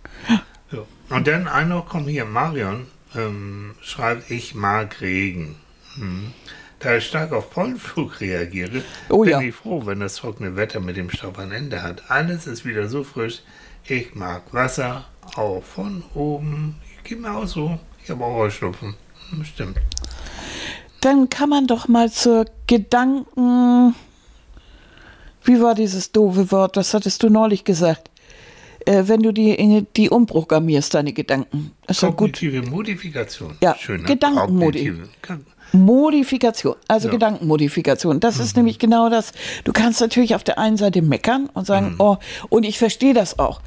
So. 0.73 0.89
Und 1.09 1.29
dann 1.29 1.47
ein 1.47 1.69
noch, 1.69 1.89
komm 1.89 2.09
hier, 2.09 2.25
Marion 2.25 2.89
ähm, 3.15 3.77
schreibt, 3.81 4.29
ich 4.29 4.57
mag 4.57 5.01
Regen. 5.01 5.55
Hm. 5.95 6.33
Da 6.81 6.97
ich 6.97 7.07
stark 7.07 7.31
auf 7.31 7.51
Pollenflug 7.51 8.21
reagiere, 8.21 8.83
Oh 9.09 9.21
bin 9.21 9.31
ja. 9.31 9.41
ich 9.41 9.55
froh, 9.55 9.87
wenn 9.87 10.01
das 10.01 10.17
trockene 10.17 10.57
Wetter 10.57 10.81
mit 10.81 10.97
dem 10.97 11.11
Staub 11.11 11.39
ein 11.39 11.53
Ende 11.53 11.85
hat. 11.85 12.11
Alles 12.11 12.49
ist 12.49 12.65
wieder 12.65 12.89
so 12.89 13.05
frisch. 13.05 13.43
Ich 13.85 14.17
mag 14.17 14.43
Wasser, 14.51 15.05
auch 15.37 15.63
von 15.63 16.03
oben. 16.15 16.75
Ich 16.97 17.05
gebe 17.05 17.21
mir 17.21 17.37
auch 17.37 17.47
so. 17.47 17.79
Ich 18.03 18.11
habe 18.11 18.25
auch 18.25 18.35
Heuschnupfen. 18.35 18.97
Stimmt. 19.45 19.79
Dann 21.01 21.29
kann 21.31 21.49
man 21.49 21.67
doch 21.67 21.87
mal 21.89 22.11
zur 22.11 22.47
Gedanken. 22.67 23.95
Wie 25.45 25.61
war 25.61 25.75
dieses 25.75 26.13
doofe 26.13 26.51
Wort? 26.51 26.77
Das 26.77 26.93
hattest 26.95 27.23
du 27.23 27.29
neulich 27.31 27.65
gesagt. 27.65 28.11
Äh, 28.87 29.05
wenn 29.07 29.23
du 29.23 29.33
die, 29.33 29.87
die 29.97 30.11
umprogrammierst, 30.11 30.95
deine 30.95 31.13
Gedanken. 31.13 31.73
Ist 31.87 32.01
gut. 32.01 32.17
Kognitive 32.17 32.63
Modifikation. 32.71 33.57
Ja, 33.61 33.75
Schön, 33.77 34.03
ne? 34.03 34.09
Gedankenmodi- 34.09 34.89
Kognitive- 34.91 35.09
Ka- 35.23 35.39
Modifikation, 35.73 36.77
also 36.89 37.09
Ja. 37.09 37.13
Gedankenmodifikation. 37.13 38.21
Das 38.21 38.39
ist 38.39 38.57
nämlich 38.57 38.79
genau 38.79 39.11
das. 39.11 39.33
Du 39.65 39.73
kannst 39.73 40.01
natürlich 40.01 40.35
auf 40.35 40.43
der 40.43 40.59
einen 40.59 40.79
Seite 40.79 41.03
meckern 41.03 41.51
und 41.53 41.67
sagen, 41.67 41.97
oh, 41.99 42.17
und 42.49 42.65
ich 42.65 42.79
verstehe 42.79 43.13
das 43.13 43.39
auch. 43.39 43.61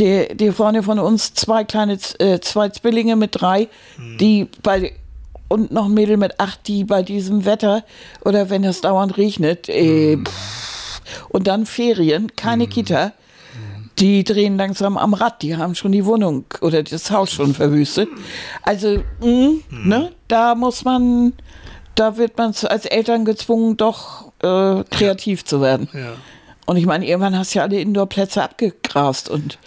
Die, 0.00 0.26
die 0.34 0.50
Freunde 0.50 0.82
von 0.82 0.98
uns, 0.98 1.34
zwei 1.34 1.62
kleine, 1.62 1.96
äh, 2.18 2.40
zwei 2.40 2.70
Zwillinge 2.70 3.14
mit 3.14 3.40
drei, 3.40 3.68
die 4.18 4.48
bei, 4.64 4.94
und 5.48 5.70
noch 5.70 5.86
ein 5.86 5.94
Mädel 5.94 6.16
mit 6.16 6.40
acht, 6.40 6.66
die 6.66 6.84
bei 6.84 7.02
diesem 7.02 7.44
Wetter 7.44 7.84
oder 8.24 8.50
wenn 8.50 8.64
es 8.64 8.80
dauernd 8.80 9.16
regnet, 9.16 9.68
äh, 9.68 10.16
pff, 10.16 11.00
und 11.28 11.46
dann 11.46 11.66
Ferien, 11.66 12.34
keine 12.36 12.66
Kita, 12.66 13.12
die 13.98 14.24
drehen 14.24 14.56
langsam 14.56 14.96
am 14.98 15.14
Rad, 15.14 15.42
die 15.42 15.56
haben 15.56 15.74
schon 15.74 15.92
die 15.92 16.04
Wohnung 16.04 16.44
oder 16.60 16.82
das 16.82 17.10
Haus 17.10 17.32
schon 17.32 17.54
verwüstet. 17.54 18.08
Also, 18.62 19.02
mh, 19.20 19.52
ne, 19.70 20.12
da 20.28 20.54
muss 20.54 20.84
man, 20.84 21.32
da 21.94 22.16
wird 22.16 22.36
man 22.36 22.54
als 22.64 22.86
Eltern 22.86 23.24
gezwungen, 23.24 23.76
doch 23.76 24.32
äh, 24.42 24.82
kreativ 24.90 25.44
zu 25.44 25.60
werden. 25.60 25.88
Ja. 25.92 26.14
Und 26.66 26.76
ich 26.76 26.86
meine, 26.86 27.06
irgendwann 27.06 27.38
hast 27.38 27.54
du 27.54 27.58
ja 27.58 27.64
alle 27.64 27.80
Indoor-Plätze 27.80 28.42
abgegrast 28.42 29.28
und 29.28 29.58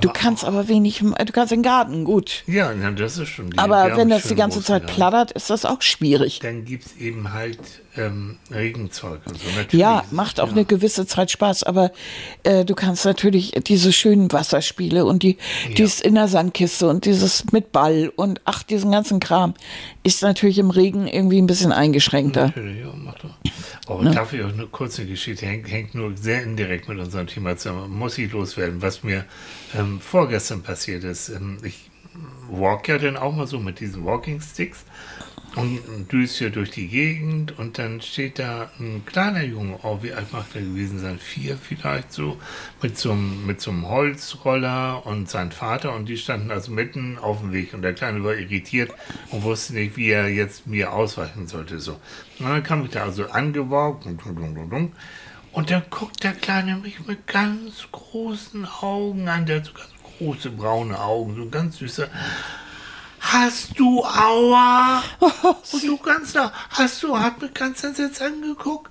du 0.00 0.08
kannst 0.12 0.44
aber 0.44 0.68
wenig, 0.68 0.98
du 1.00 1.32
kannst 1.32 1.52
den 1.52 1.62
Garten, 1.62 2.04
gut. 2.04 2.42
Ja, 2.46 2.72
na, 2.74 2.90
das 2.90 3.18
ist 3.18 3.28
schon. 3.28 3.50
die- 3.50 3.58
Aber 3.58 3.96
wenn 3.96 4.08
das 4.08 4.24
die 4.24 4.34
ganze 4.34 4.62
Zeit 4.62 4.82
Garten. 4.82 4.94
plattert, 4.96 5.30
ist 5.32 5.50
das 5.50 5.64
auch 5.64 5.82
schwierig. 5.82 6.38
Dann 6.40 6.64
gibt 6.64 6.86
es 6.86 6.96
eben 6.96 7.32
halt 7.32 7.58
ähm, 7.96 8.38
Regenzeug 8.50 9.20
und 9.26 9.38
so. 9.38 9.46
Natürlich. 9.48 9.72
Ja, 9.72 10.04
macht 10.10 10.40
auch 10.40 10.48
ja. 10.48 10.52
eine 10.52 10.64
gewisse 10.64 11.06
Zeit 11.06 11.30
Spaß, 11.30 11.64
aber 11.64 11.92
äh, 12.42 12.64
du 12.64 12.74
kannst 12.74 13.04
natürlich 13.04 13.52
diese 13.66 13.92
schönen 13.92 14.32
Wasserspiele 14.32 15.04
und 15.04 15.22
die 15.22 15.36
dieses 15.76 16.00
in 16.00 16.14
der 16.14 16.28
Sandkiste 16.28 16.88
und 16.88 17.04
dieses 17.04 17.52
mit 17.52 17.72
Ball 17.72 18.10
und 18.16 18.40
ach, 18.44 18.62
diesen 18.62 18.92
ganzen 18.92 19.20
Kram 19.20 19.54
ist 20.02 20.22
natürlich 20.22 20.58
im 20.58 20.70
Regen 20.70 21.06
irgendwie 21.06 21.40
ein 21.40 21.46
bisschen 21.46 21.72
eingeschränkter. 21.72 22.46
Natürlich, 22.46 22.80
ja, 22.80 22.92
mach 22.96 23.18
doch. 23.18 23.30
Oh, 23.88 24.02
darf 24.02 24.32
ich 24.32 24.42
auch 24.42 24.52
eine 24.52 24.66
kurze 24.66 25.04
Geschichte, 25.06 25.44
hängt, 25.44 25.70
hängt 25.70 25.94
nur 25.94 26.16
sehr 26.16 26.42
indirekt 26.42 26.88
mit 26.88 26.98
unserem 26.98 27.26
Thema 27.26 27.56
zusammen, 27.56 27.90
muss 27.90 28.16
ich 28.16 28.32
loswerden, 28.32 28.80
was 28.80 29.02
mir 29.02 29.24
ähm, 29.76 30.00
vorgestern 30.00 30.62
passiert 30.62 31.04
ist. 31.04 31.28
Ähm, 31.28 31.58
ich 31.62 31.90
walk 32.50 32.88
ja 32.88 32.98
dann 32.98 33.16
auch 33.16 33.34
mal 33.34 33.46
so 33.46 33.58
mit 33.58 33.80
diesen 33.80 34.04
Walking 34.04 34.40
Sticks 34.40 34.84
und 35.56 36.10
düst 36.10 36.38
hier 36.38 36.50
durch 36.50 36.70
die 36.70 36.88
Gegend 36.88 37.58
und 37.58 37.78
dann 37.78 38.00
steht 38.00 38.38
da 38.38 38.70
ein 38.78 39.04
kleiner 39.04 39.42
Junge, 39.42 39.78
oh, 39.82 39.98
wie 40.02 40.12
alt 40.12 40.32
mag 40.32 40.50
der 40.52 40.62
gewesen 40.62 40.98
sein? 40.98 41.18
Vier 41.18 41.56
vielleicht 41.56 42.12
so, 42.12 42.38
mit 42.80 42.96
so 42.96 43.12
einem, 43.12 43.46
mit 43.46 43.60
so 43.60 43.70
einem 43.70 43.88
Holzroller 43.88 45.04
und 45.04 45.28
sein 45.28 45.52
Vater 45.52 45.94
und 45.94 46.08
die 46.08 46.16
standen 46.16 46.50
also 46.50 46.72
mitten 46.72 47.18
auf 47.18 47.40
dem 47.40 47.52
Weg 47.52 47.74
und 47.74 47.82
der 47.82 47.92
Kleine 47.92 48.24
war 48.24 48.34
irritiert 48.34 48.92
und 49.30 49.42
wusste 49.42 49.74
nicht, 49.74 49.96
wie 49.96 50.10
er 50.10 50.28
jetzt 50.28 50.66
mir 50.66 50.92
ausweichen 50.92 51.46
sollte. 51.46 51.80
So. 51.80 52.00
Und 52.38 52.48
dann 52.48 52.62
kam 52.62 52.84
ich 52.84 52.90
da 52.90 53.04
also 53.04 53.28
angewalkt 53.28 54.06
und, 54.06 54.24
und 55.52 55.70
dann 55.70 55.82
guckt 55.90 56.24
der 56.24 56.32
Kleine 56.32 56.76
mich 56.76 57.06
mit 57.06 57.26
ganz 57.26 57.86
großen 57.92 58.66
Augen 58.80 59.28
an, 59.28 59.44
der 59.44 59.56
hat 59.56 59.66
so 59.66 59.72
ganz 59.74 59.90
große 60.18 60.50
braune 60.50 60.98
Augen, 60.98 61.36
so 61.36 61.48
ganz 61.48 61.76
süße. 61.76 62.08
Hast 63.22 63.78
du 63.78 64.04
Aua? 64.04 65.02
Und 65.72 65.82
du 65.84 65.96
ganz 65.96 66.34
nah, 66.34 66.52
hast 66.70 67.02
du, 67.02 67.16
hat 67.16 67.40
mich 67.40 67.54
ganz 67.54 67.82
entsetzt 67.84 68.20
angeguckt. 68.20 68.90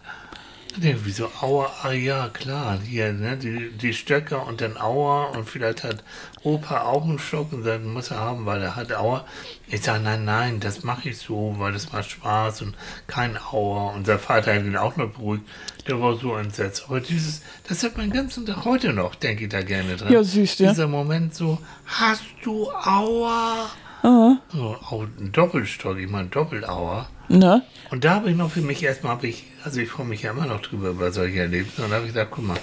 Der, 0.77 1.05
wieso 1.05 1.29
Aua? 1.41 1.69
Ah 1.83 1.91
ja, 1.91 2.29
klar, 2.29 2.79
hier, 2.79 3.11
ne, 3.11 3.35
die, 3.35 3.71
die 3.71 3.93
Stöcker 3.93 4.47
und 4.47 4.61
dann 4.61 4.77
Aua 4.77 5.25
und 5.25 5.49
vielleicht 5.49 5.83
hat 5.83 6.01
Opa 6.43 6.83
auch 6.83 7.03
einen 7.03 7.19
Stock 7.19 7.51
und 7.51 7.65
dann 7.65 7.91
muss 7.91 8.09
er 8.09 8.19
haben, 8.19 8.45
weil 8.45 8.61
er 8.61 8.77
hat 8.77 8.93
Aua. 8.93 9.25
Ich 9.67 9.81
sage, 9.81 10.01
nein, 10.01 10.23
nein, 10.23 10.59
das 10.61 10.83
mache 10.83 11.09
ich 11.09 11.17
so, 11.17 11.55
weil 11.57 11.73
das 11.73 11.91
macht 11.91 12.09
Spaß 12.09 12.61
und 12.61 12.75
kein 13.07 13.37
Aua. 13.37 13.91
Und 13.91 14.07
sein 14.07 14.17
Vater 14.17 14.55
hat 14.55 14.63
ihn 14.63 14.77
auch 14.77 14.95
noch 14.95 15.09
beruhigt. 15.09 15.43
Der 15.87 15.99
war 15.99 16.15
so 16.17 16.37
entsetzt. 16.37 16.85
Aber 16.87 17.01
dieses, 17.01 17.41
das 17.67 17.83
hat 17.83 17.97
meinen 17.97 18.13
ganzen 18.13 18.45
Tag 18.45 18.63
heute 18.63 18.93
noch, 18.93 19.15
denke 19.15 19.43
ich 19.43 19.49
da 19.49 19.61
gerne 19.63 19.97
dran. 19.97 20.13
Ja, 20.13 20.23
süß, 20.23 20.57
ja. 20.59 20.69
Dieser 20.69 20.87
Moment 20.87 21.35
so, 21.35 21.59
hast 21.85 22.23
du 22.43 22.71
Aua? 22.71 23.69
Ah, 24.03 24.37
So, 24.51 24.75
auch 24.89 25.03
ein 25.19 25.31
Doppelstock, 25.31 25.97
ich 25.99 26.09
meine 26.09 26.27
Doppelauer. 26.29 27.07
ne? 27.29 27.61
Und 27.91 28.03
da 28.03 28.15
habe 28.15 28.29
ich 28.31 28.35
noch 28.35 28.51
für 28.51 28.61
mich 28.61 28.81
erstmal, 28.83 29.13
habe 29.13 29.27
ich, 29.27 29.45
also 29.63 29.79
ich 29.79 29.89
freue 29.89 30.07
mich 30.07 30.23
ja 30.23 30.31
immer 30.31 30.45
noch 30.47 30.61
drüber 30.61 30.89
über 30.89 31.11
solche 31.11 31.39
Erlebnisse. 31.39 31.83
Und 31.83 31.91
da 31.91 31.97
habe 31.97 32.07
ich 32.07 32.13
gesagt, 32.13 32.31
guck 32.31 32.45
mal, 32.47 32.57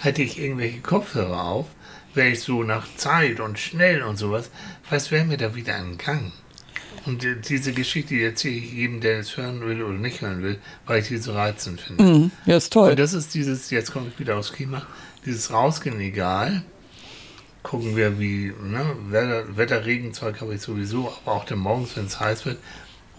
hätte 0.00 0.22
ich 0.22 0.38
irgendwelche 0.38 0.80
Kopfhörer 0.80 1.42
auf, 1.44 1.66
wäre 2.14 2.28
ich 2.28 2.40
so 2.40 2.62
nach 2.62 2.86
Zeit 2.96 3.40
und 3.40 3.58
schnell 3.58 4.02
und 4.02 4.16
sowas, 4.18 4.50
was 4.90 5.10
wäre 5.10 5.24
mir 5.24 5.36
da 5.38 5.54
wieder 5.54 5.74
entgangen? 5.76 6.32
Und 7.06 7.22
die- 7.22 7.36
diese 7.40 7.72
Geschichte 7.72 8.14
die 8.14 8.22
erzähle 8.22 8.54
ich 8.56 8.72
jedem, 8.72 9.00
der 9.00 9.18
es 9.18 9.36
hören 9.36 9.60
will 9.60 9.82
oder 9.82 9.98
nicht 9.98 10.20
hören 10.22 10.42
will, 10.42 10.58
weil 10.86 11.00
ich 11.02 11.08
die 11.08 11.18
so 11.18 11.32
reizend 11.34 11.80
finde. 11.80 12.02
Hm, 12.04 12.30
ja, 12.46 12.56
ist 12.56 12.72
toll. 12.72 12.90
Und 12.90 12.98
das 12.98 13.12
ist 13.14 13.34
dieses, 13.34 13.70
jetzt 13.70 13.92
komme 13.92 14.06
ich 14.12 14.18
wieder 14.18 14.36
aufs 14.38 14.52
Klima, 14.52 14.82
dieses 15.26 15.50
Rausgehen 15.52 16.00
egal. 16.00 16.62
Gucken 17.64 17.96
wir, 17.96 18.20
wie, 18.20 18.52
ne, 18.62 18.84
Wetter, 19.08 19.56
Wetterregenzeug 19.56 20.40
habe 20.40 20.54
ich 20.54 20.60
sowieso, 20.60 21.12
aber 21.24 21.34
auch 21.34 21.44
dann 21.44 21.58
morgens, 21.58 21.96
wenn 21.96 22.04
es 22.06 22.20
heiß 22.20 22.46
wird. 22.46 22.58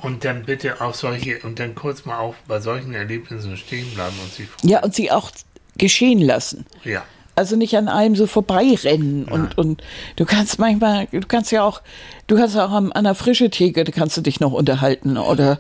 Und 0.02 0.24
dann 0.24 0.46
bitte 0.46 0.82
auch 0.82 0.94
solche, 0.94 1.40
und 1.40 1.60
dann 1.60 1.74
kurz 1.74 2.06
mal 2.06 2.20
auch 2.20 2.36
bei 2.48 2.62
solchen 2.62 2.94
Erlebnissen 2.94 3.58
stehen 3.58 3.90
bleiben 3.96 4.16
und 4.24 4.32
sich 4.32 4.48
freuen. 4.48 4.70
Ja, 4.70 4.84
und 4.84 4.94
sie 4.94 5.12
auch 5.12 5.32
geschehen 5.78 6.22
lassen. 6.22 6.66
Ja. 6.84 7.04
Also 7.36 7.58
nicht 7.58 7.76
an 7.76 7.90
einem 7.90 8.16
so 8.16 8.28
vorbeirennen 8.28 9.26
und, 9.26 9.58
und 9.58 9.84
du 10.16 10.24
kannst 10.24 10.58
manchmal, 10.58 11.08
du 11.12 11.20
kannst 11.28 11.52
ja 11.52 11.64
auch, 11.64 11.82
du 12.28 12.38
kannst 12.38 12.58
auch 12.58 12.72
an 12.72 13.04
der 13.04 13.16
frische 13.16 13.50
Theke, 13.50 13.84
da 13.84 13.92
kannst 13.92 14.16
du 14.16 14.22
dich 14.22 14.40
noch 14.40 14.54
unterhalten 14.54 15.18
oder 15.18 15.60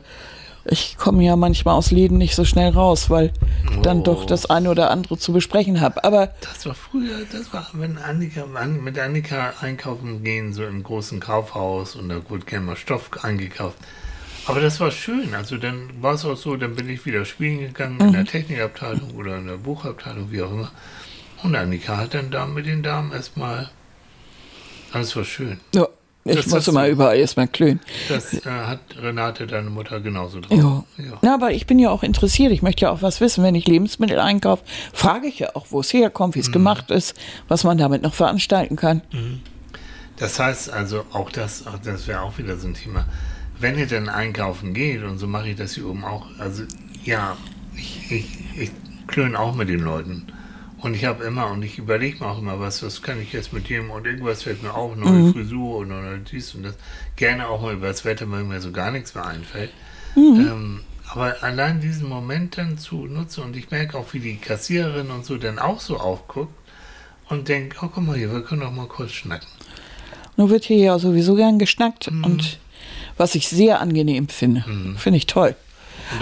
ich 0.66 0.98
komme 0.98 1.24
ja 1.24 1.36
manchmal 1.36 1.76
aus 1.76 1.92
Läden 1.92 2.18
nicht 2.18 2.36
so 2.36 2.44
schnell 2.46 2.72
raus, 2.72 3.10
weil 3.10 3.32
dann 3.84 4.00
Oh. 4.00 4.04
doch 4.04 4.26
das 4.26 4.48
eine 4.50 4.70
oder 4.72 4.90
andere 4.92 5.18
zu 5.18 5.32
besprechen 5.32 5.80
habe. 5.82 6.04
Aber 6.04 6.28
Das 6.42 6.66
war 6.66 6.74
früher, 6.76 7.20
das 7.32 7.54
war, 7.54 7.68
wenn 7.74 7.98
Annika, 7.98 8.46
an- 8.56 8.84
mit 8.84 8.98
Annika 8.98 9.54
einkaufen 9.62 10.24
gehen, 10.24 10.54
so 10.54 10.64
im 10.66 10.82
großen 10.84 11.20
Kaufhaus 11.20 11.96
und 11.96 12.10
da 12.10 12.18
wurde 12.30 12.46
gerne 12.46 12.66
mal 12.66 12.76
Stoff 12.76 13.10
eingekauft. 13.24 13.78
Aber 14.48 14.60
das 14.62 14.80
war 14.80 14.92
schön. 14.92 15.34
Also 15.34 15.58
dann 15.58 15.90
war 16.02 16.14
es 16.14 16.26
auch 16.26 16.36
so, 16.38 16.56
dann 16.56 16.76
bin 16.76 16.88
ich 16.90 17.06
wieder 17.06 17.26
spielen 17.26 17.60
gegangen 17.60 18.00
in 18.00 18.08
Mhm. 18.08 18.14
der 18.14 18.26
Technikabteilung 18.26 19.12
oder 19.16 19.38
in 19.38 19.48
der 19.48 19.58
Buchabteilung, 19.58 20.32
wie 20.32 20.42
auch 20.42 20.52
immer. 20.52 20.72
Und 21.44 21.56
Annika 21.56 21.98
hat 21.98 22.14
dann 22.14 22.32
da 22.32 22.46
mit 22.46 22.66
den 22.66 22.82
Damen 22.84 23.12
erstmal, 23.12 23.70
alles 24.92 25.16
war 25.16 25.24
schön. 25.26 25.60
ja, 25.74 25.88
ich 26.28 26.36
Das 26.36 26.46
muss 26.48 26.56
hast 26.56 26.68
immer 26.70 26.86
du- 26.86 26.92
überall 26.92 27.18
erstmal 27.18 27.48
klönen. 27.48 27.80
Das 28.10 28.34
äh, 28.34 28.42
hat 28.50 28.80
Renate, 29.00 29.46
deine 29.46 29.70
Mutter, 29.70 30.00
genauso 30.00 30.40
drauf. 30.42 30.84
Ja. 30.98 31.18
Na, 31.22 31.36
aber 31.36 31.52
ich 31.52 31.68
bin 31.68 31.78
ja 31.80 31.92
auch 31.92 32.02
interessiert. 32.04 32.52
Ich 32.52 32.62
möchte 32.64 32.82
ja 32.86 32.92
auch 32.92 33.02
was 33.04 33.22
wissen. 33.22 33.44
Wenn 33.44 33.54
ich 33.56 33.68
Lebensmittel 33.68 34.20
einkaufe, 34.20 34.64
frage 34.92 35.28
ich 35.28 35.40
ja 35.40 35.56
auch, 35.56 35.68
wo 35.70 35.82
es 35.82 35.94
herkommt, 35.94 36.34
wie 36.36 36.40
Mhm. 36.40 36.46
es 36.46 36.52
gemacht 36.52 36.90
ist, 36.92 37.14
was 37.48 37.64
man 37.64 37.78
damit 37.78 38.02
noch 38.02 38.14
veranstalten 38.16 38.76
kann. 38.76 39.02
Das 40.18 40.40
heißt 40.40 40.72
also, 40.72 41.06
auch 41.14 41.32
das, 41.32 41.68
auch 41.68 41.78
das 41.78 42.08
wäre 42.08 42.22
auch 42.22 42.38
wieder 42.38 42.58
so 42.58 42.68
ein 42.68 42.74
Thema. 42.74 43.06
Wenn 43.60 43.78
ihr 43.78 43.88
dann 43.88 44.10
einkaufen 44.10 44.74
geht, 44.74 45.04
und 45.04 45.18
so 45.20 45.28
mache 45.28 45.50
ich 45.50 45.56
das 45.56 45.74
hier 45.76 45.88
oben 45.88 46.04
auch, 46.04 46.26
also 46.40 46.64
ja, 47.04 47.38
ich, 47.76 48.12
ich, 48.12 48.38
ich 48.58 48.72
klöne 49.08 49.40
auch 49.40 49.54
mit 49.56 49.70
den 49.70 49.80
Leuten. 49.82 50.26
Und 50.86 50.94
ich 50.96 51.04
habe 51.06 51.24
immer, 51.24 51.48
und 51.50 51.64
ich 51.64 51.80
überlege 51.80 52.20
mir 52.24 52.30
auch 52.30 52.38
immer, 52.38 52.60
was, 52.60 52.84
was 52.84 53.02
kann 53.02 53.20
ich 53.20 53.34
jetzt 53.34 53.52
mit 53.54 53.70
dem 53.72 53.90
und 53.90 54.06
irgendwas 54.06 54.44
fällt 54.44 54.62
mir 54.62 54.76
auf, 54.76 54.96
neue 54.96 55.32
Frisur 55.34 55.78
und 55.78 55.92
oder 55.92 56.18
dies 56.18 56.54
und 56.54 56.62
das. 56.62 56.76
Gerne 57.16 57.48
auch 57.48 57.60
mal 57.64 57.74
über 57.74 57.88
das 57.88 58.06
Wetter, 58.06 58.30
weil 58.30 58.44
mir 58.44 58.62
so 58.62 58.72
gar 58.72 58.92
nichts 58.92 59.16
mehr 59.16 59.26
einfällt. 59.26 59.72
Ähm, 60.16 60.82
aber 61.10 61.38
allein 61.42 61.82
diesen 61.82 62.08
Moment 62.08 62.60
dann 62.60 62.78
zu 62.78 63.08
nutzen 63.08 63.44
und 63.46 63.58
ich 63.58 63.72
merke 63.72 63.98
auch, 63.98 64.14
wie 64.14 64.20
die 64.20 64.36
Kassiererin 64.38 65.10
und 65.10 65.26
so 65.26 65.38
dann 65.38 65.58
auch 65.58 65.80
so 65.80 65.98
aufguckt 65.98 66.54
und 67.30 67.48
denkt, 67.48 67.78
oh 67.82 67.90
guck 67.92 68.06
mal 68.06 68.16
hier, 68.16 68.32
wir 68.32 68.44
können 68.44 68.62
doch 68.62 68.72
mal 68.72 68.88
kurz 68.88 69.12
schnacken. 69.12 69.48
Nur 70.38 70.52
wird 70.52 70.66
hier 70.66 70.78
ja 70.78 71.00
sowieso 71.00 71.34
gern 71.34 71.58
geschnackt 71.58 72.12
Mhm. 72.12 72.24
und 72.24 72.60
was 73.18 73.34
ich 73.34 73.48
sehr 73.48 73.82
angenehm 73.82 74.28
finde. 74.28 74.64
Finde 74.98 75.18
ich 75.18 75.26
toll. 75.26 75.56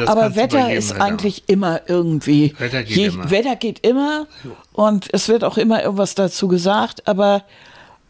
Aber 0.06 0.36
Wetter 0.36 0.67
jedem 0.67 0.78
ist 0.78 0.91
Wetter 0.91 1.04
eigentlich 1.04 1.43
immer 1.48 1.82
irgendwie. 1.88 2.54
Wetter 2.58 2.84
geht 2.84 2.98
immer. 2.98 3.30
Wetter 3.32 3.56
geht 3.56 3.86
immer 3.86 4.28
und 4.74 5.08
es 5.13 5.28
wird 5.28 5.43
auch 5.43 5.58
immer 5.58 5.84
irgendwas 5.84 6.15
dazu 6.15 6.48
gesagt, 6.48 7.08
aber 7.08 7.43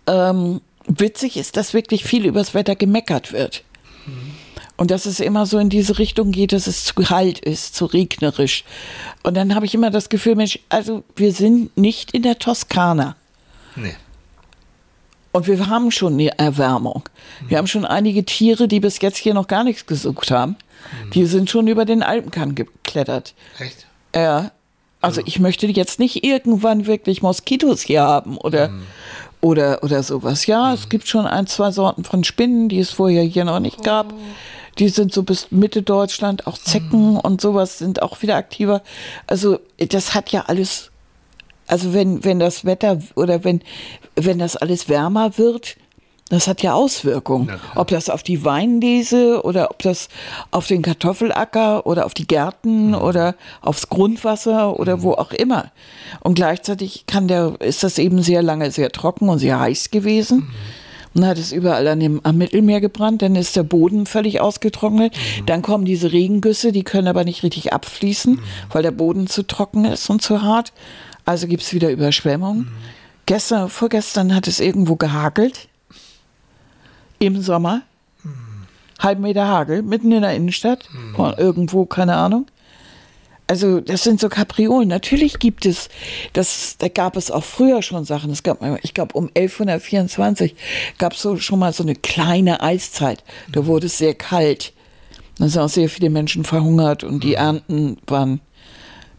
ähm, 0.08 0.62
witzig 0.88 1.38
ist, 1.38 1.58
dass 1.58 1.74
wirklich 1.74 2.04
viel 2.04 2.26
übers 2.26 2.54
Wetter 2.54 2.76
gemeckert 2.76 3.34
wird. 3.34 3.64
Und 4.76 4.92
dass 4.92 5.06
es 5.06 5.20
immer 5.20 5.46
so 5.46 5.60
in 5.60 5.70
diese 5.70 6.00
Richtung 6.00 6.32
geht, 6.32 6.52
dass 6.52 6.68
es 6.68 6.84
zu 6.84 6.96
kalt 6.96 7.40
ist, 7.40 7.76
zu 7.76 7.86
regnerisch. 7.86 8.64
Und 9.22 9.36
dann 9.36 9.56
habe 9.56 9.66
ich 9.66 9.76
immer 9.76 9.92
das 9.92 10.10
Gefühl, 10.10 10.36
Mensch, 10.36 10.60
also 10.70 11.04
wir 11.16 11.32
sind 11.32 11.76
nicht 11.78 12.12
in 12.12 12.24
der 12.24 12.40
Toskana. 12.40 13.16
Nee. 13.76 13.96
Und 15.32 15.48
wir 15.48 15.68
haben 15.68 15.90
schon 15.92 16.14
eine 16.14 16.38
Erwärmung. 16.38 17.04
Wir 17.48 17.58
haben 17.58 17.68
schon 17.68 17.86
einige 17.86 18.24
Tiere, 18.26 18.68
die 18.68 18.80
bis 18.80 19.00
jetzt 19.02 19.18
hier 19.18 19.34
noch 19.34 19.48
gar 19.48 19.64
nichts 19.64 19.86
gesucht 19.86 20.32
haben. 20.32 20.56
Die 21.14 21.26
sind 21.26 21.50
schon 21.50 21.68
über 21.68 21.86
den 21.86 22.04
Alpenkamm 22.04 22.56
geklettert. 22.56 23.34
Echt? 23.60 23.86
Ja. 24.16 24.52
Also 25.02 25.22
ich 25.26 25.40
möchte 25.40 25.68
jetzt 25.68 26.00
nicht 26.00 26.24
irgendwann 26.24 26.86
wirklich 26.86 27.22
Moskitos 27.22 27.82
hier 27.82 28.04
haben 28.04 28.38
oder, 28.38 28.72
oder, 29.42 29.84
oder 29.84 30.02
sowas. 30.02 30.46
Ja, 30.46 30.74
es 30.74 30.88
gibt 30.88 31.08
schon 31.08 31.28
ein, 31.28 31.46
zwei 31.48 31.72
Sorten 31.72 32.06
von 32.06 32.24
Spinnen, 32.24 32.70
die 32.70 32.80
es 32.80 32.92
vorher 32.92 33.24
hier 33.24 33.44
noch 33.44 33.60
nicht 33.60 33.84
gab. 33.84 34.14
Die 34.80 34.88
sind 34.88 35.14
so 35.14 35.24
bis 35.24 35.52
Mitte 35.52 35.82
Deutschland, 35.82 36.48
auch 36.48 36.58
Zecken 36.58 37.18
und 37.18 37.42
sowas 37.42 37.78
sind 37.78 38.02
auch 38.02 38.22
wieder 38.22 38.38
aktiver. 38.38 38.82
Also 39.28 39.60
das 39.78 40.16
hat 40.16 40.32
ja 40.32 40.46
alles 40.48 40.90
also 41.68 41.94
wenn, 41.94 42.24
wenn 42.24 42.40
das 42.40 42.66
Wetter 42.66 43.00
oder 43.16 43.44
wenn, 43.44 43.62
wenn 44.16 44.40
das 44.40 44.56
alles 44.56 44.90
wärmer 44.90 45.38
wird, 45.38 45.78
das 46.30 46.48
hat 46.48 46.64
ja 46.64 46.74
Auswirkungen. 46.74 47.52
Ob 47.76 47.90
das 47.90 48.10
auf 48.10 48.24
die 48.24 48.44
Weinlese 48.44 49.42
oder 49.44 49.70
ob 49.70 49.82
das 49.84 50.08
auf 50.52 50.68
den 50.68 50.82
Kartoffelacker 50.82 51.86
oder 51.86 52.06
auf 52.06 52.14
die 52.14 52.26
Gärten 52.26 52.90
Mhm. 52.90 52.96
oder 52.96 53.36
aufs 53.62 53.90
Grundwasser 53.90 54.80
oder 54.80 55.04
wo 55.04 55.12
auch 55.14 55.32
immer. 55.32 55.72
Und 56.22 56.36
gleichzeitig 56.36 57.06
kann 57.08 57.28
der, 57.28 57.56
ist 57.60 57.84
das 57.84 57.98
eben 57.98 58.22
sehr 58.24 58.42
lange 58.42 58.72
sehr 58.72 58.92
trocken 58.92 59.30
und 59.30 59.40
sehr 59.40 59.60
heiß 59.60 59.92
gewesen. 59.92 60.38
Mhm. 60.38 60.48
Und 61.16 61.22
dann 61.22 61.30
hat 61.30 61.38
es 61.38 61.52
überall 61.52 61.88
an 61.88 62.00
dem, 62.00 62.22
am 62.24 62.38
Mittelmeer 62.40 62.82
gebrannt, 62.82 63.22
dann 63.22 63.36
ist 63.36 63.56
der 63.56 63.62
Boden 63.64 64.08
völlig 64.08 64.42
ausgetrocknet. 64.42 65.14
Mhm. 65.14 65.46
Dann 65.46 65.62
kommen 65.62 65.86
diese 65.86 66.12
Regengüsse, 66.12 66.72
die 66.72 66.84
können 66.84 67.08
aber 67.08 67.24
nicht 67.24 67.44
richtig 67.44 67.72
abfließen, 67.74 68.40
weil 68.72 68.82
der 68.82 68.92
Boden 68.92 69.28
zu 69.28 69.46
trocken 69.46 69.86
ist 69.86 70.10
und 70.10 70.24
zu 70.24 70.42
hart. 70.42 70.74
Also 71.26 71.48
gibt 71.48 71.62
es 71.62 71.74
wieder 71.74 71.92
Überschwemmungen. 71.92 72.70
Gestern, 73.28 73.70
vorgestern 73.70 74.34
hat 74.34 74.48
es 74.48 74.60
irgendwo 74.60 74.96
gehagelt. 74.96 75.68
Im 77.24 77.42
Sommer. 77.42 77.84
Halb 79.00 79.20
Meter 79.20 79.48
Hagel, 79.48 79.82
mitten 79.82 80.12
in 80.12 80.24
der 80.24 80.36
Innenstadt. 80.36 80.90
Oder 81.18 81.40
irgendwo, 81.40 81.86
keine 81.86 82.16
Ahnung. 82.16 82.48
Also, 83.48 83.80
das 83.80 84.04
sind 84.04 84.20
so 84.20 84.28
Kapriolen. 84.28 84.90
Natürlich 84.90 85.40
gibt 85.40 85.66
es, 85.66 85.88
das, 86.34 86.76
da 86.80 86.90
gab 86.90 87.16
es 87.16 87.32
auch 87.32 87.44
früher 87.46 87.82
schon 87.82 88.04
Sachen. 88.04 88.30
Es 88.30 88.44
gab, 88.44 88.60
ich 88.84 88.94
glaube, 88.94 89.14
um 89.14 89.30
1124 89.36 90.56
gab 90.98 91.14
es 91.14 91.22
so, 91.22 91.38
schon 91.38 91.60
mal 91.60 91.72
so 91.72 91.84
eine 91.84 91.96
kleine 91.96 92.62
Eiszeit. 92.62 93.24
Da 93.52 93.66
wurde 93.66 93.86
es 93.86 93.98
sehr 93.98 94.16
kalt. 94.16 94.74
Da 95.38 95.48
sind 95.48 95.62
auch 95.62 95.70
sehr 95.70 95.90
viele 95.90 96.10
Menschen 96.10 96.44
verhungert 96.44 97.06
und 97.06 97.24
die 97.24 97.36
Ernten 97.36 97.98
waren 98.06 98.42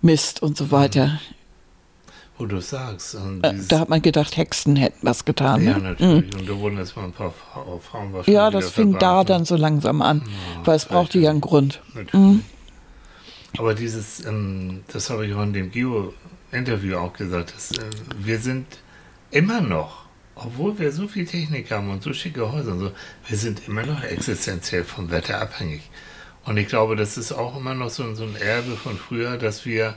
Mist 0.03 0.43
und 0.43 0.59
so 0.59 0.71
weiter. 0.71 1.21
Wo 2.37 2.47
du 2.47 2.61
sagst. 2.61 3.15
Äh, 3.43 3.55
Da 3.69 3.79
hat 3.81 3.89
man 3.89 4.03
gedacht, 4.03 4.37
Hexen 4.37 4.75
hätten 4.77 4.99
was 5.07 5.25
getan. 5.25 5.65
ja, 5.65 5.79
Ne? 5.79 5.85
natürlich. 5.91 6.35
Und 6.35 6.49
da 6.49 6.59
wurden 6.59 6.79
jetzt 6.79 6.97
mal 6.97 7.05
ein 7.05 7.13
paar 7.13 7.31
Fra 7.33 7.65
Frauen 7.79 8.13
wahrscheinlich. 8.13 8.35
Ja, 8.35 8.51
das 8.51 8.71
fing 8.71 8.99
da 8.99 9.23
dann 9.25 9.45
so 9.45 9.57
langsam 9.57 10.03
an, 10.03 10.23
weil 10.65 10.75
es 10.77 10.87
brauchte 10.87 11.19
ja 11.21 11.31
einen 11.31 11.41
Grund. 11.41 11.81
Natürlich. 11.95 12.41
Aber 13.57 13.75
dieses, 13.75 14.25
ähm, 14.27 14.83
das 14.93 15.11
habe 15.11 15.27
ich 15.27 15.35
auch 15.35 15.43
in 15.45 15.53
dem 15.53 15.71
Geo-Interview 15.71 16.97
auch 16.97 17.13
gesagt, 17.13 17.55
dass, 17.55 17.71
äh, 17.79 17.85
wir 18.19 18.41
sind 18.41 18.67
immer 19.31 19.61
noch, 19.61 20.05
obwohl 20.35 20.77
wir 20.81 20.91
so 20.91 21.07
viel 21.07 21.25
Technik 21.27 21.71
haben 21.71 21.89
und 21.91 22.03
so 22.03 22.13
schicke 22.13 22.51
Häuser 22.51 22.73
und 22.73 22.81
so, 22.81 22.91
wir 23.29 23.39
sind 23.39 23.69
immer 23.69 23.87
noch 23.87 24.03
existenziell 24.03 24.83
vom 24.83 25.13
Wetter 25.13 25.41
abhängig. 25.41 25.83
Und 26.45 26.57
ich 26.57 26.67
glaube, 26.67 26.97
das 26.97 27.17
ist 27.17 27.31
auch 27.31 27.57
immer 27.57 27.75
noch 27.75 27.91
so, 27.91 28.13
so 28.15 28.25
ein 28.25 28.35
Erbe 28.37 28.73
von 28.77 28.97
früher, 28.99 29.37
dass 29.39 29.65
wir, 29.65 29.95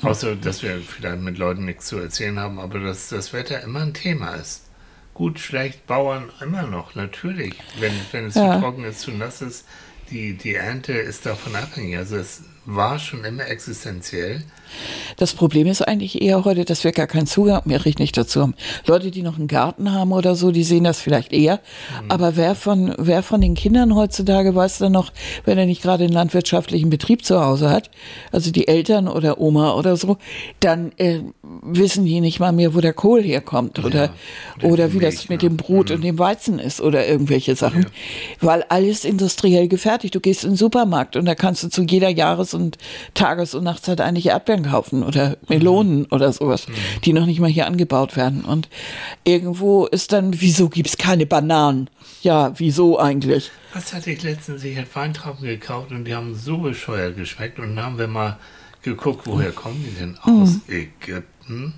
außer 0.00 0.36
dass 0.36 0.62
wir 0.62 0.80
vielleicht 0.80 1.20
mit 1.20 1.38
Leuten 1.38 1.64
nichts 1.64 1.86
zu 1.86 1.98
erzählen 1.98 2.38
haben, 2.38 2.58
aber 2.58 2.80
dass 2.80 3.08
das 3.08 3.32
Wetter 3.32 3.60
immer 3.62 3.80
ein 3.80 3.94
Thema 3.94 4.34
ist. 4.34 4.62
Gut, 5.14 5.38
schlecht, 5.38 5.86
Bauern 5.86 6.30
immer 6.40 6.62
noch, 6.62 6.94
natürlich. 6.94 7.54
Wenn, 7.78 7.92
wenn 8.12 8.26
es 8.26 8.34
Ja. 8.34 8.54
zu 8.54 8.60
trocken 8.60 8.84
ist, 8.84 9.00
zu 9.00 9.10
nass 9.10 9.42
ist, 9.42 9.66
die, 10.10 10.34
die 10.34 10.54
Ernte 10.54 10.92
ist 10.92 11.26
davon 11.26 11.54
abhängig. 11.54 11.98
Also 11.98 12.16
es, 12.16 12.42
war 12.64 12.98
schon 12.98 13.24
immer 13.24 13.46
existenziell. 13.46 14.44
Das 15.16 15.34
Problem 15.34 15.66
ist 15.66 15.82
eigentlich 15.82 16.22
eher 16.22 16.44
heute, 16.44 16.64
dass 16.64 16.84
wir 16.84 16.92
gar 16.92 17.06
keinen 17.06 17.26
Zugang 17.26 17.62
mehr 17.64 17.84
richtig 17.84 18.12
dazu 18.12 18.42
haben. 18.42 18.54
Leute, 18.86 19.10
die 19.10 19.22
noch 19.22 19.38
einen 19.38 19.48
Garten 19.48 19.92
haben 19.92 20.12
oder 20.12 20.34
so, 20.34 20.50
die 20.50 20.64
sehen 20.64 20.84
das 20.84 21.00
vielleicht 21.00 21.32
eher. 21.32 21.56
Mhm. 22.02 22.10
Aber 22.10 22.36
wer 22.36 22.54
von, 22.54 22.94
wer 22.98 23.22
von 23.22 23.40
den 23.40 23.54
Kindern 23.54 23.94
heutzutage 23.94 24.54
weiß 24.54 24.78
dann 24.78 24.92
noch, 24.92 25.12
wenn 25.44 25.58
er 25.58 25.66
nicht 25.66 25.82
gerade 25.82 26.04
einen 26.04 26.12
landwirtschaftlichen 26.12 26.90
Betrieb 26.90 27.24
zu 27.24 27.44
Hause 27.44 27.70
hat, 27.70 27.90
also 28.30 28.50
die 28.50 28.68
Eltern 28.68 29.08
oder 29.08 29.40
Oma 29.40 29.74
oder 29.74 29.96
so, 29.96 30.16
dann 30.60 30.92
äh, 30.96 31.20
wissen 31.62 32.04
die 32.04 32.20
nicht 32.20 32.40
mal 32.40 32.52
mehr, 32.52 32.74
wo 32.74 32.80
der 32.80 32.92
Kohl 32.92 33.22
herkommt 33.22 33.84
oder, 33.84 34.10
ja, 34.60 34.68
oder 34.68 34.92
wie 34.92 34.98
Milch, 34.98 35.14
das 35.14 35.28
mit 35.28 35.42
dem 35.42 35.56
Brot 35.56 35.90
mhm. 35.90 35.96
und 35.96 36.02
dem 36.02 36.18
Weizen 36.18 36.58
ist 36.58 36.80
oder 36.80 37.06
irgendwelche 37.06 37.56
Sachen. 37.56 37.82
Ja. 37.82 37.88
Weil 38.40 38.64
alles 38.68 39.04
industriell 39.04 39.68
gefertigt. 39.68 40.14
Du 40.14 40.20
gehst 40.20 40.44
in 40.44 40.50
den 40.50 40.56
Supermarkt 40.56 41.16
und 41.16 41.24
da 41.24 41.34
kannst 41.34 41.62
du 41.62 41.68
zu 41.68 41.82
jeder 41.82 42.08
Jahres- 42.08 42.54
und 42.54 42.78
Tages- 43.14 43.54
und 43.54 43.64
Nachtszeit 43.64 44.00
eigentlich 44.00 44.26
Erdbeeren 44.26 44.61
Erdbeeren 44.62 44.70
kaufen 44.70 45.02
oder 45.02 45.36
Melonen 45.48 46.00
mhm. 46.00 46.06
oder 46.10 46.32
sowas, 46.32 46.66
die 47.04 47.12
noch 47.12 47.26
nicht 47.26 47.40
mal 47.40 47.50
hier 47.50 47.66
angebaut 47.66 48.16
werden. 48.16 48.44
Und 48.44 48.68
irgendwo 49.24 49.86
ist 49.86 50.12
dann, 50.12 50.40
wieso 50.40 50.68
gibt 50.68 50.88
es 50.88 50.96
keine 50.96 51.26
Bananen? 51.26 51.88
Ja, 52.22 52.52
wieso 52.58 52.98
eigentlich? 52.98 53.50
Was 53.74 53.92
hatte 53.92 54.10
ich 54.10 54.22
letztens? 54.22 54.64
Ich 54.64 54.76
hatte 54.76 54.94
Weintrauben 54.94 55.44
gekauft 55.44 55.90
und 55.90 56.04
die 56.04 56.14
haben 56.14 56.34
so 56.34 56.58
bescheuert 56.58 57.16
geschmeckt. 57.16 57.58
Und 57.58 57.76
dann 57.76 57.84
haben 57.84 57.98
wir 57.98 58.06
mal 58.06 58.38
geguckt, 58.82 59.26
woher 59.26 59.52
kommen 59.52 59.84
die 59.84 59.98
denn? 59.98 60.18
Aus 60.18 60.60
mhm. 60.66 60.74
Ägypten. 60.74 61.74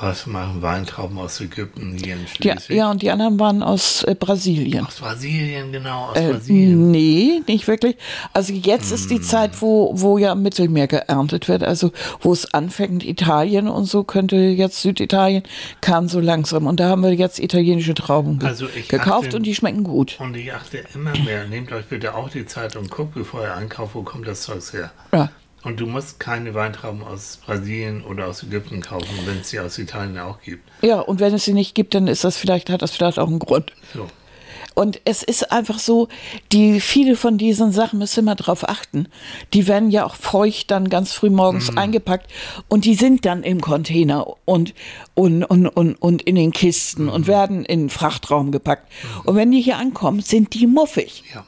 Was 0.00 0.26
machen 0.26 0.62
Weintrauben 0.62 1.18
aus 1.18 1.40
Ägypten 1.40 1.92
hier 1.92 2.14
in 2.14 2.28
Schleswig? 2.28 2.76
Ja, 2.76 2.90
und 2.90 3.02
die 3.02 3.10
anderen 3.10 3.40
waren 3.40 3.64
aus 3.64 4.04
äh, 4.04 4.14
Brasilien. 4.14 4.86
Aus 4.86 4.96
Brasilien, 4.96 5.72
genau, 5.72 6.10
aus 6.10 6.16
äh, 6.16 6.32
Brasilien. 6.32 6.90
Nee, 6.92 7.42
nicht 7.48 7.66
wirklich. 7.66 7.96
Also 8.32 8.52
jetzt 8.52 8.92
mm. 8.92 8.94
ist 8.94 9.10
die 9.10 9.16
hm. 9.16 9.22
Zeit, 9.22 9.60
wo, 9.60 9.90
wo 9.94 10.16
ja 10.16 10.36
Mittelmeer 10.36 10.86
geerntet 10.86 11.48
wird, 11.48 11.64
also 11.64 11.90
wo 12.20 12.32
es 12.32 12.54
anfängt, 12.54 13.04
Italien 13.04 13.66
und 13.66 13.86
so 13.86 14.04
könnte 14.04 14.36
jetzt 14.36 14.82
Süditalien, 14.82 15.42
kam 15.80 16.08
so 16.08 16.20
langsam. 16.20 16.68
Und 16.68 16.78
da 16.78 16.88
haben 16.88 17.02
wir 17.02 17.12
jetzt 17.14 17.40
italienische 17.40 17.94
Trauben 17.94 18.38
also 18.44 18.66
gekauft 18.88 19.28
achte, 19.28 19.36
und 19.36 19.42
die 19.42 19.54
schmecken 19.54 19.82
gut. 19.82 20.16
Und 20.20 20.36
ich 20.36 20.52
achte 20.52 20.84
immer 20.94 21.12
mehr, 21.24 21.48
nehmt 21.48 21.72
euch 21.72 21.86
bitte 21.86 22.14
auch 22.14 22.28
die 22.28 22.46
Zeit 22.46 22.76
und 22.76 22.88
guckt, 22.90 23.14
bevor 23.14 23.42
ihr 23.42 23.54
einkauft, 23.54 23.96
wo 23.96 24.02
kommt 24.02 24.28
das 24.28 24.42
Zeug 24.42 24.62
her. 24.72 24.92
Ja. 25.12 25.30
Und 25.68 25.78
du 25.80 25.86
musst 25.86 26.18
keine 26.18 26.54
Weintrauben 26.54 27.02
aus 27.02 27.40
Brasilien 27.44 28.02
oder 28.02 28.26
aus 28.26 28.42
Ägypten 28.42 28.80
kaufen, 28.80 29.10
wenn 29.26 29.40
es 29.40 29.50
sie 29.50 29.60
aus 29.60 29.76
Italien 29.76 30.18
auch 30.18 30.40
gibt. 30.40 30.66
Ja, 30.80 31.00
und 31.00 31.20
wenn 31.20 31.34
es 31.34 31.44
sie 31.44 31.52
nicht 31.52 31.74
gibt, 31.74 31.94
dann 31.94 32.06
ist 32.06 32.24
das 32.24 32.38
vielleicht, 32.38 32.70
hat 32.70 32.80
das 32.80 32.92
vielleicht 32.92 33.18
auch 33.18 33.28
einen 33.28 33.38
Grund. 33.38 33.74
So. 33.92 34.06
Und 34.74 34.98
es 35.04 35.22
ist 35.22 35.52
einfach 35.52 35.78
so, 35.78 36.08
die 36.52 36.80
viele 36.80 37.16
von 37.16 37.36
diesen 37.36 37.70
Sachen 37.70 37.98
müssen 37.98 38.20
immer 38.20 38.34
darauf 38.34 38.66
achten. 38.66 39.08
Die 39.52 39.68
werden 39.68 39.90
ja 39.90 40.06
auch 40.06 40.14
feucht 40.14 40.70
dann 40.70 40.88
ganz 40.88 41.12
früh 41.12 41.28
morgens 41.28 41.70
mm. 41.70 41.76
eingepackt 41.76 42.32
und 42.68 42.86
die 42.86 42.94
sind 42.94 43.26
dann 43.26 43.42
im 43.42 43.60
Container 43.60 44.26
und, 44.46 44.72
und, 45.12 45.44
und, 45.44 45.66
und, 45.66 45.96
und 45.96 46.22
in 46.22 46.36
den 46.36 46.52
Kisten 46.52 47.06
mm. 47.06 47.10
und 47.10 47.26
werden 47.26 47.66
in 47.66 47.80
den 47.80 47.90
Frachtraum 47.90 48.52
gepackt. 48.52 48.90
Mm. 49.02 49.28
Und 49.28 49.36
wenn 49.36 49.50
die 49.50 49.60
hier 49.60 49.76
ankommen, 49.76 50.20
sind 50.20 50.54
die 50.54 50.66
muffig. 50.66 51.24
Ja. 51.34 51.44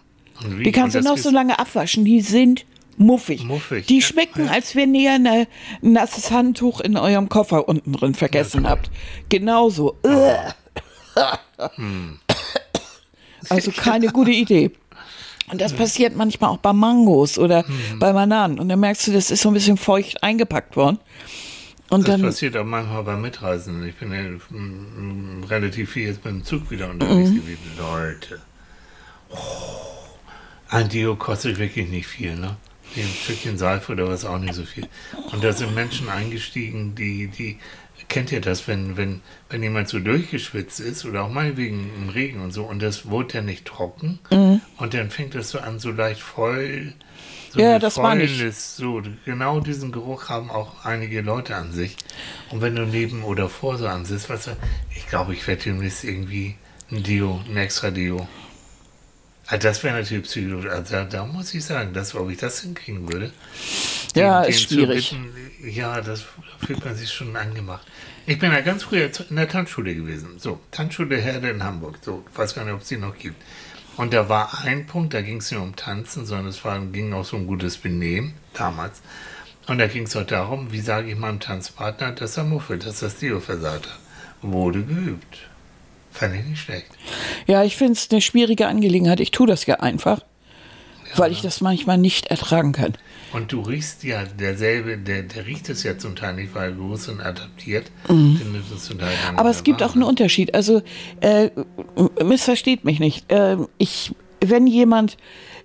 Die 0.63 0.73
kannst 0.73 0.95
du 0.95 1.01
noch 1.01 1.17
so 1.17 1.31
lange 1.31 1.59
abwaschen, 1.59 2.05
die 2.05 2.21
sind 2.21 2.67
muffig. 3.01 3.45
muffig. 3.45 3.87
Die 3.87 4.03
schmecken, 4.03 4.47
ja. 4.47 4.53
als 4.53 4.77
wenn 4.77 4.95
ihr 4.95 5.13
ein 5.13 5.47
nasses 5.81 6.31
Handtuch 6.31 6.81
in 6.81 6.97
eurem 6.97 7.29
Koffer 7.29 7.69
unten 7.69 7.93
drin 7.93 8.15
vergessen 8.15 8.65
ja, 8.65 8.71
habt. 8.71 8.91
Genauso. 9.29 9.97
Hm. 11.75 12.19
Also 13.49 13.73
keine 13.73 14.09
gute 14.09 14.31
Idee. 14.31 14.71
Und 15.51 15.61
das 15.61 15.73
passiert 15.73 16.15
manchmal 16.15 16.51
auch 16.51 16.59
bei 16.59 16.73
Mangos 16.73 17.39
oder 17.39 17.67
hm. 17.67 17.99
bei 17.99 18.13
Bananen. 18.13 18.61
Und 18.61 18.69
dann 18.69 18.79
merkst 18.79 19.09
du, 19.09 19.13
das 19.13 19.31
ist 19.31 19.43
so 19.43 19.49
ein 19.49 19.55
bisschen 19.55 19.77
feucht 19.77 20.23
eingepackt 20.23 20.77
worden. 20.77 20.99
Und 21.91 22.07
das 22.07 22.15
dann, 22.15 22.23
passiert 22.23 22.57
auch 22.57 22.65
manchmal 22.65 23.03
bei 23.03 23.17
Mitreisenden. 23.17 23.89
Ich 23.89 23.97
bin 23.97 24.13
ja 24.13 24.23
mm, 24.23 25.45
relativ 25.49 25.91
viel 25.91 26.07
jetzt 26.07 26.23
beim 26.23 26.45
Zug 26.45 26.71
wieder 26.71 26.89
unterwegs 26.89 27.31
mhm. 27.31 27.37
gewesen. 27.37 27.73
Leute. 27.77 28.41
Oh, 29.31 29.37
ein 30.69 30.89
Dio 30.89 31.17
kostet 31.17 31.59
wirklich 31.59 31.89
nicht 31.89 32.07
viel, 32.07 32.37
ne? 32.37 32.57
Ein 32.97 33.09
Stückchen 33.23 33.59
Seife 33.59 33.93
oder 33.93 34.09
was 34.09 34.25
auch 34.25 34.39
nicht 34.39 34.55
so 34.55 34.65
viel. 34.65 34.89
Und 35.33 35.45
da 35.45 35.53
sind 35.53 35.75
Menschen 35.75 36.09
eingestiegen, 36.09 36.95
die, 36.95 37.29
die, 37.29 37.59
kennt 38.09 38.33
ihr 38.33 38.41
das, 38.41 38.69
wenn, 38.69 38.97
wenn, 38.97 39.23
wenn 39.49 39.63
jemand 39.63 39.89
so 39.89 39.99
durchgeschwitzt 39.99 40.81
ist 40.81 41.05
oder 41.05 41.23
auch 41.23 41.31
meinetwegen 41.31 41.91
im 41.97 42.09
Regen 42.09 42.43
und 42.43 42.53
so 42.53 42.65
und 42.65 42.83
das 42.83 43.09
wurde 43.09 43.35
ja 43.35 43.41
nicht 43.41 43.65
trocken 43.65 44.19
mhm. 44.31 44.61
und 44.77 44.95
dann 44.95 45.11
fängt 45.11 45.35
das 45.35 45.51
so 45.51 45.61
an, 45.61 45.79
so 45.79 45.91
leicht 45.91 46.21
voll, 46.21 46.93
so 47.51 47.61
ja, 47.61 47.79
das 47.79 47.97
war 47.97 48.15
nicht. 48.15 48.55
so, 48.55 49.03
genau 49.25 49.61
diesen 49.61 49.91
Geruch 49.91 50.29
haben 50.29 50.51
auch 50.51 50.85
einige 50.85 51.21
Leute 51.21 51.57
an 51.57 51.73
sich. 51.73 51.97
Und 52.51 52.61
wenn 52.61 52.77
du 52.77 52.87
neben 52.87 53.25
oder 53.25 53.49
vor 53.49 53.77
so 53.77 53.89
ansitzt, 53.89 54.31
was, 54.31 54.49
ich 54.95 55.09
glaube, 55.09 55.33
ich 55.35 55.45
werde 55.49 55.65
demnächst 55.65 56.05
irgendwie 56.05 56.55
ein 56.93 57.03
Dio, 57.03 57.41
ein 57.49 57.57
extra 57.57 57.91
Dio 57.91 58.29
also 59.51 59.67
das 59.67 59.83
wäre 59.83 59.99
natürlich 59.99 60.23
psychologisch. 60.25 60.71
Also 60.71 60.95
da, 60.95 61.05
da, 61.05 61.27
muss 61.27 61.53
ich 61.55 61.65
sagen, 61.65 61.93
dass, 61.93 62.15
ob 62.15 62.31
ich 62.31 62.39
das 62.39 62.61
hinkriegen 62.61 63.13
würde. 63.13 63.33
Den, 64.15 64.23
ja, 64.23 64.43
den 64.43 64.51
ist 64.51 64.63
schwierig. 64.63 65.11
Bitten, 65.11 65.69
ja, 65.69 66.01
das 66.01 66.25
fühlt 66.65 66.85
man 66.85 66.95
sich 66.95 67.13
schon 67.13 67.37
angemacht. 67.37 67.85
Ich 68.27 68.39
bin 68.39 68.53
ja 68.53 68.61
ganz 68.61 68.85
früher 68.85 69.11
in 69.29 69.35
der 69.35 69.49
Tanzschule 69.49 69.93
gewesen. 69.97 70.39
So, 70.39 70.61
Tanzschule 70.71 71.17
Herde 71.17 71.51
in 71.51 71.65
Hamburg. 71.65 71.99
So, 72.01 72.25
ich 72.31 72.39
weiß 72.39 72.55
gar 72.55 72.65
nicht, 72.65 72.75
ob 72.75 72.83
es 72.83 72.89
die 72.89 72.97
noch 72.97 73.19
gibt. 73.19 73.43
Und 73.97 74.15
da 74.15 74.29
war 74.29 74.63
ein 74.63 74.87
Punkt, 74.87 75.15
da 75.15 75.21
ging 75.21 75.39
es 75.39 75.51
nicht 75.51 75.61
um 75.61 75.75
Tanzen, 75.75 76.27
sondern 76.27 76.47
es 76.47 76.65
war, 76.65 76.79
ging 76.79 77.13
auch 77.13 77.25
so 77.25 77.37
um 77.37 77.49
gutes 77.49 77.77
Benehmen, 77.77 78.35
damals. 78.55 79.03
Und 79.67 79.79
da 79.79 79.89
ging 79.89 80.05
es 80.05 80.15
auch 80.15 80.27
darum, 80.27 80.71
wie 80.71 80.81
sage 80.81 81.11
ich 81.11 81.19
meinem 81.19 81.41
Tanzpartner, 81.41 82.13
dass 82.13 82.37
er 82.37 82.45
muffelt, 82.45 82.87
dass 82.87 83.01
das 83.01 83.17
Dio 83.17 83.41
versagt 83.41 83.87
hat. 83.87 83.99
Wurde 84.43 84.85
geübt. 84.85 85.50
Fand 86.11 86.35
ich 86.35 86.45
nicht 86.45 86.61
schlecht. 86.61 86.87
Ja, 87.47 87.65
ich 87.65 87.77
finde 87.77 87.93
es 87.95 88.09
eine 88.11 88.21
schwierige 88.21 88.67
Angelegenheit. 88.67 89.21
Ich 89.21 89.31
tue 89.31 89.47
das 89.47 89.67
ja 89.67 89.77
einfach, 89.77 90.19
ja. 90.19 91.19
weil 91.19 91.33
ich 91.33 91.41
das 91.41 91.61
manchmal 91.61 91.99
nicht 91.99 92.27
ertragen 92.27 92.73
kann. 92.73 92.95
Und 93.33 93.53
du 93.53 93.61
riechst 93.61 94.03
ja 94.03 94.25
derselbe, 94.25 94.99
der, 94.99 95.23
der 95.23 95.47
riecht 95.47 95.69
es 95.69 95.85
ja 95.85 95.97
zum 95.97 96.17
Teil 96.17 96.35
nicht, 96.35 96.55
weil 96.55 96.75
groß 96.75 97.09
und 97.09 97.21
adaptiert. 97.21 97.91
Mhm. 98.09 98.41
Aber 99.37 99.51
es 99.51 99.63
gibt 99.63 99.83
auch 99.83 99.95
einen 99.95 100.03
Unterschied. 100.03 100.55
Also, 100.55 100.83
äh, 101.21 101.51
missversteht 102.25 102.85
mich 102.85 102.99
nicht. 102.99 103.31
Äh, 103.31 103.57
ich, 103.79 104.13
wenn 104.41 104.67
jemand 104.67 105.17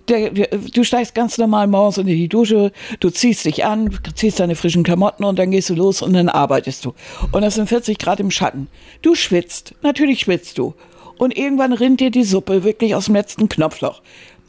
der, 0.08 0.30
der, 0.30 0.48
du 0.48 0.84
steigst 0.84 1.14
ganz 1.14 1.38
normal 1.38 1.66
morgens 1.66 1.98
in 1.98 2.06
die 2.06 2.28
Dusche, 2.28 2.72
du 3.00 3.10
ziehst 3.10 3.44
dich 3.44 3.64
an, 3.64 3.98
ziehst 4.14 4.40
deine 4.40 4.54
frischen 4.54 4.82
Klamotten 4.82 5.24
und 5.24 5.38
dann 5.38 5.50
gehst 5.50 5.70
du 5.70 5.74
los 5.74 6.02
und 6.02 6.12
dann 6.14 6.28
arbeitest 6.28 6.84
du. 6.84 6.94
Und 7.32 7.42
das 7.42 7.54
sind 7.54 7.68
40 7.68 7.98
Grad 7.98 8.20
im 8.20 8.30
Schatten. 8.30 8.68
Du 9.02 9.14
schwitzt, 9.14 9.74
natürlich 9.82 10.20
schwitzt 10.20 10.58
du. 10.58 10.74
Und 11.18 11.36
irgendwann 11.36 11.72
rinnt 11.72 12.00
dir 12.00 12.10
die 12.10 12.24
Suppe 12.24 12.62
wirklich 12.62 12.94
aus 12.94 13.06
dem 13.06 13.14
letzten 13.14 13.48
Knopfloch. 13.48 14.02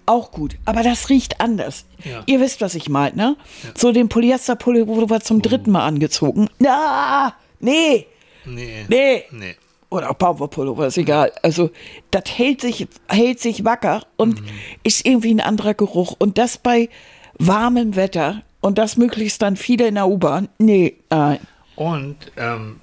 Auch 0.06 0.32
gut, 0.32 0.56
aber 0.66 0.84
das 0.84 1.10
riecht 1.10 1.42
anders. 1.42 1.86
Ja. 2.04 2.24
Ihr 2.26 2.40
wisst, 2.40 2.62
was 2.62 2.76
ich 2.76 2.88
meine, 2.88 3.16
ne? 3.16 3.36
Ja. 3.64 3.70
So 3.76 3.92
den 3.92 4.08
Polyesterpullover 4.08 5.10
wir 5.10 5.20
zum 5.22 5.42
dritten 5.42 5.72
Mal 5.72 5.86
angezogen. 5.86 6.48
Na, 6.60 7.34
nee. 7.60 8.06
Nee. 8.46 8.86
Nee. 8.88 9.24
nee 9.32 9.56
oder 9.90 10.12
auch 10.12 10.16
Baumwollpullover, 10.16 10.88
ist 10.88 10.98
egal. 10.98 11.32
Also 11.44 11.72
das 12.12 12.24
hält 12.38 12.62
sich, 12.62 12.88
hält 13.08 13.40
sich 13.40 13.64
wacker 13.64 14.06
und 14.18 14.42
mhm. 14.42 14.48
ist 14.84 15.06
irgendwie 15.06 15.34
ein 15.34 15.40
anderer 15.40 15.74
Geruch. 15.74 16.16
Und 16.18 16.38
das 16.38 16.58
bei 16.58 16.90
warmem 17.40 17.96
Wetter 17.96 18.44
und 18.62 18.78
das 18.78 18.98
möglichst 18.98 19.42
dann 19.42 19.56
viele 19.56 19.88
in 19.88 19.96
der 19.96 20.08
U-Bahn. 20.08 20.50
Nee, 20.58 20.98
nein. 21.10 21.40
Und 21.76 22.18
ähm, 22.36 22.80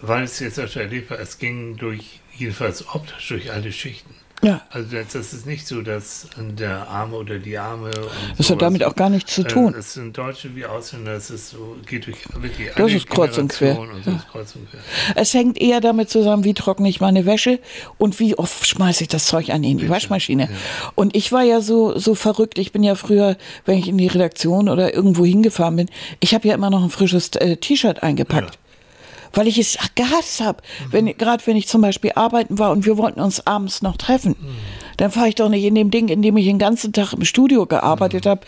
weil 0.00 0.24
es 0.24 0.40
jetzt 0.40 0.58
erlebt 0.58 1.10
war, 1.10 1.20
es 1.20 1.38
ging 1.38 1.76
durch, 1.76 2.20
jedenfalls 2.34 2.88
optisch 2.94 3.28
durch 3.28 3.52
alle 3.52 3.70
Schichten. 3.70 4.14
Ja. 4.44 4.60
Also 4.70 4.96
das, 4.96 5.12
das, 5.12 5.32
ist 5.32 5.46
nicht 5.46 5.66
so, 5.66 5.82
dass 5.82 6.26
der 6.36 6.88
Arme 6.88 7.16
oder 7.16 7.38
die 7.38 7.56
Arme. 7.56 7.90
das 8.36 8.50
hat 8.50 8.60
damit 8.60 8.82
auch 8.82 8.96
gar 8.96 9.08
nichts 9.08 9.34
zu 9.34 9.44
tun. 9.44 9.72
Äh, 9.72 9.78
es 9.78 9.94
sind 9.94 10.18
Deutsche 10.18 10.54
wie 10.56 10.66
Ausländer, 10.66 11.12
es 11.12 11.30
ist 11.30 11.50
so, 11.50 11.76
geht 11.86 12.06
durch 12.06 12.18
wirklich 12.34 12.70
das 12.74 12.92
ist 12.92 13.08
kreuz 13.08 13.38
und 13.38 13.52
quer. 13.52 13.78
Und 13.78 14.04
so 14.04 14.10
ja. 14.10 14.24
kreuz 14.30 14.56
und 14.56 14.68
quer. 14.68 14.80
Es 15.14 15.32
hängt 15.32 15.60
eher 15.60 15.80
damit 15.80 16.10
zusammen, 16.10 16.42
wie 16.42 16.54
trockne 16.54 16.88
ich 16.88 17.00
meine 17.00 17.24
Wäsche 17.24 17.60
und 17.98 18.18
wie 18.18 18.36
oft 18.36 18.66
schmeiße 18.66 19.04
ich 19.04 19.08
das 19.08 19.26
Zeug 19.26 19.50
an 19.50 19.62
in 19.62 19.78
die 19.78 19.84
Bitte. 19.84 19.90
Waschmaschine. 19.90 20.44
Ja. 20.44 20.48
Und 20.96 21.14
ich 21.14 21.30
war 21.30 21.42
ja 21.44 21.60
so, 21.60 21.96
so 21.96 22.16
verrückt. 22.16 22.58
Ich 22.58 22.72
bin 22.72 22.82
ja 22.82 22.96
früher, 22.96 23.36
wenn 23.64 23.78
ich 23.78 23.86
in 23.86 23.96
die 23.96 24.08
Redaktion 24.08 24.68
oder 24.68 24.92
irgendwo 24.92 25.24
hingefahren 25.24 25.76
bin, 25.76 25.88
ich 26.18 26.34
habe 26.34 26.48
ja 26.48 26.54
immer 26.54 26.70
noch 26.70 26.82
ein 26.82 26.90
frisches 26.90 27.28
äh, 27.36 27.56
T-Shirt 27.56 28.02
eingepackt. 28.02 28.54
Ja 28.54 28.61
weil 29.32 29.48
ich 29.48 29.58
es 29.58 29.78
gehasst 29.94 30.40
habe. 30.40 30.62
Mhm. 30.62 30.92
Wenn, 30.92 31.18
Gerade 31.18 31.46
wenn 31.46 31.56
ich 31.56 31.68
zum 31.68 31.80
Beispiel 31.80 32.12
arbeiten 32.14 32.58
war 32.58 32.70
und 32.70 32.86
wir 32.86 32.96
wollten 32.98 33.20
uns 33.20 33.46
abends 33.46 33.82
noch 33.82 33.96
treffen, 33.96 34.36
mhm. 34.40 34.56
dann 34.96 35.10
fahre 35.10 35.28
ich 35.28 35.34
doch 35.34 35.48
nicht 35.48 35.64
in 35.64 35.74
dem 35.74 35.90
Ding, 35.90 36.08
in 36.08 36.22
dem 36.22 36.36
ich 36.36 36.46
den 36.46 36.58
ganzen 36.58 36.92
Tag 36.92 37.12
im 37.12 37.24
Studio 37.24 37.66
gearbeitet 37.66 38.24
mhm. 38.24 38.30
habe 38.30 38.40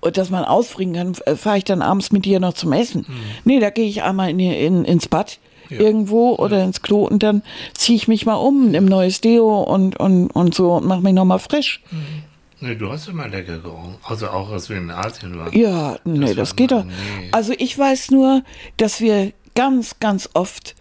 und 0.00 0.16
dass 0.16 0.30
man 0.30 0.44
ausfrieren 0.44 0.94
kann, 0.94 1.14
äh, 1.26 1.36
fahre 1.36 1.58
ich 1.58 1.64
dann 1.64 1.82
abends 1.82 2.12
mit 2.12 2.24
dir 2.24 2.40
noch 2.40 2.54
zum 2.54 2.72
Essen. 2.72 3.06
Mhm. 3.08 3.14
Nee, 3.44 3.60
da 3.60 3.70
gehe 3.70 3.86
ich 3.86 4.02
einmal 4.02 4.30
in, 4.30 4.40
in, 4.40 4.84
ins 4.84 5.08
Bad. 5.08 5.38
Ja. 5.70 5.80
irgendwo 5.80 6.34
oder 6.34 6.58
ja. 6.58 6.64
ins 6.64 6.82
Klo 6.82 7.04
und 7.06 7.22
dann 7.22 7.40
ziehe 7.72 7.96
ich 7.96 8.06
mich 8.06 8.26
mal 8.26 8.34
um, 8.34 8.74
im 8.74 8.84
neues 8.84 9.22
Deo 9.22 9.62
und, 9.62 9.98
und, 9.98 10.26
und 10.26 10.54
so 10.54 10.74
und 10.74 10.84
mache 10.84 11.00
mich 11.00 11.14
nochmal 11.14 11.38
frisch. 11.38 11.80
Mhm. 11.90 12.24
Nee, 12.62 12.76
du 12.76 12.92
hast 12.92 13.08
immer 13.08 13.26
lecker 13.26 13.58
gerochen. 13.58 13.96
Also 14.04 14.28
auch, 14.28 14.52
als 14.52 14.68
wir 14.70 14.76
in 14.76 14.88
Asien 14.88 15.36
waren. 15.36 15.52
Ja, 15.52 15.98
nee, 16.04 16.26
Das 16.26 16.36
das, 16.36 16.56
geht 16.56 16.70
doch. 16.70 16.84
nee. 16.84 16.92
Also 17.32 17.54
ich 17.58 17.76
weiß 17.76 18.12
nur, 18.12 18.44
dass 18.76 19.00
wir 19.00 19.32
ganz, 19.54 19.98
ganz 20.00 20.28
oft 20.34 20.74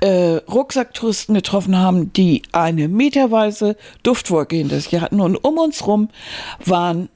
äh, 0.00 0.36
Rucksacktouristen 0.50 1.34
getroffen 1.34 1.78
haben, 1.78 2.12
die 2.12 2.42
eine 2.52 2.88
meterweise 2.88 3.76
Duftwolke 4.02 4.56
hinter 4.56 4.80
sich 4.80 5.00
hatten. 5.00 5.20
Und 5.20 5.36
um 5.36 5.56
uns 5.58 5.86
rum 5.86 6.08
waren 6.64 7.08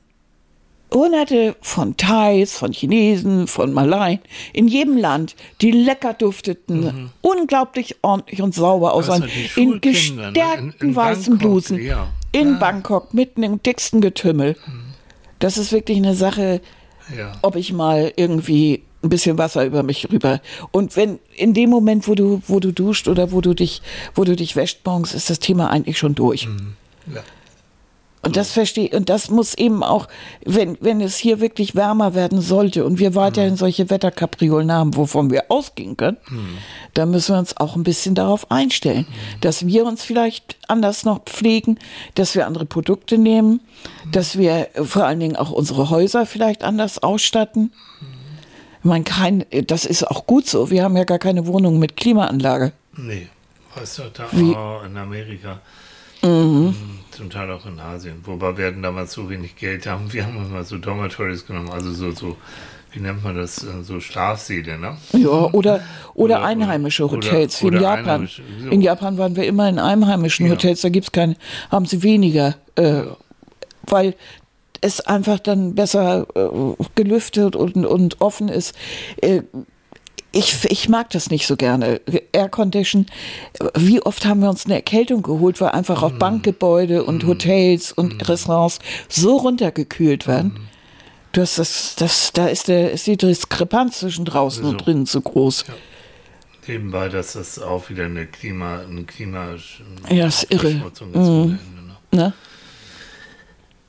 hunderte 0.92 1.54
von 1.60 1.98
Thais, 1.98 2.56
von 2.56 2.72
Chinesen, 2.72 3.46
von 3.46 3.74
Malaien, 3.74 4.20
in 4.54 4.68
jedem 4.68 4.96
Land, 4.96 5.36
die 5.60 5.70
lecker 5.70 6.14
dufteten, 6.14 7.10
unglaublich 7.20 7.96
ordentlich 8.00 8.40
und 8.40 8.54
sauber 8.54 8.94
aussahen, 8.94 9.24
Also 9.24 9.60
in 9.60 9.70
ne? 9.70 9.80
gestärkten 9.80 10.74
In- 10.80 10.88
in 10.90 10.96
weißen 10.96 11.24
Bangkok, 11.34 11.38
Blusen, 11.38 11.82
ja. 11.84 12.08
in 12.32 12.52
Ja. 12.52 12.58
Bangkok, 12.58 13.12
mitten 13.12 13.42
im 13.42 13.62
dicksten 13.62 14.00
Getümmel. 14.00 14.56
Das 15.40 15.58
ist 15.58 15.72
wirklich 15.72 15.98
eine 15.98 16.14
Sache, 16.14 16.62
Ja. 17.16 17.32
ob 17.42 17.56
ich 17.56 17.72
mal 17.72 18.12
irgendwie 18.16 18.82
ein 19.02 19.08
bisschen 19.08 19.38
Wasser 19.38 19.64
über 19.64 19.82
mich 19.82 20.10
rüber. 20.10 20.40
Und 20.72 20.96
wenn 20.96 21.18
in 21.34 21.54
dem 21.54 21.70
Moment, 21.70 22.08
wo 22.08 22.14
du, 22.14 22.42
wo 22.46 22.60
du 22.60 22.72
duscht 22.72 23.08
oder 23.08 23.30
wo 23.30 23.40
du 23.40 23.54
dich, 23.54 23.80
wo 24.14 24.24
du 24.24 24.34
dich 24.34 24.56
wäscht 24.56 24.80
morgens, 24.84 25.14
ist 25.14 25.30
das 25.30 25.38
Thema 25.38 25.70
eigentlich 25.70 25.98
schon 25.98 26.14
durch. 26.14 26.48
ja. 27.14 27.22
Und 28.22 28.36
das 28.36 28.50
verstehe 28.50 28.90
und 28.90 29.08
das 29.08 29.30
muss 29.30 29.54
eben 29.54 29.84
auch, 29.84 30.08
wenn, 30.44 30.76
wenn 30.80 31.00
es 31.00 31.16
hier 31.16 31.40
wirklich 31.40 31.76
wärmer 31.76 32.14
werden 32.14 32.40
sollte 32.40 32.84
und 32.84 32.98
wir 32.98 33.14
weiterhin 33.14 33.56
solche 33.56 33.90
Wetterkapriolen 33.90 34.72
haben, 34.72 34.96
wovon 34.96 35.30
wir 35.30 35.44
ausgehen 35.50 35.96
können, 35.96 36.16
dann 36.94 37.12
müssen 37.12 37.34
wir 37.34 37.38
uns 37.38 37.56
auch 37.56 37.76
ein 37.76 37.84
bisschen 37.84 38.16
darauf 38.16 38.50
einstellen, 38.50 39.06
dass 39.40 39.66
wir 39.66 39.86
uns 39.86 40.02
vielleicht 40.02 40.56
anders 40.66 41.04
noch 41.04 41.24
pflegen, 41.24 41.78
dass 42.16 42.34
wir 42.34 42.46
andere 42.46 42.66
Produkte 42.66 43.18
nehmen, 43.18 43.60
dass 44.10 44.36
wir 44.36 44.66
vor 44.74 45.04
allen 45.04 45.20
Dingen 45.20 45.36
auch 45.36 45.52
unsere 45.52 45.88
Häuser 45.88 46.26
vielleicht 46.26 46.64
anders 46.64 47.00
ausstatten. 47.00 47.72
Ich 48.80 48.84
meine, 48.84 49.04
kein, 49.04 49.44
das 49.66 49.84
ist 49.84 50.02
auch 50.02 50.26
gut 50.26 50.46
so. 50.48 50.70
Wir 50.70 50.82
haben 50.82 50.96
ja 50.96 51.04
gar 51.04 51.18
keine 51.20 51.46
Wohnung 51.46 51.78
mit 51.78 51.96
Klimaanlage. 51.96 52.72
Nee. 52.96 53.28
Du, 53.96 54.02
da 54.12 54.84
in 54.84 54.96
Amerika. 54.96 55.60
Mhm. 56.22 56.74
Zum 57.18 57.30
Teil 57.30 57.50
auch 57.50 57.66
in 57.66 57.80
Asien. 57.80 58.20
Wobei 58.24 58.56
wir 58.56 58.66
hatten 58.68 58.80
damals 58.82 59.12
so 59.12 59.28
wenig 59.28 59.56
Geld 59.56 59.86
haben. 59.88 60.12
Wir 60.12 60.24
haben 60.24 60.36
immer 60.36 60.62
so 60.62 60.78
Dormitories 60.78 61.44
genommen. 61.46 61.68
Also 61.70 61.90
so, 61.92 62.12
so 62.12 62.36
wie 62.92 63.00
nennt 63.00 63.24
man 63.24 63.34
das? 63.36 63.64
äh, 63.64 63.82
So 63.82 63.98
Schlafsäle, 63.98 64.78
ne? 64.78 64.96
Ja, 65.12 65.28
oder, 65.28 65.50
oder, 65.54 65.80
Oder- 66.14 66.44
einheimische 66.44 67.04
oder- 67.06 67.16
Hotels, 67.16 67.60
wie 67.62 67.66
in 67.66 67.74
oder 67.74 67.82
Japan. 67.82 68.28
so. 68.28 68.68
In 68.70 68.80
Japan 68.82 69.18
waren 69.18 69.34
wir 69.34 69.44
immer 69.46 69.68
in 69.68 69.80
einheimischen 69.80 70.46
Ja. 70.46 70.52
Hotels, 70.52 70.80
da 70.82 70.90
gibt's 70.90 71.10
keine, 71.10 71.34
haben 71.72 71.86
sie 71.86 72.04
weniger, 72.04 72.54
äh, 72.76 73.02
weil 73.82 74.14
es 74.80 75.00
einfach 75.00 75.40
dann 75.40 75.74
besser 75.74 76.26
äh, 76.36 76.84
gelüftet 76.94 77.56
und, 77.56 77.84
und 77.84 78.20
offen 78.20 78.48
ist. 78.48 78.76
Äh, 79.20 79.42
ich, 80.32 80.64
ich 80.70 80.88
mag 80.88 81.10
das 81.10 81.30
nicht 81.30 81.46
so 81.46 81.56
gerne. 81.56 82.00
Air 82.32 82.48
Condition. 82.48 83.06
Wie 83.74 84.02
oft 84.02 84.26
haben 84.26 84.40
wir 84.40 84.50
uns 84.50 84.66
eine 84.66 84.74
Erkältung 84.74 85.22
geholt, 85.22 85.60
weil 85.60 85.70
einfach 85.70 86.02
auch 86.02 86.12
Bankgebäude 86.12 87.04
und 87.04 87.26
Hotels 87.26 87.92
und 87.92 88.28
Restaurants 88.28 88.78
so 89.08 89.36
runtergekühlt 89.36 90.26
werden. 90.26 90.68
Du 91.32 91.40
hast 91.40 91.58
das, 91.58 91.94
das, 91.96 92.32
da 92.32 92.46
ist, 92.46 92.68
der, 92.68 92.90
ist 92.92 93.06
die 93.06 93.16
Diskrepanz 93.16 94.00
zwischen 94.00 94.24
draußen 94.24 94.62
So. 94.62 94.70
und 94.70 94.84
drinnen 94.84 95.06
zu 95.06 95.20
groß. 95.20 95.64
Nebenbei, 96.66 97.08
dass 97.08 97.32
das 97.32 97.58
auch 97.58 97.88
wieder 97.88 98.04
eine 98.04 98.26
Klima, 98.26 98.80
eine 98.80 99.04
Klima 99.04 99.54
Ja, 100.10 100.26
ist 100.26 100.46
irre. 100.50 100.68
Ist 100.92 101.00
ohne 101.00 101.14
Ende, 101.14 101.58
ne? 102.12 102.32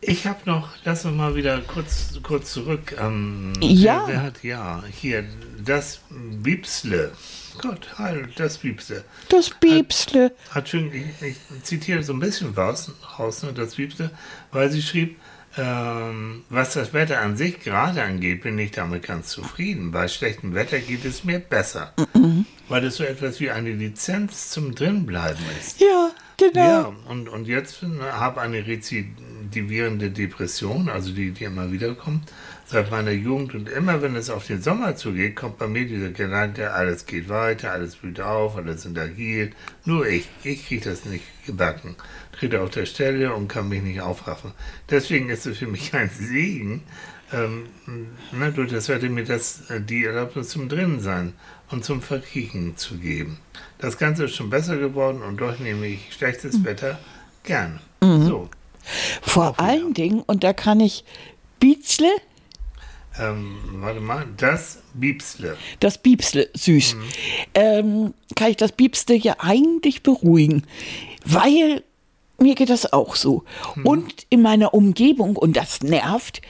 Ne? 0.02 0.08
Ich 0.14 0.26
habe 0.26 0.39
noch, 0.45 0.70
lass 0.86 1.06
uns 1.06 1.16
mal 1.16 1.36
wieder 1.36 1.60
kurz, 1.62 2.20
kurz 2.24 2.54
zurück. 2.54 2.95
Ähm, 3.00 3.54
Ja. 3.62 4.04
Wer, 4.08 4.14
wer 4.16 4.24
hat, 4.24 4.43
ja, 4.43 4.84
hier, 4.91 5.24
das 5.64 6.02
Biebsle. 6.10 7.12
Gott, 7.62 7.97
heil, 7.97 8.30
das 8.38 8.60
Biebsle. 8.60 9.04
Das 9.28 9.50
Biebsle. 9.50 10.32
Hat 10.52 10.70
schön, 10.70 10.91
ich, 10.93 11.28
ich 11.28 11.64
zitiere 11.64 12.04
so 12.04 12.14
ein 12.14 12.20
bisschen 12.20 12.54
raus, 12.54 12.91
raus 13.18 13.43
ne, 13.43 13.52
das 13.52 13.76
Biebsle, 13.76 14.12
weil 14.52 14.72
sie 14.72 14.82
schrieb, 14.82 15.18
ähm, 15.58 16.43
was 16.50 16.74
das 16.74 16.93
Wetter 16.93 17.20
an 17.20 17.36
sich 17.36 17.60
gerade 17.60 18.02
angeht, 18.04 18.43
bin 18.43 18.58
ich 18.60 18.72
damit 18.72 19.04
ganz 19.04 19.30
zufrieden. 19.30 19.91
Bei 19.91 20.08
schlechtem 20.08 20.54
Wetter 20.56 20.80
geht 20.80 21.04
es 21.04 21.24
mir 21.26 21.39
besser, 21.39 21.93
weil 22.70 22.86
es 22.86 22.97
so 22.97 23.04
etwas 23.04 23.39
wie 23.39 23.50
eine 23.52 23.72
Lizenz 23.72 24.52
zum 24.52 24.74
Drinbleiben 24.76 25.43
ist. 25.60 25.82
Ja, 25.82 26.12
genau. 26.38 26.60
Ja, 26.60 26.93
und, 27.10 27.28
und 27.28 27.47
jetzt 27.47 27.82
habe 28.12 28.39
eine 28.41 28.68
rezidivierende 29.50 30.12
Depression, 30.12 30.89
also 30.89 31.12
die, 31.12 31.32
die 31.32 31.43
immer 31.43 31.72
wieder 31.72 31.93
kommt, 31.95 32.32
seit 32.66 32.91
meiner 32.91 33.12
Jugend. 33.12 33.56
Und 33.56 33.70
immer 33.70 34.02
wenn 34.02 34.16
es 34.16 34.30
auf 34.30 34.45
den 34.45 34.62
Sommer 34.62 34.95
zugeht, 34.95 35.36
kommt 35.36 35.58
bei 35.58 35.68
mir 35.68 35.86
dieser 35.86 36.10
Gedanke, 36.10 36.72
alles 36.72 37.06
geht 37.06 37.30
weiter, 37.30 37.72
alles 37.72 37.95
blüht 37.95 38.22
auf, 38.22 38.58
alles 38.58 38.84
sind 38.84 38.97
agil. 38.97 39.52
Nur 39.86 40.08
ich, 40.08 40.28
ich 40.43 40.68
kriege 40.68 40.89
das 40.89 41.06
nicht 41.06 41.26
gebacken. 41.45 41.95
Trete 42.32 42.62
auf 42.62 42.70
der 42.70 42.86
Stelle 42.86 43.34
und 43.34 43.47
kann 43.47 43.70
mich 43.70 43.82
nicht 43.82 44.02
aufraffen. 44.02 44.52
Deswegen 44.89 45.30
ist 45.30 45.45
es 45.45 45.58
für 45.58 45.68
mich 45.68 45.93
ein 45.93 46.10
Segen, 46.10 46.84
ähm, 47.32 47.66
ne, 48.32 48.52
durch 48.52 48.72
das 48.72 48.89
Wetter 48.89 49.10
mir 49.10 49.24
das, 49.24 49.70
äh, 49.70 49.82
die 49.82 50.06
Erlaubnis 50.06 50.50
zum 50.50 50.68
Drinnensein 50.68 51.34
und 51.70 51.86
zum 51.86 52.02
Verkriechen 52.02 52.76
zu 52.76 52.97
geben. 52.97 53.38
Das 53.78 54.00
Ganze 54.00 54.26
ist 54.26 54.36
schon 54.36 54.50
besser 54.50 54.78
geworden 54.78 55.22
und 55.22 55.39
doch 55.39 55.60
nehme 55.60 55.86
ich 55.86 56.12
schlechtes 56.12 56.64
Wetter 56.64 56.97
gerne. 57.43 57.80
So, 58.02 58.50
Vor 59.22 59.54
wieder. 59.54 59.60
allen 59.64 59.94
Dingen, 59.94 60.22
und 60.26 60.44
da 60.44 60.54
kann 60.54 60.80
ich 60.80 61.04
Biebsle, 61.60 62.10
ähm, 63.20 63.58
warte 63.82 64.00
mal, 64.00 64.26
das 64.38 64.80
Biebsle. 64.94 65.58
das 65.80 65.98
Biebsle, 65.98 66.50
süß, 66.54 66.96
ähm, 67.54 68.14
kann 68.36 68.52
ich 68.52 68.58
das 68.58 68.72
Biebsle 68.72 69.16
ja 69.16 69.36
eigentlich 69.40 70.04
beruhigen, 70.04 70.64
weil 71.26 71.84
mir 72.40 72.56
geht 72.56 72.70
das 72.70 72.94
auch 72.94 73.16
so. 73.16 73.44
Und 73.84 74.26
in 74.30 74.42
meiner 74.42 74.74
Umgebung, 74.74 75.36
und 75.36 75.58
das 75.58 75.82
nervt, 75.82 76.42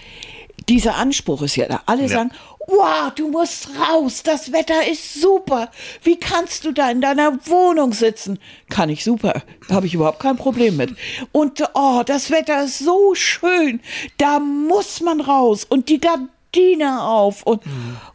dieser 0.68 0.96
Anspruch 0.98 1.42
ist 1.42 1.56
ja 1.56 1.68
da. 1.68 1.82
Alle 1.88 2.04
Ja. 2.04 2.10
sagen, 2.10 2.32
wow, 2.70 3.12
du 3.14 3.30
musst 3.30 3.70
raus, 3.78 4.24
das 4.24 4.52
Wetter 4.52 4.88
ist 4.88 5.16
super. 5.16 5.72
Wie 6.04 6.18
kannst 6.18 6.66
du 6.66 6.72
da 6.72 6.90
in 6.92 7.02
deiner 7.02 7.46
Wohnung 7.48 7.94
sitzen? 7.94 8.40
Kann 8.70 8.90
ich 8.90 9.04
super, 9.04 9.42
habe 9.70 9.88
ich 9.88 9.94
überhaupt 9.94 10.20
kein 10.20 10.38
Problem 10.38 10.78
mit. 10.78 10.96
Und 11.32 11.64
oh, 11.74 12.04
das 12.06 12.32
Wetter 12.32 12.64
ist 12.64 12.80
so 12.80 13.16
schön, 13.16 13.82
da 14.18 14.40
muss 14.40 15.02
man 15.02 15.22
raus 15.22 15.66
und 15.68 15.90
die 15.90 16.00
Gardine 16.00 17.02
auf. 17.04 17.44
Und, 17.44 17.64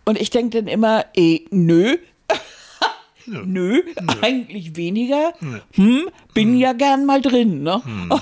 und 0.04 0.20
ich 0.20 0.30
denke 0.30 0.58
dann 0.58 0.68
immer, 0.68 1.04
eh, 1.14 1.40
nö, 1.50 1.96
Nö, 3.26 3.82
eigentlich 4.20 4.76
weniger. 4.76 5.32
Hm, 5.72 6.08
bin 6.34 6.58
ja 6.58 6.74
gern 6.74 7.06
mal 7.06 7.22
drin, 7.22 7.62
ne? 7.62 7.80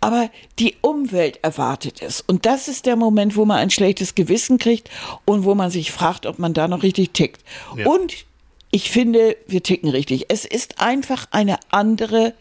Aber 0.00 0.30
die 0.58 0.76
Umwelt 0.80 1.40
erwartet 1.42 2.02
es. 2.02 2.20
Und 2.20 2.46
das 2.46 2.68
ist 2.68 2.86
der 2.86 2.96
Moment, 2.96 3.36
wo 3.36 3.44
man 3.44 3.58
ein 3.58 3.70
schlechtes 3.70 4.14
Gewissen 4.14 4.58
kriegt 4.58 4.90
und 5.24 5.44
wo 5.44 5.54
man 5.54 5.70
sich 5.70 5.92
fragt, 5.92 6.26
ob 6.26 6.38
man 6.38 6.54
da 6.54 6.68
noch 6.68 6.82
richtig 6.82 7.12
tickt. 7.12 7.42
Ja. 7.76 7.86
Und 7.86 8.24
ich 8.70 8.90
finde, 8.90 9.36
wir 9.46 9.62
ticken 9.62 9.88
richtig. 9.88 10.26
Es 10.28 10.44
ist 10.44 10.80
einfach 10.80 11.26
eine 11.30 11.58
andere 11.70 12.34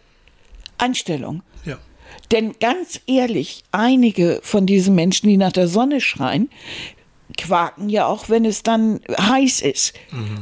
Einstellung. 0.78 1.41
Ja. 1.65 1.78
Denn 2.32 2.55
ganz 2.59 2.99
ehrlich, 3.07 3.63
einige 3.72 4.39
von 4.43 4.65
diesen 4.65 4.95
Menschen, 4.95 5.30
die 5.30 5.38
nach 5.38 5.53
der 5.53 5.68
Sonne 5.68 6.01
schreien, 6.01 6.49
quaken 7.38 7.90
ja 7.90 8.06
auch, 8.08 8.30
wenn 8.30 8.44
es 8.46 8.64
dann 8.64 9.00
heiß 9.20 9.62
ist. 9.62 9.94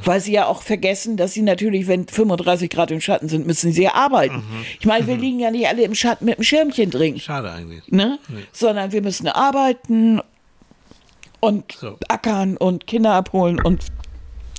Weil 0.03 0.19
sie 0.21 0.31
ja 0.31 0.47
auch 0.47 0.61
vergessen, 0.61 1.17
dass 1.17 1.33
sie 1.33 1.41
natürlich, 1.41 1.87
wenn 1.87 2.07
35 2.07 2.69
Grad 2.69 2.91
im 2.91 3.01
Schatten 3.01 3.29
sind, 3.29 3.45
müssen 3.45 3.71
sie 3.73 3.83
ja 3.83 3.93
arbeiten. 3.95 4.43
Ich 4.79 4.85
meine, 4.85 5.05
wir 5.07 5.17
liegen 5.17 5.39
ja 5.39 5.51
nicht 5.51 5.67
alle 5.67 5.83
im 5.83 5.93
Schatten 5.95 6.25
mit 6.25 6.37
dem 6.37 6.43
Schirmchen 6.43 6.89
drin, 6.89 7.19
Schade 7.19 7.51
eigentlich. 7.51 7.83
ne? 7.91 8.17
sondern 8.51 8.91
wir 8.91 9.01
müssen 9.01 9.27
arbeiten 9.27 10.21
und 11.39 11.71
So. 11.73 11.97
ackern 12.07 12.57
und 12.57 12.87
Kinder 12.87 13.13
abholen 13.13 13.61
und 13.61 13.83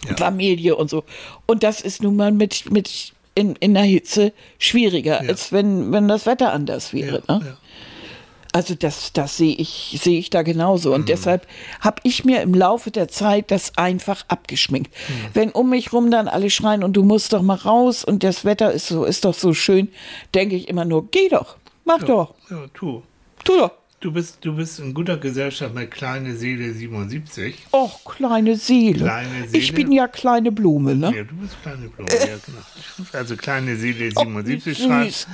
Ja. 0.09 0.17
Familie 0.17 0.77
und 0.77 0.89
so. 0.91 1.03
Und 1.47 1.63
das 1.65 1.81
ist 1.81 2.03
nun 2.03 2.15
mal 2.17 2.31
mit, 2.31 2.71
mit 2.71 3.13
in, 3.35 3.57
in 3.57 3.75
der 3.75 3.83
Hitze 3.83 4.33
schwieriger, 4.59 5.23
Ja. 5.23 5.29
als 5.31 5.51
wenn, 5.53 5.91
wenn 5.91 6.07
das 6.07 6.27
Wetter 6.27 6.53
anders 6.53 6.93
wäre. 6.93 7.23
Ja, 7.29 7.39
ne? 7.39 7.57
Ja. 8.57 8.67
Also 8.67 8.75
das, 8.75 9.13
das 9.13 9.37
sehe 9.37 9.55
ich, 9.55 9.99
sehe 10.03 10.19
ich 10.19 10.31
da 10.31 10.43
genauso. 10.43 10.89
Mhm. 10.91 10.95
Und 10.95 11.09
deshalb 11.09 11.47
habe 11.81 12.01
ich 12.05 12.25
mir 12.25 12.41
im 12.43 12.55
Laufe 12.55 12.91
der 12.91 13.09
Zeit 13.09 13.51
das 13.51 13.77
einfach 13.77 14.25
abgeschminkt. 14.29 14.91
Mhm. 14.93 15.13
Wenn 15.35 15.51
um 15.51 15.71
mich 15.71 15.93
rum 15.93 16.11
dann 16.11 16.29
alle 16.29 16.51
schreien 16.51 16.83
und 16.83 16.95
du 16.95 17.03
musst 17.03 17.33
doch 17.33 17.43
mal 17.43 17.55
raus 17.55 18.05
und 18.05 18.23
das 18.23 18.45
Wetter 18.45 18.73
ist 18.73 18.89
so, 18.89 19.05
ist 19.05 19.25
doch 19.25 19.35
so 19.35 19.53
schön, 19.55 19.89
denke 20.35 20.57
ich 20.57 20.69
immer 20.69 20.85
nur, 20.85 21.11
geh 21.11 21.29
doch, 21.29 21.57
mach 21.85 22.03
doch, 22.03 22.35
Ja, 22.51 22.67
tu. 22.75 23.03
tu 23.45 23.57
doch. 23.59 23.73
Du 24.07 24.13
bist, 24.13 24.39
du 24.45 24.55
bist 24.55 24.79
in 24.79 24.95
guter 24.95 25.17
Gesellschaft 25.17 25.75
mit 25.75 25.91
kleine 25.91 26.37
Seele 26.37 26.73
77. 26.73 27.67
Och, 27.73 28.05
kleine 28.05 28.55
Seele. 28.55 29.01
Kleine 29.01 29.47
Ich 29.51 29.67
Seele. 29.67 29.73
bin 29.73 29.91
ja 29.91 30.07
kleine 30.07 30.53
Blume, 30.53 30.95
ne? 30.95 31.07
Ja, 31.13 31.25
du 31.25 31.35
bist 31.35 31.61
kleine 31.61 31.89
Blume, 31.89 32.09
ja, 32.13 32.37
genau. 32.47 33.09
Also 33.13 33.37
kleine 33.37 33.75
Seele 33.75 34.13
Och, 34.15 34.23
77 34.23 34.67
wie 34.79 34.85
schreibt. 34.87 35.13
süß. 35.13 35.27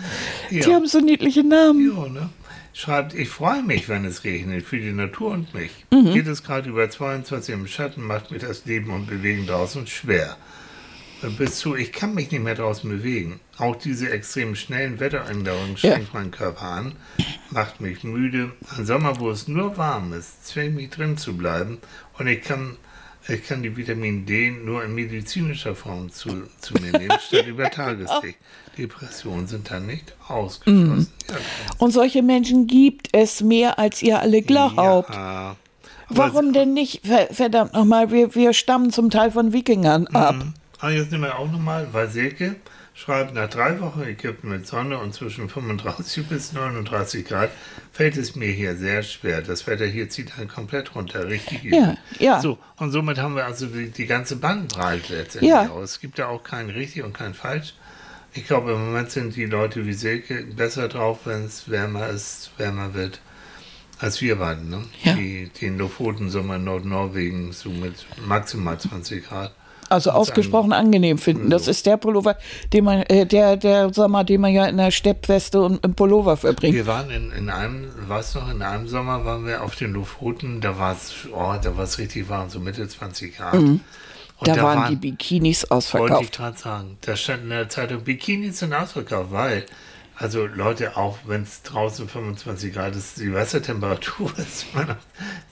Ja. 0.53 0.65
Die 0.65 0.75
haben 0.75 0.87
so 0.87 1.01
niedliche 1.01 1.45
Namen. 1.45 1.95
Ja, 1.95 2.09
ne? 2.09 2.31
schreibt, 2.73 3.13
ich 3.13 3.29
freue 3.29 3.63
mich, 3.63 3.91
wenn 3.91 4.07
es 4.07 4.25
regnet, 4.25 4.65
für 4.65 4.79
die 4.79 4.93
Natur 4.93 5.33
und 5.33 5.53
mich. 5.53 5.85
Mhm. 5.91 6.15
Geht 6.15 6.27
es 6.27 6.43
gerade 6.43 6.71
über 6.71 6.89
22 6.89 7.55
im 7.55 7.67
Schatten, 7.67 8.03
macht 8.03 8.31
mir 8.31 8.39
das 8.39 8.65
Leben 8.65 8.89
und 8.91 9.07
Bewegen 9.07 9.47
draußen 9.47 9.87
schwer. 9.87 10.39
Bis 11.31 11.59
zu, 11.59 11.75
ich 11.77 11.93
kann 11.93 12.15
mich 12.15 12.31
nicht 12.31 12.43
mehr 12.43 12.55
draußen 12.55 12.89
bewegen. 12.89 13.41
Auch 13.59 13.77
diese 13.77 14.11
extrem 14.11 14.55
schnellen 14.57 14.99
Wetteränderungen 15.01 15.77
Ja. 15.77 15.93
schränkt 15.93 16.15
meinen 16.15 16.31
Körper 16.31 16.63
an, 16.63 16.93
macht 17.51 17.81
mich 17.81 18.03
müde. 18.05 18.53
Ein 18.77 18.87
Sommer, 18.87 19.21
wo 19.21 19.31
es 19.31 19.47
nur 19.49 19.77
warm 19.77 20.13
ist, 20.13 20.47
zwingt 20.47 20.75
mich 20.77 20.91
drin 20.91 21.17
zu 21.17 21.37
bleiben 21.37 21.79
und 22.19 22.27
ich 22.27 22.43
kann, 22.43 22.77
ich 23.29 23.47
kann 23.47 23.63
die 23.63 23.77
Vitamin 23.77 24.27
D 24.27 24.51
nur 24.51 24.83
in 24.85 24.95
medizinischer 24.95 25.77
Form 25.77 26.11
zu, 26.11 26.43
zu 26.61 26.75
mir 26.75 26.93
nehmen, 26.99 27.17
statt 27.27 27.47
über 27.47 27.71
Tageslicht. 27.71 28.39
Depressionen 28.77 29.47
sind 29.47 29.71
dann 29.71 29.87
nicht 29.87 30.15
ausgeschlossen. 30.29 31.13
Ja, 31.29 31.37
Und 31.79 31.91
solche 31.93 32.23
Menschen 32.23 32.67
gibt 32.67 33.11
es 33.13 33.43
mehr, 33.43 33.79
als 33.79 34.03
ihr 34.03 34.19
alle 34.21 34.41
glaubt. 34.43 35.11
Ja. 35.15 35.57
Warum 36.09 36.53
denn 36.53 36.73
nicht? 36.75 37.07
Ver- 37.07 37.29
Verdammt 37.33 37.75
nochmal, 37.75 38.11
wir, 38.11 38.35
wir 38.35 38.53
stammen 38.55 38.91
zum 38.91 39.09
Teil 39.11 39.31
von 39.31 39.53
Wikingern 39.53 40.07
ab. 40.09 40.37
Ah, 40.83 40.91
jetzt 40.91 41.13
nehmen 41.13 41.23
wir 41.23 41.39
auch 41.39 41.51
nochmal, 41.51 41.87
weil 41.93 42.09
Silke 42.11 42.57
schreibt, 42.93 43.35
nach 43.35 43.49
drei 43.49 43.79
Wochen 43.81 44.03
Ägypten 44.03 44.49
mit 44.49 44.67
Sonne 44.67 44.99
und 44.99 45.15
zwischen 45.15 45.49
35 45.49 46.27
bis 46.27 46.53
39 46.53 47.25
Grad 47.25 47.51
fällt 47.93 48.17
es 48.17 48.35
mir 48.35 48.49
hier 48.51 48.77
sehr 48.77 49.05
schwer. 49.05 49.43
Das 49.43 49.67
Wetter 49.69 49.87
hier 49.87 50.09
zieht 50.11 50.33
dann 50.37 50.49
komplett 50.49 50.95
runter, 50.97 51.29
richtig 51.29 51.63
übel. 51.65 51.79
Ja, 51.79 51.97
ja. 52.19 52.41
So, 52.41 52.59
und 52.79 52.91
somit 52.91 53.19
haben 53.19 53.37
wir 53.37 53.45
also 53.45 53.67
die, 53.67 53.91
die 53.91 54.07
ganze 54.07 54.35
Bandbreite 54.37 55.15
letztendlich 55.19 55.51
Ja. 55.53 55.71
auch. 55.71 55.83
Es 55.83 56.01
gibt 56.01 56.19
ja 56.19 56.27
auch 56.27 56.43
kein 56.43 56.69
richtig 56.69 57.05
und 57.05 57.13
kein 57.15 57.35
falsch. 57.35 57.75
Ich 58.35 58.47
glaube, 58.49 58.73
im 58.73 58.85
Moment 58.85 59.11
sind 59.13 59.37
die 59.37 59.45
Leute 59.47 59.87
wie 59.87 59.93
Silke 59.93 60.43
besser 60.57 60.89
drauf, 60.89 61.21
wenn 61.27 61.45
es 61.45 61.71
wärmer 61.71 62.09
ist, 62.09 62.51
wärmer 62.59 62.93
wird, 62.93 63.21
als 64.01 64.21
wir 64.21 64.35
beiden. 64.37 64.69
Ne? 64.69 64.85
Ja. 65.05 65.13
Die, 65.15 65.49
den 65.61 65.79
Lofoten-Sommer 65.79 66.57
in 66.57 66.65
Nordnorwegen, 66.65 67.53
so 67.53 67.71
mit 67.71 68.05
maximal 68.27 68.81
20 68.81 69.25
Grad. 69.29 69.55
Also 69.93 70.11
ausgesprochen 70.11 70.73
angenehm 70.73 71.19
finden. 71.19 71.51
Das 71.51 71.69
ist 71.69 71.85
der 71.85 71.99
Pullover, 71.99 72.37
den 72.73 72.85
man, 72.85 73.03
äh, 73.03 73.27
der, 73.27 73.59
der 73.59 73.93
Sommer, 73.93 74.25
den 74.25 74.41
man 74.41 74.53
ja 74.53 74.65
in 74.65 74.79
der 74.79 74.91
Steppweste 74.91 75.61
und 75.61 75.85
im 75.85 75.95
Pullover 75.95 76.39
verbringt. 76.39 76.75
Wir 76.75 76.87
waren 76.87 77.11
in, 77.11 77.31
in 77.33 77.51
einem, 77.51 77.89
weißt 78.09 78.35
du 78.35 78.39
noch, 78.41 78.51
in 78.51 78.63
einem 78.63 78.89
Sommer 78.89 79.25
waren 79.27 79.47
wir 79.47 79.63
auf 79.63 79.77
den 79.77 79.93
Lofoten, 79.93 80.63
da 80.63 80.79
war 80.79 80.93
es, 80.93 81.13
oh, 81.33 81.55
da 81.63 81.77
war 81.77 81.85
es 81.85 81.99
richtig 81.99 82.29
warm, 82.31 82.49
so 82.49 82.59
Mitte 82.59 82.89
20 82.89 83.37
Grad. 83.37 83.55
Mhm. 83.55 83.81
Da, 84.45 84.61
waren 84.63 84.91
die 84.91 84.97
Bikinis 84.97 85.63
wollte 85.63 85.67
ich 85.67 85.71
ausverkauft. 85.71 86.33
gerade 86.33 86.59
sagen, 86.59 86.97
da 87.03 87.15
stand 87.15 87.45
in 87.45 87.51
der 87.51 87.69
Zeitung, 87.69 88.03
Bikinis 88.03 88.59
sind 88.59 88.73
ausverkauft, 88.73 89.31
weil, 89.31 89.67
also 90.23 90.47
Leute, 90.47 90.97
auch 90.97 91.19
wenn 91.27 91.43
es 91.43 91.63
draußen 91.63 92.09
25 92.09 92.73
Grad 92.73 92.95
ist, 92.95 93.19
die 93.19 93.33
Wassertemperatur 93.35 94.33
ist 94.39 94.67
immer 94.73 94.85
noch 94.85 94.97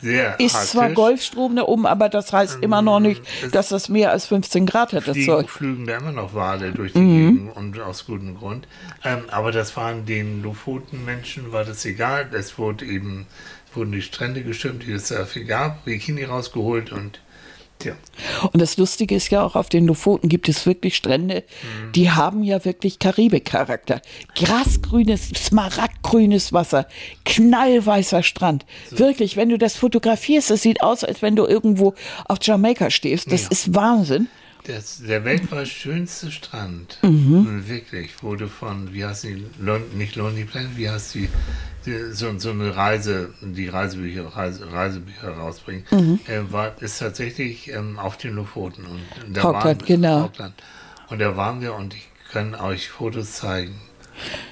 sehr 0.01 0.39
Ist 0.39 0.71
zwar 0.71 0.83
arktisch. 0.85 0.97
Golfstrom 0.97 1.57
da 1.57 1.63
oben, 1.63 1.87
aber 1.87 2.09
das 2.09 2.33
heißt 2.33 2.59
immer 2.63 2.81
noch 2.81 3.01
nicht, 3.01 3.23
dass 3.53 3.69
das 3.69 3.89
mehr 3.89 4.11
als 4.13 4.27
15 4.27 4.67
Grad 4.67 4.93
hat, 4.93 5.07
das 5.09 5.15
fliegen, 5.17 5.27
Zeug. 5.27 5.51
flügen 5.51 5.87
da 5.87 5.97
immer 5.99 6.13
noch 6.13 6.35
Wale 6.35 6.73
durch 6.73 6.93
die 6.93 6.99
Mhm. 7.01 7.35
Gegend 7.35 7.57
und 7.57 7.81
aus 7.81 8.07
gutem 8.07 8.37
Grund. 8.37 8.69
Ähm, 9.05 9.25
aber 9.31 9.53
das 9.53 9.77
waren 9.77 10.07
den 10.07 10.43
Lofoten-Menschen, 10.43 11.53
war 11.53 11.65
das 11.65 11.85
egal. 11.85 12.29
Es 12.33 12.57
wurde 12.57 12.85
eben, 12.85 13.27
wurden 13.75 13.93
die 13.93 14.03
Strände 14.03 14.43
gestimmt, 14.43 14.85
die 14.87 14.93
es 14.93 15.09
dafür 15.09 15.45
gab, 15.45 15.85
Bikini 15.85 16.25
rausgeholt 16.25 16.93
und 16.93 17.21
tja, 17.81 17.97
Und 18.53 18.61
das 18.63 18.77
Lustige 18.77 19.15
ist 19.17 19.31
ja 19.31 19.43
auch, 19.45 19.57
auf 19.57 19.69
den 19.69 19.87
Lofoten 19.87 20.29
gibt 20.29 20.49
es 20.49 20.65
wirklich 20.67 20.95
Strände, 20.97 21.43
Mhm. 21.87 21.93
die 21.93 22.11
haben 22.11 22.45
ja 22.45 22.65
wirklich 22.65 22.99
Karibik-Charakter. 22.99 24.01
Grasgrünes, 24.37 25.29
smaragdgrünes 25.31 26.53
Wasser, 26.53 26.87
knallweißer 27.25 28.23
Strand. 28.23 28.65
Wirklich, 28.91 29.37
wenn 29.37 29.49
du 29.49 29.59
das 29.59 29.77
fotografierst, 29.77 30.51
es 30.51 30.63
sieht 30.63 30.83
aus, 30.83 31.05
als 31.05 31.23
wenn 31.23 31.37
du 31.37 31.47
irgendwo 31.47 31.95
auf 32.27 32.39
Jamaika 32.43 32.91
stehst. 32.91 33.33
Das 33.33 33.43
Ja. 33.45 33.49
ist 33.51 33.75
Wahnsinn. 33.75 34.29
Das, 34.65 35.03
der 35.03 35.25
weltweit 35.25 35.69
schönste 35.69 36.31
Strand, 36.31 36.99
Mhm. 37.03 37.65
wirklich, 37.67 38.23
wurde 38.23 38.49
von, 38.49 38.93
wie 38.93 39.05
heißt 39.05 39.25
die, 39.25 39.45
Lon, 39.59 39.83
nicht 39.97 40.17
Lonely 40.17 40.45
Planet, 40.45 40.77
wie 40.77 40.89
heißt 40.91 41.15
die, 41.15 41.29
die 41.87 42.13
so, 42.13 42.39
so 42.39 42.51
eine 42.51 42.77
Reise, 42.77 43.33
die 43.41 43.69
Reisebücher, 43.69 44.27
Reise, 44.27 44.71
Reisebücher 44.71 45.31
rausbringen, 45.31 45.85
Mhm. 45.91 46.21
äh, 46.27 46.53
war, 46.53 46.81
ist 46.83 46.99
tatsächlich 46.99 47.69
ähm, 47.73 47.99
auf 47.99 48.17
den 48.19 48.35
Lofoten. 48.35 48.85
Und 48.85 49.03
da 49.37 49.45
Auckland, 49.45 49.81
waren, 49.83 49.87
genau. 49.87 50.31
Und 51.09 51.19
da 51.19 51.37
waren 51.37 51.61
wir 51.61 51.75
und 51.75 51.95
ich 51.95 52.09
kann 52.31 52.55
euch 52.55 52.89
Fotos 52.91 53.33
zeigen. 53.33 53.75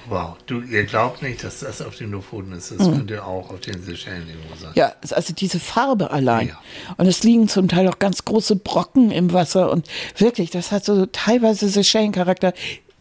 Wow, 0.09 0.37
du, 0.47 0.61
ihr 0.63 0.85
glaubt 0.85 1.23
nicht, 1.23 1.45
dass 1.45 1.61
das 1.61 1.83
auf 1.83 1.97
den 1.97 2.11
Lofoten 2.11 2.53
ist. 2.53 2.71
Das 2.71 2.79
könnte 2.91 3.25
auch 3.25 3.51
auf 3.51 3.61
den 3.61 3.83
Seychellen 3.83 4.27
irgendwo 4.29 4.55
sein. 4.57 4.71
Mhm. 4.71 4.77
Ja, 4.77 4.93
es- 5.03 5.13
also 5.13 5.33
diese 5.35 5.61
Farbe 5.61 6.11
allein. 6.11 6.49
Ja. 6.49 6.59
Und 6.97 7.07
es 7.07 7.23
liegen 7.25 7.49
zum 7.49 7.69
Teil 7.69 7.87
auch 7.89 7.99
ganz 7.99 8.25
große 8.25 8.57
Brocken 8.57 9.11
im 9.11 9.33
Wasser. 9.33 9.71
Und 9.71 9.87
wirklich, 10.17 10.51
das 10.51 10.73
hat 10.73 10.85
so 10.85 11.07
teilweise 11.07 11.69
Seychellen-Charakter. 11.69 12.53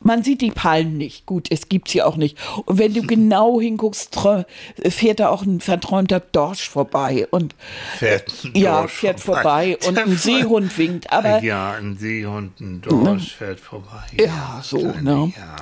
Man 0.08 0.24
sieht 0.24 0.39
die 0.39 0.51
Palmen 0.51 0.97
nicht. 0.97 1.26
Gut, 1.26 1.47
es 1.51 1.68
gibt 1.68 1.89
sie 1.89 2.01
auch 2.01 2.16
nicht. 2.16 2.38
Und 2.64 2.80
wenn 2.80 2.93
du 2.93 3.01
genau 3.01 3.60
hinguckst, 3.60 4.18
fährt 4.88 5.20
da 5.20 5.28
auch 5.28 5.41
ein 5.43 5.60
verträumter 5.60 6.22
Dorsch 6.22 6.70
vorbei. 6.70 7.28
Und 7.30 7.55
Fährt 7.97 8.32
ein 8.45 8.55
ja, 8.55 8.80
Dorsch 8.80 8.93
fährt 8.93 9.20
vorbei. 9.20 9.78
Und 9.86 9.99
ein 9.99 10.16
Seehund 10.16 10.78
winkt. 10.78 11.12
Aber 11.12 11.43
Ja, 11.43 11.74
ein 11.74 11.97
Seehund, 11.97 12.58
ein 12.62 12.80
Dorsch 12.82 13.36
fährt 13.36 13.60
vorbei. 13.60 14.05
Ja, 14.18 14.62
so, 14.64 14.78
kleine- 14.78 15.03
ne? 15.03 15.34
Ja. 15.36 15.55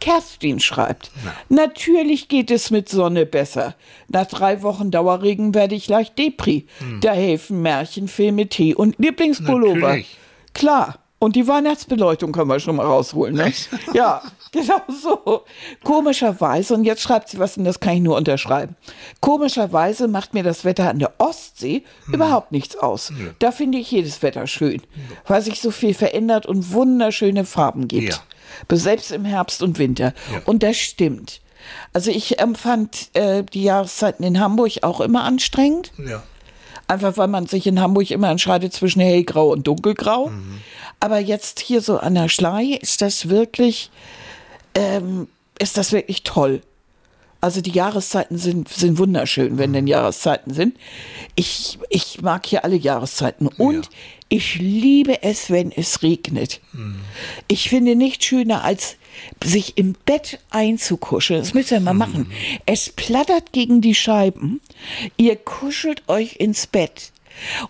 Kerstin 0.00 0.60
schreibt, 0.60 1.10
natürlich 1.50 2.28
geht 2.28 2.50
es 2.50 2.70
mit 2.70 2.88
Sonne 2.88 3.26
besser. 3.26 3.74
Nach 4.08 4.24
drei 4.24 4.62
Wochen 4.62 4.90
Dauerregen 4.90 5.54
werde 5.54 5.74
ich 5.74 5.88
leicht 5.88 6.18
Depri. 6.18 6.66
Da 7.02 7.12
helfen 7.12 7.60
Märchenfilme, 7.60 8.46
Tee 8.48 8.74
und 8.74 8.98
Lieblingspullover. 8.98 9.80
Natürlich. 9.88 10.16
Klar. 10.54 10.98
Und 11.20 11.36
die 11.36 11.46
Weihnachtsbeleuchtung 11.46 12.32
können 12.32 12.48
wir 12.48 12.58
schon 12.60 12.76
mal 12.76 12.86
rausholen, 12.86 13.34
ne? 13.36 13.52
Ja, 13.94 14.22
genau 14.52 14.80
so. 14.88 15.42
Komischerweise, 15.84 16.72
und 16.74 16.84
jetzt 16.84 17.02
schreibt 17.02 17.28
sie 17.28 17.38
was, 17.38 17.56
und 17.58 17.64
das 17.64 17.78
kann 17.78 17.94
ich 17.94 18.00
nur 18.00 18.16
unterschreiben. 18.16 18.74
Komischerweise 19.20 20.08
macht 20.08 20.32
mir 20.34 20.42
das 20.42 20.64
Wetter 20.64 20.88
an 20.88 20.98
der 20.98 21.12
Ostsee 21.18 21.84
Hm. 22.06 22.14
überhaupt 22.14 22.52
nichts 22.52 22.74
aus. 22.76 23.12
Da 23.38 23.52
finde 23.52 23.76
ich 23.78 23.90
jedes 23.90 24.22
Wetter 24.22 24.46
schön, 24.46 24.80
weil 25.26 25.42
sich 25.42 25.60
so 25.60 25.70
viel 25.70 25.92
verändert 25.94 26.46
und 26.46 26.72
wunderschöne 26.72 27.44
Farben 27.44 27.86
gibt. 27.86 28.08
Ja. 28.70 28.76
Selbst 28.76 29.12
im 29.12 29.24
Herbst 29.26 29.62
und 29.62 29.78
Winter. 29.78 30.14
Ja. 30.32 30.40
Und 30.46 30.62
das 30.62 30.76
stimmt. 30.78 31.40
Also 31.92 32.10
ich 32.10 32.38
empfand 32.40 33.10
äh, 33.14 33.44
die 33.44 33.62
Jahreszeiten 33.62 34.24
in 34.24 34.40
Hamburg 34.40 34.72
auch 34.82 35.00
immer 35.00 35.24
anstrengend. 35.24 35.92
Ja. 35.98 36.22
Einfach 36.88 37.16
weil 37.16 37.28
man 37.28 37.46
sich 37.46 37.66
in 37.66 37.80
Hamburg 37.80 38.10
immer 38.10 38.30
entscheidet 38.30 38.72
zwischen 38.72 39.00
hellgrau 39.00 39.48
und 39.50 39.66
dunkelgrau. 39.66 40.28
Mhm. 40.28 40.60
Aber 40.98 41.18
jetzt 41.18 41.60
hier 41.60 41.80
so 41.80 41.98
an 41.98 42.14
der 42.14 42.28
Schlei 42.28 42.78
ist 42.80 43.00
das 43.00 43.28
wirklich, 43.28 43.90
ähm, 44.74 45.28
ist 45.58 45.76
das 45.78 45.92
wirklich 45.92 46.22
toll. 46.24 46.60
Also 47.40 47.62
die 47.62 47.70
Jahreszeiten 47.70 48.36
sind, 48.36 48.68
sind 48.68 48.98
wunderschön, 48.98 49.56
wenn 49.56 49.70
Mhm. 49.70 49.74
denn 49.74 49.86
Jahreszeiten 49.86 50.52
sind. 50.52 50.76
Ich, 51.36 51.78
ich 51.88 52.20
mag 52.20 52.44
hier 52.44 52.64
alle 52.64 52.76
Jahreszeiten. 52.76 53.46
Und 53.46 53.86
Ja. 53.86 53.90
Ich 54.30 54.54
liebe 54.54 55.22
es, 55.22 55.50
wenn 55.50 55.72
es 55.72 56.02
regnet. 56.02 56.60
Mhm. 56.72 57.00
Ich 57.48 57.68
finde 57.68 57.96
nichts 57.96 58.24
schöner, 58.24 58.64
als 58.64 58.96
sich 59.44 59.76
im 59.76 59.94
Bett 60.06 60.38
einzukuscheln. 60.50 61.40
Das 61.40 61.52
müsst 61.52 61.72
ihr 61.72 61.80
mal 61.80 61.94
machen. 61.94 62.30
Es 62.64 62.88
plattert 62.90 63.52
gegen 63.52 63.80
die 63.80 63.94
Scheiben. 63.94 64.60
Ihr 65.16 65.36
kuschelt 65.36 66.08
euch 66.08 66.36
ins 66.36 66.68
Bett. 66.68 67.12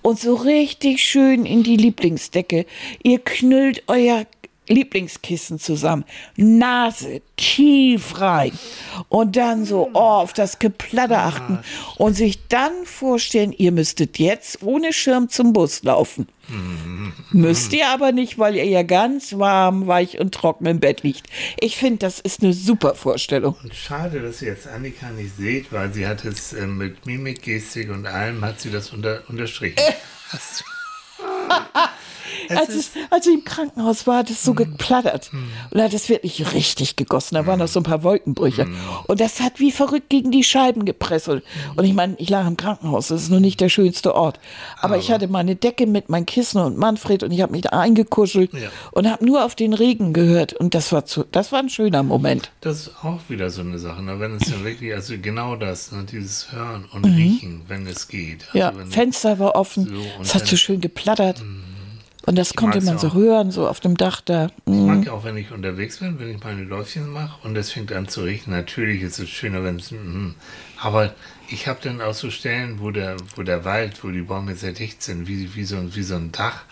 Und 0.02 0.20
so 0.20 0.34
richtig 0.34 1.02
schön 1.02 1.46
in 1.46 1.62
die 1.62 1.76
Lieblingsdecke. 1.76 2.66
Ihr 3.02 3.18
knüllt 3.20 3.82
euer 3.86 4.26
Lieblingskissen 4.70 5.58
zusammen. 5.58 6.04
Nase 6.36 7.20
tief 7.36 8.20
rein. 8.20 8.52
Und 9.08 9.36
dann 9.36 9.64
so 9.64 9.90
oh, 9.92 9.98
auf 9.98 10.32
das 10.32 10.58
Geplatter 10.58 11.18
achten. 11.18 11.58
Und 11.96 12.14
sich 12.14 12.46
dann 12.48 12.72
vorstellen, 12.84 13.52
ihr 13.52 13.72
müsstet 13.72 14.18
jetzt 14.18 14.62
ohne 14.62 14.92
Schirm 14.92 15.28
zum 15.28 15.52
Bus 15.52 15.82
laufen. 15.82 16.28
Müsst 17.30 17.72
ihr 17.72 17.88
aber 17.88 18.10
nicht, 18.10 18.38
weil 18.38 18.56
ihr 18.56 18.64
ja 18.64 18.82
ganz 18.82 19.38
warm, 19.38 19.86
weich 19.86 20.18
und 20.18 20.34
trocken 20.34 20.66
im 20.66 20.80
Bett 20.80 21.02
liegt. 21.04 21.28
Ich 21.60 21.76
finde, 21.76 21.98
das 21.98 22.18
ist 22.18 22.42
eine 22.42 22.52
super 22.54 22.94
Vorstellung. 22.96 23.56
Und 23.62 23.74
schade, 23.74 24.20
dass 24.20 24.42
ihr 24.42 24.48
jetzt 24.48 24.66
Annika 24.66 25.10
nicht 25.10 25.36
seht, 25.36 25.70
weil 25.72 25.92
sie 25.92 26.06
hat 26.08 26.24
es 26.24 26.52
äh, 26.52 26.66
mit 26.66 27.06
Mimik, 27.06 27.42
Gestik 27.42 27.90
und 27.90 28.06
allem 28.06 28.44
hat 28.44 28.60
sie 28.60 28.70
das 28.70 28.90
unter, 28.90 29.22
unterstrichen. 29.28 29.78
Hast 30.30 30.60
du- 30.60 30.64
als, 32.48 32.68
es, 32.70 32.90
als 33.10 33.26
ich 33.26 33.34
im 33.34 33.44
Krankenhaus 33.44 34.06
war, 34.06 34.18
hat 34.18 34.30
es 34.30 34.44
so 34.44 34.54
geplattert. 34.54 35.30
Und 35.32 35.78
da 35.78 35.84
hat 35.84 35.94
es 35.94 36.08
wirklich 36.08 36.52
richtig 36.54 36.96
gegossen. 36.96 37.34
Da 37.34 37.46
waren 37.46 37.58
noch 37.58 37.68
so 37.68 37.80
ein 37.80 37.84
paar 37.84 38.02
Wolkenbrüche. 38.02 38.68
Und 39.06 39.20
das 39.20 39.40
hat 39.40 39.58
wie 39.60 39.72
verrückt 39.72 40.08
gegen 40.10 40.30
die 40.30 40.44
Scheiben 40.44 40.84
gepresselt. 40.84 41.44
Und 41.76 41.84
ich 41.84 41.92
meine, 41.94 42.14
ich 42.18 42.28
lag 42.30 42.46
im 42.46 42.56
Krankenhaus. 42.56 43.08
Das 43.08 43.22
ist 43.22 43.30
nur 43.30 43.40
nicht 43.40 43.60
der 43.60 43.68
schönste 43.68 44.14
Ort. 44.14 44.38
Aber, 44.80 44.96
ich 44.98 45.10
hatte 45.10 45.28
meine 45.28 45.56
Decke 45.56 45.86
mit, 45.86 46.08
mein 46.08 46.26
Kissen 46.26 46.60
und 46.60 46.76
Manfred 46.76 47.22
und 47.22 47.30
ich 47.32 47.40
habe 47.40 47.52
mich 47.52 47.62
da 47.62 47.70
eingekuschelt 47.70 48.52
Ja. 48.52 48.68
und 48.92 49.10
habe 49.10 49.24
nur 49.24 49.44
auf 49.44 49.54
den 49.54 49.72
Regen 49.72 50.12
gehört. 50.12 50.52
Und 50.52 50.74
das 50.74 50.92
war, 50.92 51.04
zu, 51.06 51.24
das 51.30 51.52
war 51.52 51.58
ein 51.60 51.68
schöner 51.70 52.02
Moment. 52.02 52.50
Das 52.60 52.80
ist 52.86 52.92
auch 53.04 53.20
wieder 53.28 53.50
so 53.50 53.60
eine 53.62 53.78
Sache. 53.78 54.02
Ne? 54.02 54.20
Wenn 54.20 54.36
es 54.36 54.50
dann 54.50 54.64
wirklich, 54.64 54.92
also 54.94 55.14
genau 55.20 55.56
das, 55.56 55.92
ne? 55.92 56.04
dieses 56.10 56.52
Hören 56.52 56.84
und 56.92 57.04
Riechen, 57.04 57.62
wenn 57.68 57.86
es 57.86 58.08
geht. 58.08 58.44
Also 58.52 58.60
Mhm. 58.60 58.60
Ja, 58.60 58.72
Fenster 58.90 59.38
war 59.38 59.54
offen. 59.56 59.86
So, 59.86 60.22
es 60.22 60.34
hat 60.34 60.46
so 60.46 60.56
schön 60.56 60.80
geplattert. 60.80 61.39
Und 62.26 62.36
das 62.36 62.54
konnte 62.54 62.78
mag's 62.78 62.86
man 62.86 62.98
so 62.98 63.14
hören, 63.14 63.50
so 63.50 63.66
auf 63.66 63.80
dem 63.80 63.96
Dach 63.96 64.20
da. 64.20 64.48
Ich 64.66 64.72
Mhm. 64.72 64.86
mag 64.86 65.06
ja 65.06 65.12
auch, 65.12 65.24
wenn 65.24 65.36
ich 65.38 65.50
unterwegs 65.52 65.98
bin, 65.98 66.18
wenn 66.18 66.28
ich 66.30 66.44
meine 66.44 66.64
Läufchen 66.64 67.08
mache 67.10 67.46
und 67.46 67.56
es 67.56 67.72
fängt 67.72 67.92
an 67.92 68.08
zu 68.08 68.22
riechen. 68.22 68.50
Natürlich 68.52 69.02
ist 69.02 69.18
es 69.18 69.28
schöner, 69.30 69.64
wenn 69.64 69.76
es. 69.76 69.90
mm, 69.90 70.34
Aber 70.82 71.14
ich 71.48 71.66
habe 71.66 71.78
dann 71.82 72.00
auch 72.02 72.14
so 72.14 72.30
Stellen, 72.30 72.78
wo 72.80 72.90
der, 72.90 73.16
wo 73.36 73.42
der 73.42 73.64
Wald, 73.64 74.04
wo 74.04 74.10
die 74.10 74.20
Bäume 74.22 74.54
sehr 74.54 74.72
dicht 74.72 75.02
sind, 75.02 75.26
wie, 75.28 75.54
wie, 75.54 75.64
so, 75.64 75.76
ein- 75.76 75.94
wie 75.94 76.02
so 76.02 76.14
ein 76.16 76.30
Dach. 76.30 76.62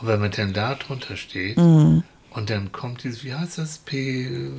Und 0.00 0.08
wenn 0.08 0.20
man 0.20 0.30
dann 0.32 0.52
da 0.52 0.74
drunter 0.74 1.16
steht 1.16 1.56
Mhm. 1.56 2.02
und 2.30 2.50
dann 2.50 2.72
kommt 2.72 3.04
dieses, 3.04 3.22
wie 3.24 3.32
heißt 3.34 3.58
das? 3.58 3.78
P, 3.78 4.50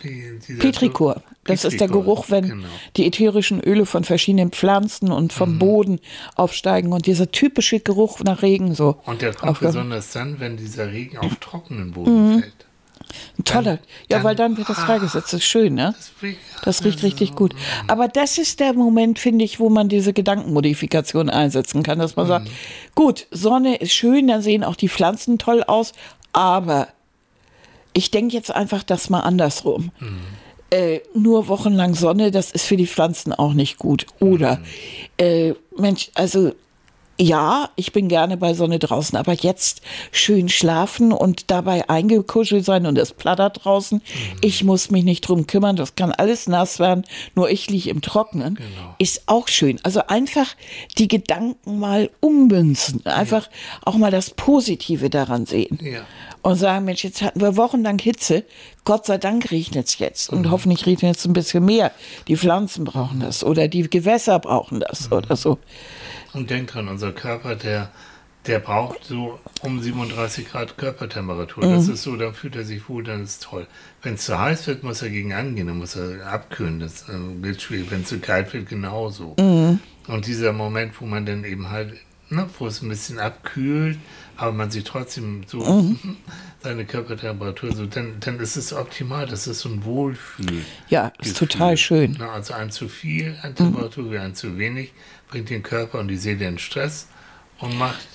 P, 0.00 0.38
dieser- 0.46 0.58
Petrichor. 0.58 1.22
Das 1.44 1.64
ist 1.64 1.80
der 1.80 1.88
Geruch, 1.88 2.26
wenn 2.28 2.48
Genau. 2.48 2.68
die 2.96 3.06
ätherischen 3.06 3.60
Öle 3.60 3.86
von 3.86 4.04
verschiedenen 4.04 4.50
Pflanzen 4.50 5.10
und 5.10 5.32
Mhm. 5.32 5.36
vom 5.36 5.58
Boden 5.58 6.00
aufsteigen 6.36 6.92
und 6.92 7.06
dieser 7.06 7.30
typische 7.30 7.80
Geruch 7.80 8.20
nach 8.20 8.42
Regen 8.42 8.74
so. 8.74 8.96
Und 9.06 9.22
der 9.22 9.34
kommt 9.34 9.60
besonders 9.60 10.12
dann, 10.12 10.38
wenn 10.40 10.56
dieser 10.56 10.90
Regen 10.92 11.18
auf 11.18 11.36
trockenen 11.40 11.92
Boden 11.92 12.34
Mhm. 12.34 12.40
fällt. 12.40 12.52
Toller. 13.44 13.72
Ja, 13.72 13.78
dann- 14.08 14.24
weil 14.24 14.36
dann 14.36 14.56
wird 14.56 14.68
das 14.68 14.78
freigesetzt. 14.78 15.32
Das 15.32 15.40
ist 15.40 15.44
schön, 15.44 15.74
ne? 15.74 15.94
Das 15.96 16.12
riecht- 16.22 16.38
Das 16.62 17.02
richtig 17.02 17.34
gut. 17.34 17.54
Mhm. 17.54 17.58
Aber 17.88 18.06
das 18.06 18.38
ist 18.38 18.60
der 18.60 18.72
Moment, 18.74 19.18
finde 19.18 19.44
ich, 19.44 19.58
wo 19.58 19.68
man 19.68 19.88
diese 19.88 20.12
Gedankenmodifikation 20.12 21.28
einsetzen 21.30 21.82
kann, 21.82 21.98
dass 21.98 22.14
man 22.14 22.26
sagt, 22.28 22.48
gut, 22.94 23.26
Sonne 23.32 23.76
ist 23.76 23.92
schön, 23.92 24.28
dann 24.28 24.42
sehen 24.42 24.62
auch 24.62 24.76
die 24.76 24.88
Pflanzen 24.88 25.38
toll 25.38 25.64
aus, 25.66 25.92
aber 26.32 26.88
ich 27.92 28.10
denke 28.10 28.34
jetzt 28.34 28.54
einfach 28.54 28.82
das 28.82 29.10
mal 29.10 29.20
andersrum. 29.20 29.90
Äh, 30.70 31.00
nur 31.14 31.48
wochenlang 31.48 31.94
Sonne, 31.94 32.30
das 32.30 32.52
ist 32.52 32.64
für 32.64 32.76
die 32.76 32.86
Pflanzen 32.86 33.32
auch 33.32 33.54
nicht 33.54 33.78
gut. 33.78 34.06
Oder, 34.20 34.60
äh, 35.16 35.54
Mensch, 35.76 36.10
also 36.14 36.52
ja, 37.20 37.68
ich 37.76 37.92
bin 37.92 38.08
gerne 38.08 38.38
bei 38.38 38.54
Sonne 38.54 38.78
draußen, 38.78 39.16
aber 39.18 39.34
jetzt 39.34 39.82
schön 40.10 40.48
schlafen 40.48 41.12
und 41.12 41.50
dabei 41.50 41.86
eingekuschelt 41.88 42.64
sein 42.64 42.86
und 42.86 42.96
es 42.96 43.12
plattert 43.12 43.64
draußen. 43.64 44.00
Ich 44.40 44.64
muss 44.64 44.90
mich 44.90 45.04
nicht 45.04 45.28
drum 45.28 45.46
kümmern, 45.46 45.76
das 45.76 45.96
kann 45.96 46.12
alles 46.12 46.48
nass 46.48 46.78
werden, 46.78 47.04
nur 47.34 47.50
ich 47.50 47.68
liege 47.68 47.90
im 47.90 48.00
Trockenen. 48.00 48.54
Genau. 48.54 48.94
Ist 48.96 49.24
auch 49.26 49.48
schön. 49.48 49.78
Also 49.82 50.06
einfach 50.06 50.56
die 50.96 51.08
Gedanken 51.08 51.78
mal 51.78 52.08
ummünzen, 52.20 53.04
einfach 53.04 53.50
auch 53.84 53.96
mal 53.96 54.10
das 54.10 54.30
Positive 54.30 55.10
daran 55.10 55.44
sehen. 55.44 55.78
Ja. 55.82 56.00
Und 56.40 56.56
sagen, 56.56 56.86
Mensch, 56.86 57.04
jetzt 57.04 57.20
hatten 57.20 57.42
wir 57.42 57.58
wochenlang 57.58 57.98
Hitze, 57.98 58.44
Gott 58.84 59.04
sei 59.04 59.18
Dank 59.18 59.50
regnet 59.50 59.88
es 59.88 59.98
jetzt 59.98 60.30
und 60.30 60.50
hoffentlich 60.50 60.86
regnet 60.86 61.18
es 61.18 61.26
ein 61.26 61.34
bisschen 61.34 61.66
mehr. 61.66 61.92
Die 62.28 62.36
Pflanzen 62.38 62.84
brauchen 62.84 63.20
das 63.20 63.44
oder 63.44 63.68
die 63.68 63.82
Gewässer 63.90 64.38
brauchen 64.38 64.80
das 64.80 65.12
oder 65.12 65.36
so. 65.36 65.58
Und 66.32 66.50
denk 66.50 66.68
dran, 66.68 66.88
unser 66.88 67.12
Körper, 67.12 67.56
der, 67.56 67.90
der 68.46 68.58
braucht 68.60 69.04
so 69.04 69.38
um 69.62 69.80
37 69.82 70.48
Grad 70.48 70.78
Körpertemperatur. 70.78 71.64
Das 71.66 71.86
Mhm. 71.86 71.94
ist 71.94 72.02
so, 72.02 72.16
dann 72.16 72.34
fühlt 72.34 72.56
er 72.56 72.64
sich 72.64 72.88
wohl, 72.88 73.02
dann 73.04 73.24
ist 73.24 73.42
toll. 73.42 73.66
Wenn 74.02 74.14
es 74.14 74.24
zu 74.26 74.38
heiß 74.38 74.66
wird, 74.66 74.82
muss 74.82 75.02
er 75.02 75.10
gegen 75.10 75.32
angehen, 75.32 75.66
dann 75.66 75.78
muss 75.78 75.96
er 75.96 76.26
abkühlen. 76.26 76.80
Das 76.80 77.08
äh, 77.08 77.12
wird 77.42 77.60
schwierig. 77.60 77.90
Wenn 77.90 78.02
es 78.02 78.08
zu 78.08 78.18
kalt 78.18 78.52
wird, 78.52 78.68
genauso. 78.68 79.34
Mhm. 79.38 79.80
Und 80.06 80.26
dieser 80.26 80.52
Moment, 80.52 81.00
wo 81.00 81.06
man 81.06 81.26
dann 81.26 81.44
eben 81.44 81.68
halt, 81.70 81.94
ne, 82.30 82.48
wo 82.58 82.66
es 82.66 82.80
ein 82.82 82.88
bisschen 82.88 83.18
abkühlt, 83.18 83.98
aber 84.36 84.52
man 84.52 84.70
sich 84.70 84.84
trotzdem 84.84 85.42
so 85.46 85.58
Mhm. 85.58 85.98
seine 86.62 86.84
Körpertemperatur 86.84 87.74
so, 87.74 87.86
dann, 87.86 88.16
dann 88.20 88.38
ist 88.40 88.56
es 88.56 88.72
optimal. 88.72 89.26
Das 89.26 89.46
ist 89.46 89.60
so 89.60 89.68
ein 89.68 89.84
Wohlfühl. 89.84 90.64
Ja, 90.88 91.08
ist 91.20 91.34
Gefühl. 91.34 91.48
total 91.48 91.76
schön. 91.76 92.16
Na, 92.18 92.32
also 92.32 92.54
ein 92.54 92.70
zu 92.70 92.88
viel 92.88 93.36
an 93.42 93.54
Temperatur 93.54 94.10
wie 94.12 94.18
ein 94.18 94.34
zu 94.34 94.58
wenig 94.58 94.92
bringt 95.28 95.48
den 95.50 95.62
Körper 95.62 95.98
und 96.00 96.08
die 96.08 96.16
Seele 96.16 96.46
in 96.46 96.58
Stress 96.58 97.06
und 97.60 97.78
macht. 97.78 98.06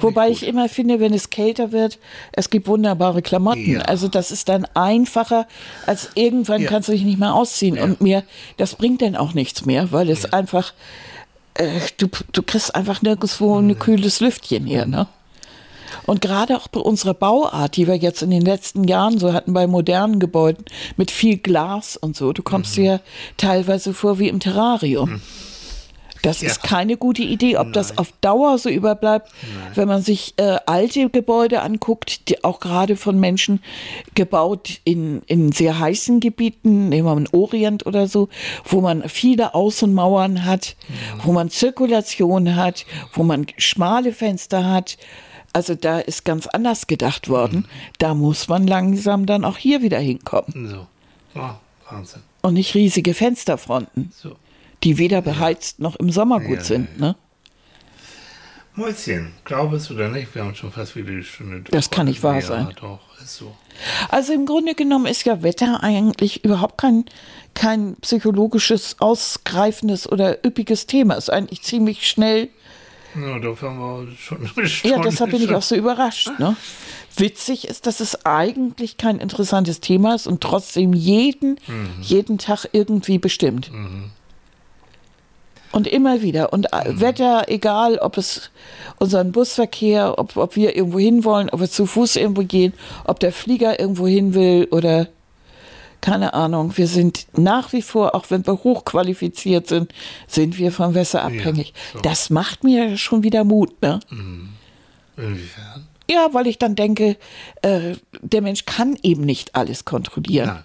Wobei 0.00 0.30
ich 0.30 0.44
immer 0.46 0.68
finde, 0.68 0.98
wenn 1.00 1.14
es 1.14 1.30
kälter 1.30 1.70
wird, 1.72 1.98
es 2.32 2.50
gibt 2.50 2.66
wunderbare 2.66 3.22
Klamotten. 3.22 3.72
Ja. 3.74 3.80
Also 3.82 4.08
das 4.08 4.30
ist 4.30 4.48
dann 4.48 4.66
einfacher, 4.74 5.46
als 5.86 6.10
irgendwann 6.14 6.62
Ja. 6.62 6.68
kannst 6.68 6.88
du 6.88 6.92
dich 6.92 7.04
nicht 7.04 7.18
mehr 7.18 7.34
ausziehen. 7.34 7.76
Ja. 7.76 7.84
Und 7.84 8.00
mir, 8.00 8.24
das 8.56 8.74
bringt 8.74 9.02
dann 9.02 9.16
auch 9.16 9.32
nichts 9.34 9.64
mehr, 9.64 9.92
weil 9.92 10.10
es 10.10 10.32
einfach, 10.32 10.74
äh, 11.54 11.68
du, 11.98 12.08
du 12.32 12.42
kriegst 12.42 12.74
einfach 12.74 13.00
nirgendwo 13.02 13.58
ein 13.58 13.78
kühles 13.78 14.20
Lüftchen 14.20 14.66
hier, 14.66 14.86
ne? 14.86 15.06
Und 16.06 16.20
gerade 16.20 16.56
auch 16.56 16.68
bei 16.68 16.80
unserer 16.80 17.14
Bauart, 17.14 17.76
die 17.76 17.86
wir 17.86 17.96
jetzt 17.96 18.22
in 18.22 18.30
den 18.30 18.42
letzten 18.42 18.84
Jahren 18.84 19.18
so 19.18 19.32
hatten 19.32 19.52
bei 19.52 19.66
modernen 19.66 20.18
Gebäuden 20.20 20.64
mit 20.96 21.10
viel 21.10 21.38
Glas 21.38 21.96
und 21.96 22.16
so, 22.16 22.32
du 22.32 22.42
kommst 22.42 22.76
dir 22.76 23.00
teilweise 23.36 23.94
vor 23.94 24.18
wie 24.18 24.28
im 24.28 24.40
Terrarium. 24.40 25.20
Das 26.22 26.40
Ja. 26.40 26.48
ist 26.48 26.62
keine 26.64 26.96
gute 26.96 27.22
Idee, 27.22 27.56
ob 27.56 27.72
das 27.72 27.98
auf 27.98 28.12
Dauer 28.20 28.58
so 28.58 28.68
überbleibt, 28.68 29.30
wenn 29.76 29.86
man 29.86 30.02
sich 30.02 30.34
äh, 30.38 30.56
alte 30.66 31.08
Gebäude 31.08 31.62
anguckt, 31.62 32.28
die 32.28 32.42
auch 32.42 32.58
gerade 32.58 32.96
von 32.96 33.20
Menschen 33.20 33.62
gebaut 34.16 34.80
in, 34.82 35.22
in 35.26 35.52
sehr 35.52 35.78
heißen 35.78 36.18
Gebieten, 36.18 36.88
nehmen 36.88 37.06
wir 37.06 37.14
mal 37.14 37.22
den 37.22 37.28
Orient 37.32 37.86
oder 37.86 38.08
so, 38.08 38.28
wo 38.64 38.80
man 38.80 39.08
viele 39.08 39.54
Außenmauern 39.54 40.44
hat, 40.44 40.74
wo 41.22 41.30
man 41.32 41.48
Zirkulation 41.50 42.56
hat, 42.56 42.86
wo 43.12 43.22
man 43.22 43.46
schmale 43.56 44.12
Fenster 44.12 44.68
hat. 44.68 44.96
Also 45.56 45.74
da 45.74 46.00
ist 46.00 46.26
ganz 46.26 46.46
anders 46.46 46.86
gedacht 46.86 47.30
worden. 47.30 47.66
Da 47.96 48.12
muss 48.12 48.46
man 48.46 48.66
langsam 48.66 49.24
dann 49.24 49.42
auch 49.42 49.56
hier 49.56 49.80
wieder 49.80 49.98
hinkommen. 49.98 50.68
So. 50.68 50.86
Oh, 51.34 51.50
Wahnsinn. 51.90 52.20
Und 52.42 52.52
nicht 52.52 52.74
riesige 52.74 53.14
Fensterfronten, 53.14 54.12
So. 54.14 54.36
die 54.84 54.98
weder 54.98 55.22
beheizt 55.22 55.80
noch 55.80 55.96
im 55.96 56.10
Sommer 56.10 56.40
gut 56.40 56.58
Ja, 56.58 56.64
sind. 56.64 57.00
Ne? 57.00 57.16
Mäuschen, 58.74 59.32
glaube 59.46 59.76
es 59.76 59.90
oder 59.90 60.10
nicht, 60.10 60.34
wir 60.34 60.44
haben 60.44 60.54
schon 60.54 60.70
fast 60.70 60.94
wieder 60.94 61.10
die 61.10 61.24
Stunde 61.24 61.60
durch. 61.62 61.70
Das 61.70 61.88
kann 61.88 62.04
nicht 62.04 62.22
wahr 62.22 62.34
ja, 62.34 62.42
sein. 62.42 62.68
doch, 62.78 63.00
ist 63.22 63.36
so. 63.36 63.56
Also 64.10 64.34
im 64.34 64.44
Grunde 64.44 64.74
genommen 64.74 65.06
ist 65.06 65.24
ja 65.24 65.42
Wetter 65.42 65.82
eigentlich 65.82 66.44
überhaupt 66.44 66.76
kein, 66.76 67.06
kein 67.54 67.96
psychologisches, 68.02 68.96
ausgreifendes 69.00 70.06
oder 70.06 70.44
üppiges 70.44 70.84
Thema. 70.84 71.14
Ist 71.14 71.30
eigentlich 71.32 71.62
ziemlich 71.62 72.06
schnell. 72.06 72.50
Ja, 73.20 73.38
dafür 73.38 73.70
haben 73.70 74.06
wir 74.06 74.16
schon 74.16 74.38
eine 74.38 74.48
Stunde. 74.68 74.96
Ja, 74.96 75.02
deshalb 75.02 75.30
bin 75.30 75.42
ich 75.42 75.54
auch 75.54 75.62
so 75.62 75.74
überrascht. 75.74 76.30
Ne? 76.38 76.56
Witzig 77.16 77.66
ist, 77.66 77.86
dass 77.86 78.00
es 78.00 78.26
eigentlich 78.26 78.96
kein 78.98 79.18
interessantes 79.18 79.80
Thema 79.80 80.14
ist 80.14 80.26
und 80.26 80.42
trotzdem 80.42 80.92
jeden, 80.92 81.58
jeden 82.02 82.36
Tag 82.38 82.68
irgendwie 82.72 83.18
bestimmt. 83.18 83.70
Und 85.72 85.86
immer 85.86 86.22
wieder. 86.22 86.52
Und 86.52 86.72
äh, 86.72 87.00
Wetter, 87.00 87.44
egal, 87.48 87.98
ob 87.98 88.16
es 88.16 88.50
unseren 88.98 89.32
Busverkehr, 89.32 90.18
ob, 90.18 90.36
ob 90.36 90.56
wir 90.56 90.76
irgendwo 90.76 90.98
hin 90.98 91.24
wollen, 91.24 91.50
ob 91.50 91.60
wir 91.60 91.70
zu 91.70 91.86
Fuß 91.86 92.16
irgendwo 92.16 92.42
gehen, 92.42 92.72
ob 93.04 93.20
der 93.20 93.32
Flieger 93.32 93.78
irgendwo 93.80 94.06
hin 94.06 94.34
will 94.34 94.68
oder 94.70 95.08
keine 96.00 96.34
Ahnung. 96.34 96.76
Wir 96.76 96.86
sind 96.86 97.26
nach 97.36 97.72
wie 97.72 97.82
vor, 97.82 98.14
auch 98.14 98.26
wenn 98.30 98.46
wir 98.46 98.54
hochqualifiziert 98.64 99.68
sind, 99.68 99.92
sind 100.28 100.58
wir 100.58 100.72
vom 100.72 100.94
Wetter 100.94 101.22
abhängig. 101.22 101.74
so. 101.92 102.00
Das 102.00 102.30
macht 102.30 102.64
mir 102.64 102.96
schon 102.96 103.22
wieder 103.22 103.44
Mut, 103.44 103.80
ne? 103.82 104.00
Inwiefern? 105.16 105.88
Ja, 106.10 106.28
weil 106.32 106.46
ich 106.46 106.58
dann 106.58 106.76
denke, 106.76 107.16
äh, 107.62 107.96
der 108.20 108.42
Mensch 108.42 108.64
kann 108.64 108.96
eben 109.02 109.22
nicht 109.22 109.54
alles 109.56 109.84
kontrollieren. 109.84 110.48
Nein. 110.48 110.62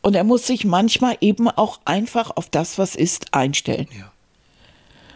Und 0.00 0.16
er 0.16 0.24
muss 0.24 0.46
sich 0.46 0.64
manchmal 0.64 1.16
eben 1.20 1.48
auch 1.48 1.78
einfach 1.84 2.32
auf 2.34 2.50
das, 2.50 2.78
was 2.78 2.96
ist, 2.96 3.32
einstellen. 3.32 3.86
Ja. 3.96 4.10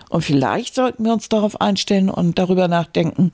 Und 0.09 0.23
vielleicht 0.23 0.77
sollten 0.77 1.05
wir 1.05 1.13
uns 1.13 1.29
darauf 1.29 1.61
einstellen 1.61 2.09
und 2.09 2.39
darüber 2.39 2.69
nachdenken, 2.69 3.33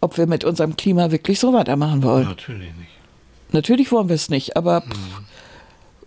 ob 0.00 0.18
wir 0.18 0.26
mit 0.26 0.44
unserem 0.44 0.76
Klima 0.76 1.12
wirklich 1.12 1.38
so 1.38 1.52
weitermachen 1.52 2.02
wollen. 2.02 2.26
Natürlich 2.26 2.74
nicht. 2.74 2.90
Natürlich 3.52 3.92
wollen 3.92 4.08
wir 4.08 4.16
es 4.16 4.28
nicht, 4.28 4.56
aber 4.56 4.82
pff, 4.82 5.22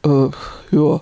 äh, 0.05 0.29
ja. 0.71 1.01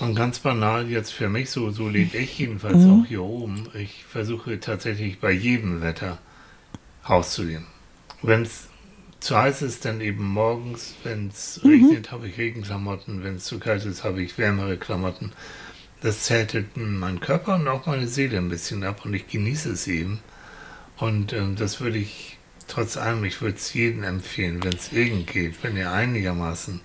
Und 0.00 0.14
ganz 0.16 0.40
banal 0.40 0.88
jetzt 0.90 1.12
für 1.12 1.28
mich, 1.28 1.50
so, 1.50 1.70
so 1.70 1.88
lebe 1.88 2.16
ich 2.16 2.38
jedenfalls 2.38 2.78
Mhm. 2.84 2.90
auch 3.02 3.06
hier 3.06 3.22
oben. 3.22 3.68
Ich 3.74 4.04
versuche 4.04 4.58
tatsächlich 4.60 5.20
bei 5.20 5.30
jedem 5.30 5.80
Wetter 5.82 6.18
rauszugehen. 7.08 7.64
Wenn 8.22 8.42
es 8.42 8.68
zu 9.20 9.36
heiß 9.36 9.62
ist, 9.62 9.84
dann 9.84 10.00
eben 10.00 10.24
morgens. 10.24 10.94
Wenn 11.04 11.28
es 11.28 11.60
Mhm. 11.62 11.70
regnet, 11.70 12.12
habe 12.12 12.28
ich 12.28 12.38
Regenklamotten. 12.38 13.22
Wenn 13.22 13.36
es 13.36 13.44
zu 13.44 13.58
kalt 13.58 13.84
ist, 13.84 14.02
habe 14.04 14.22
ich 14.22 14.36
wärmere 14.36 14.76
Klamotten. 14.76 15.32
Das 16.02 16.24
zärtet 16.24 16.76
meinen 16.76 17.20
Körper 17.20 17.54
und 17.54 17.68
auch 17.68 17.86
meine 17.86 18.08
Seele 18.08 18.36
ein 18.38 18.50
bisschen 18.50 18.82
ab 18.84 19.04
und 19.04 19.14
ich 19.14 19.26
genieße 19.28 19.70
es 19.70 19.86
eben. 19.86 20.20
Und 20.98 21.32
ähm, 21.32 21.56
das 21.56 21.80
würde 21.80 21.98
ich 21.98 22.36
trotz 22.68 22.96
allem, 22.96 23.24
ich 23.24 23.40
würde 23.40 23.56
es 23.56 23.72
jedem 23.74 24.02
empfehlen, 24.02 24.62
wenn 24.64 24.72
es 24.74 24.92
irgend 24.92 25.26
geht, 25.28 25.62
wenn 25.62 25.76
ihr 25.76 25.90
einigermaßen 25.90 26.80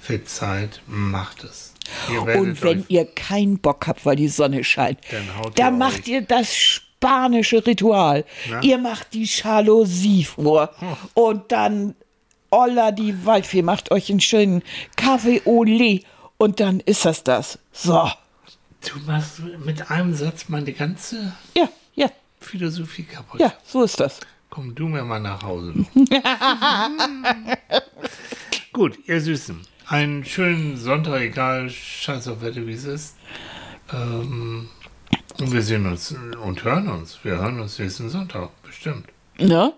fit 0.00 0.28
seid, 0.28 0.80
macht 0.86 1.44
es. 1.44 1.74
Und 2.08 2.62
wenn 2.62 2.84
ihr 2.88 3.06
keinen 3.06 3.58
Bock 3.58 3.86
habt, 3.86 4.04
weil 4.04 4.16
die 4.16 4.28
Sonne 4.28 4.62
scheint, 4.64 4.98
Dann 5.56 5.78
macht 5.78 6.00
euch. 6.02 6.08
ihr 6.08 6.20
das 6.22 6.54
spanische 6.54 7.64
Ritual. 7.66 8.24
Na? 8.50 8.62
Ihr 8.62 8.78
macht 8.78 9.14
die 9.14 9.24
Jalousie 9.24 10.24
vor. 10.24 10.70
Oh. 11.14 11.30
Und 11.30 11.50
dann, 11.52 11.94
Olla, 12.50 12.92
die 12.92 13.24
Waldfee, 13.24 13.62
macht 13.62 13.90
euch 13.90 14.10
einen 14.10 14.20
schönen 14.20 14.62
Kaffee 14.96 15.40
au 15.46 15.64
lait. 15.64 16.04
Und 16.36 16.60
dann 16.60 16.80
ist 16.80 17.04
das 17.04 17.24
das. 17.24 17.58
So. 17.72 18.10
Du 18.86 18.98
machst 19.06 19.40
mit 19.64 19.90
einem 19.90 20.14
Satz 20.14 20.48
meine 20.48 20.72
ganze 20.72 21.32
Ja, 21.56 21.68
ja, 21.96 22.08
Philosophie 22.40 23.02
kaputt. 23.04 23.40
ja, 23.40 23.52
so 23.66 23.82
ist 23.82 23.98
das. 23.98 24.20
Komm 24.50 24.74
du 24.74 24.88
mir 24.88 25.04
mal 25.04 25.20
nach 25.20 25.42
Hause. 25.42 25.74
Gut, 28.72 28.98
ihr 29.06 29.20
Süßen. 29.20 29.60
Einen 29.86 30.24
schönen 30.24 30.76
Sonntag, 30.76 31.20
egal, 31.20 31.70
scheiß 31.70 32.28
auf 32.28 32.42
Wetter, 32.42 32.66
wie 32.66 32.72
es 32.72 32.84
ist. 32.84 33.16
Ähm, 33.92 34.68
und 35.38 35.52
wir 35.52 35.62
sehen 35.62 35.86
uns 35.86 36.14
und 36.42 36.64
hören 36.64 36.88
uns. 36.88 37.18
Wir 37.22 37.38
hören 37.38 37.60
uns 37.60 37.78
nächsten 37.78 38.08
Sonntag, 38.08 38.50
bestimmt. 38.62 39.06
Ne? 39.40 39.72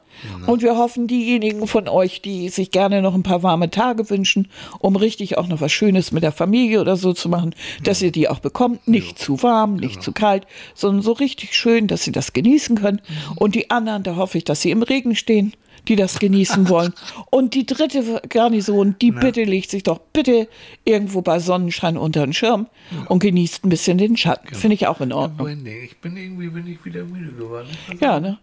Und 0.47 0.63
wir 0.63 0.77
hoffen, 0.77 1.07
diejenigen 1.07 1.67
von 1.67 1.89
euch, 1.89 2.21
die 2.21 2.49
sich 2.49 2.71
gerne 2.71 3.03
noch 3.03 3.15
ein 3.15 3.23
paar 3.23 3.43
warme 3.43 3.71
Tage 3.71 4.11
wünschen, 4.11 4.49
um 4.79 4.97
richtig 4.97 5.39
auch 5.39 5.49
noch 5.49 5.61
was 5.61 5.73
Schönes 5.73 6.13
mit 6.13 6.23
der 6.23 6.33
Familie 6.33 6.81
oder 6.81 6.97
so 6.97 7.13
zu 7.13 7.29
machen, 7.29 7.55
dass 7.83 8.03
ihr 8.03 8.13
die 8.13 8.29
auch 8.29 8.41
bekommt. 8.41 8.87
Nicht 8.87 9.19
zu 9.19 9.43
warm, 9.43 9.77
nicht 9.77 10.03
zu 10.03 10.13
kalt, 10.13 10.47
sondern 10.75 11.03
so 11.03 11.13
richtig 11.13 11.57
schön, 11.57 11.87
dass 11.87 12.05
sie 12.05 12.13
das 12.13 12.33
genießen 12.33 12.77
können. 12.77 13.01
Und 13.37 13.55
die 13.55 13.71
anderen, 13.71 14.03
da 14.03 14.17
hoffe 14.17 14.39
ich, 14.39 14.45
dass 14.45 14.63
sie 14.63 14.71
im 14.71 14.83
Regen 14.83 15.15
stehen, 15.15 15.55
die 15.89 15.97
das 15.97 16.19
genießen 16.19 16.69
wollen. 16.69 16.93
Und 17.31 17.55
die 17.55 17.67
dritte 17.67 18.23
Garnison, 18.29 18.97
die 19.01 19.13
bitte 19.13 19.45
legt 19.45 19.71
sich 19.71 19.83
doch 19.83 20.01
bitte 20.13 20.49
irgendwo 20.85 21.23
bei 21.23 21.39
Sonnenschein 21.39 21.97
unter 21.97 22.27
den 22.27 22.33
Schirm 22.33 22.67
und 23.09 23.21
genießt 23.21 23.65
ein 23.65 23.71
bisschen 23.71 23.99
den 23.99 24.17
Schatten. 24.17 24.55
Finde 24.55 24.75
ich 24.75 24.87
auch 24.87 25.01
in 25.01 25.13
Ordnung. 25.13 25.49
Ich 25.49 25.97
bin 25.99 26.17
irgendwie 26.17 26.49
bin 26.49 26.67
ich 26.67 26.85
wieder 26.85 27.05
müde 27.05 27.33
geworden. 27.33 27.69
Ja, 28.01 28.21
ne? 28.21 28.39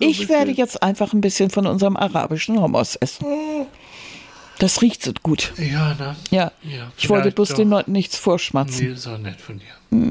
So 0.00 0.08
Ich 0.08 0.28
werde 0.28 0.50
jetzt 0.52 0.82
einfach 0.82 1.12
ein 1.12 1.20
bisschen 1.20 1.50
von 1.50 1.66
unserem 1.66 1.96
arabischen 1.96 2.60
Hummus 2.60 2.96
essen. 2.96 3.26
Das 4.58 4.82
riecht 4.82 5.02
so 5.02 5.12
gut. 5.22 5.52
Ja, 5.56 5.94
ne? 5.94 6.16
Ja. 6.30 6.52
Ja, 6.62 6.92
ich 6.98 7.08
wollte 7.08 7.30
bloß 7.30 7.50
doch. 7.50 7.56
den 7.56 7.70
Leuten 7.70 7.92
nichts 7.92 8.16
vorschmatzen. 8.16 8.84
Nee, 8.84 8.90
das 8.90 9.00
ist 9.00 9.06
auch 9.06 9.18
nett 9.18 9.40
von 9.40 9.58
dir. 9.58 9.66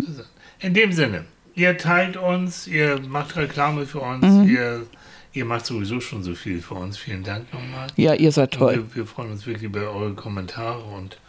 Also, 0.08 0.24
In 0.60 0.74
dem 0.74 0.92
Sinne, 0.92 1.26
ihr 1.56 1.78
teilt 1.78 2.18
uns, 2.18 2.68
ihr 2.68 3.00
macht 3.02 3.36
Reklame 3.36 3.86
für 3.86 4.00
uns, 4.00 4.26
Mhm. 4.26 4.50
ihr, 4.50 4.86
ihr 5.34 5.46
macht 5.46 5.66
sowieso 5.68 6.00
schon 6.02 6.24
so 6.24 6.34
viel 6.34 6.62
für 6.62 6.74
uns. 6.76 6.98
Vielen 6.98 7.24
Dank 7.24 7.52
nochmal. 7.54 7.88
Ja, 7.96 8.14
ihr 8.16 8.32
seid 8.32 8.52
toll. 8.52 8.76
Wir, 8.76 8.96
wir 8.96 9.06
freuen 9.06 9.32
uns 9.32 9.46
wirklich 9.46 9.64
über 9.66 9.82
eure 9.92 10.14
Kommentare 10.16 10.80
und 10.84 11.20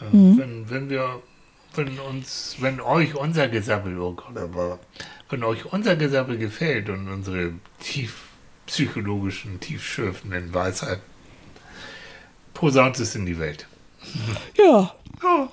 äh, 0.00 0.16
Mhm. 0.16 0.38
wenn, 0.38 0.70
wenn 0.70 0.90
wir, 0.90 1.22
wenn 1.76 1.98
uns, 2.00 2.56
wenn 2.60 2.80
euch 2.80 3.14
unser 3.14 3.48
Gesabbel, 3.48 3.96
wenn 5.34 5.42
euch 5.42 5.64
unser 5.64 5.96
Gesabbel 5.96 6.38
gefällt 6.38 6.88
und 6.88 7.08
unsere 7.08 7.54
tief 7.80 8.22
psychologischen, 8.66 9.58
tiefschürfenden 9.58 10.54
Weisheit, 10.54 11.00
posaunt 12.54 13.00
es 13.00 13.16
in 13.16 13.26
die 13.26 13.40
Welt. 13.40 13.66
Ja. 14.56 14.94
Oh, 15.24 15.48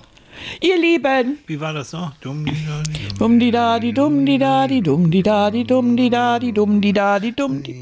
Ihr 0.60 0.78
Lieben. 0.80 1.38
wie 1.46 1.60
war 1.60 1.72
das 1.72 1.92
noch? 1.92 2.12
Dumm, 2.20 2.44
die, 2.44 2.52
da, 2.52 2.82
die, 2.82 3.18
dumm, 3.18 3.38
die 3.38 3.50
da, 3.50 3.78
die 3.78 3.92
dumm 3.92 4.24
die 4.26 4.38
da, 4.38 4.66
die 4.66 4.82
dumm 4.82 5.10
die 5.10 5.22
da, 5.22 5.50
die 5.50 5.64
dumm 5.64 5.96
die 5.96 6.10
da, 6.10 6.38
die 6.38 6.52
dumm 6.52 6.80
die 6.80 6.92
da, 6.92 7.18
die 7.20 7.32
dumm 7.32 7.62
die 7.62 7.80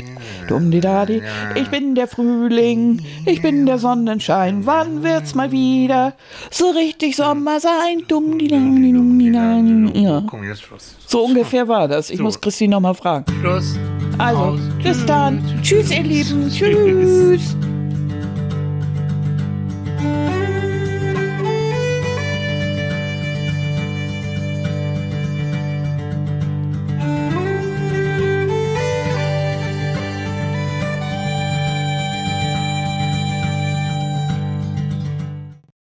dumm 0.48 0.70
die 0.70 0.80
da, 0.80 1.06
die. 1.06 1.22
Ich 1.54 1.68
bin 1.68 1.94
der 1.94 2.08
Frühling, 2.08 3.00
ich 3.26 3.40
bin 3.42 3.66
der 3.66 3.78
Sonnenschein. 3.78 4.66
Wann 4.66 5.02
wird's 5.02 5.34
mal 5.34 5.50
wieder 5.52 6.14
so 6.50 6.70
richtig 6.70 7.16
Sommer 7.16 7.60
sein? 7.60 8.02
Dumm 8.08 8.38
die 8.38 8.48
da, 8.48 8.56
die 8.56 8.92
dumm 8.92 9.18
die 9.18 9.32
da, 9.32 9.60
die. 9.60 10.02
Ja. 10.02 10.22
Komm, 10.26 10.44
jetzt 10.44 10.62
Schluss. 10.62 10.96
So 11.06 11.24
ungefähr 11.24 11.66
war 11.68 11.88
das. 11.88 12.10
Ich 12.10 12.18
So. 12.18 12.24
muss 12.24 12.40
Christine 12.40 12.72
noch 12.72 12.80
mal 12.80 12.94
fragen. 12.94 13.24
Schluss. 13.40 13.78
Also, 14.18 14.40
Aus. 14.40 14.60
bis 14.82 15.06
dann. 15.06 15.42
Tschüss, 15.62 15.90
ihr 15.90 16.02
Lieben. 16.02 16.50
Tschüss. 16.50 17.56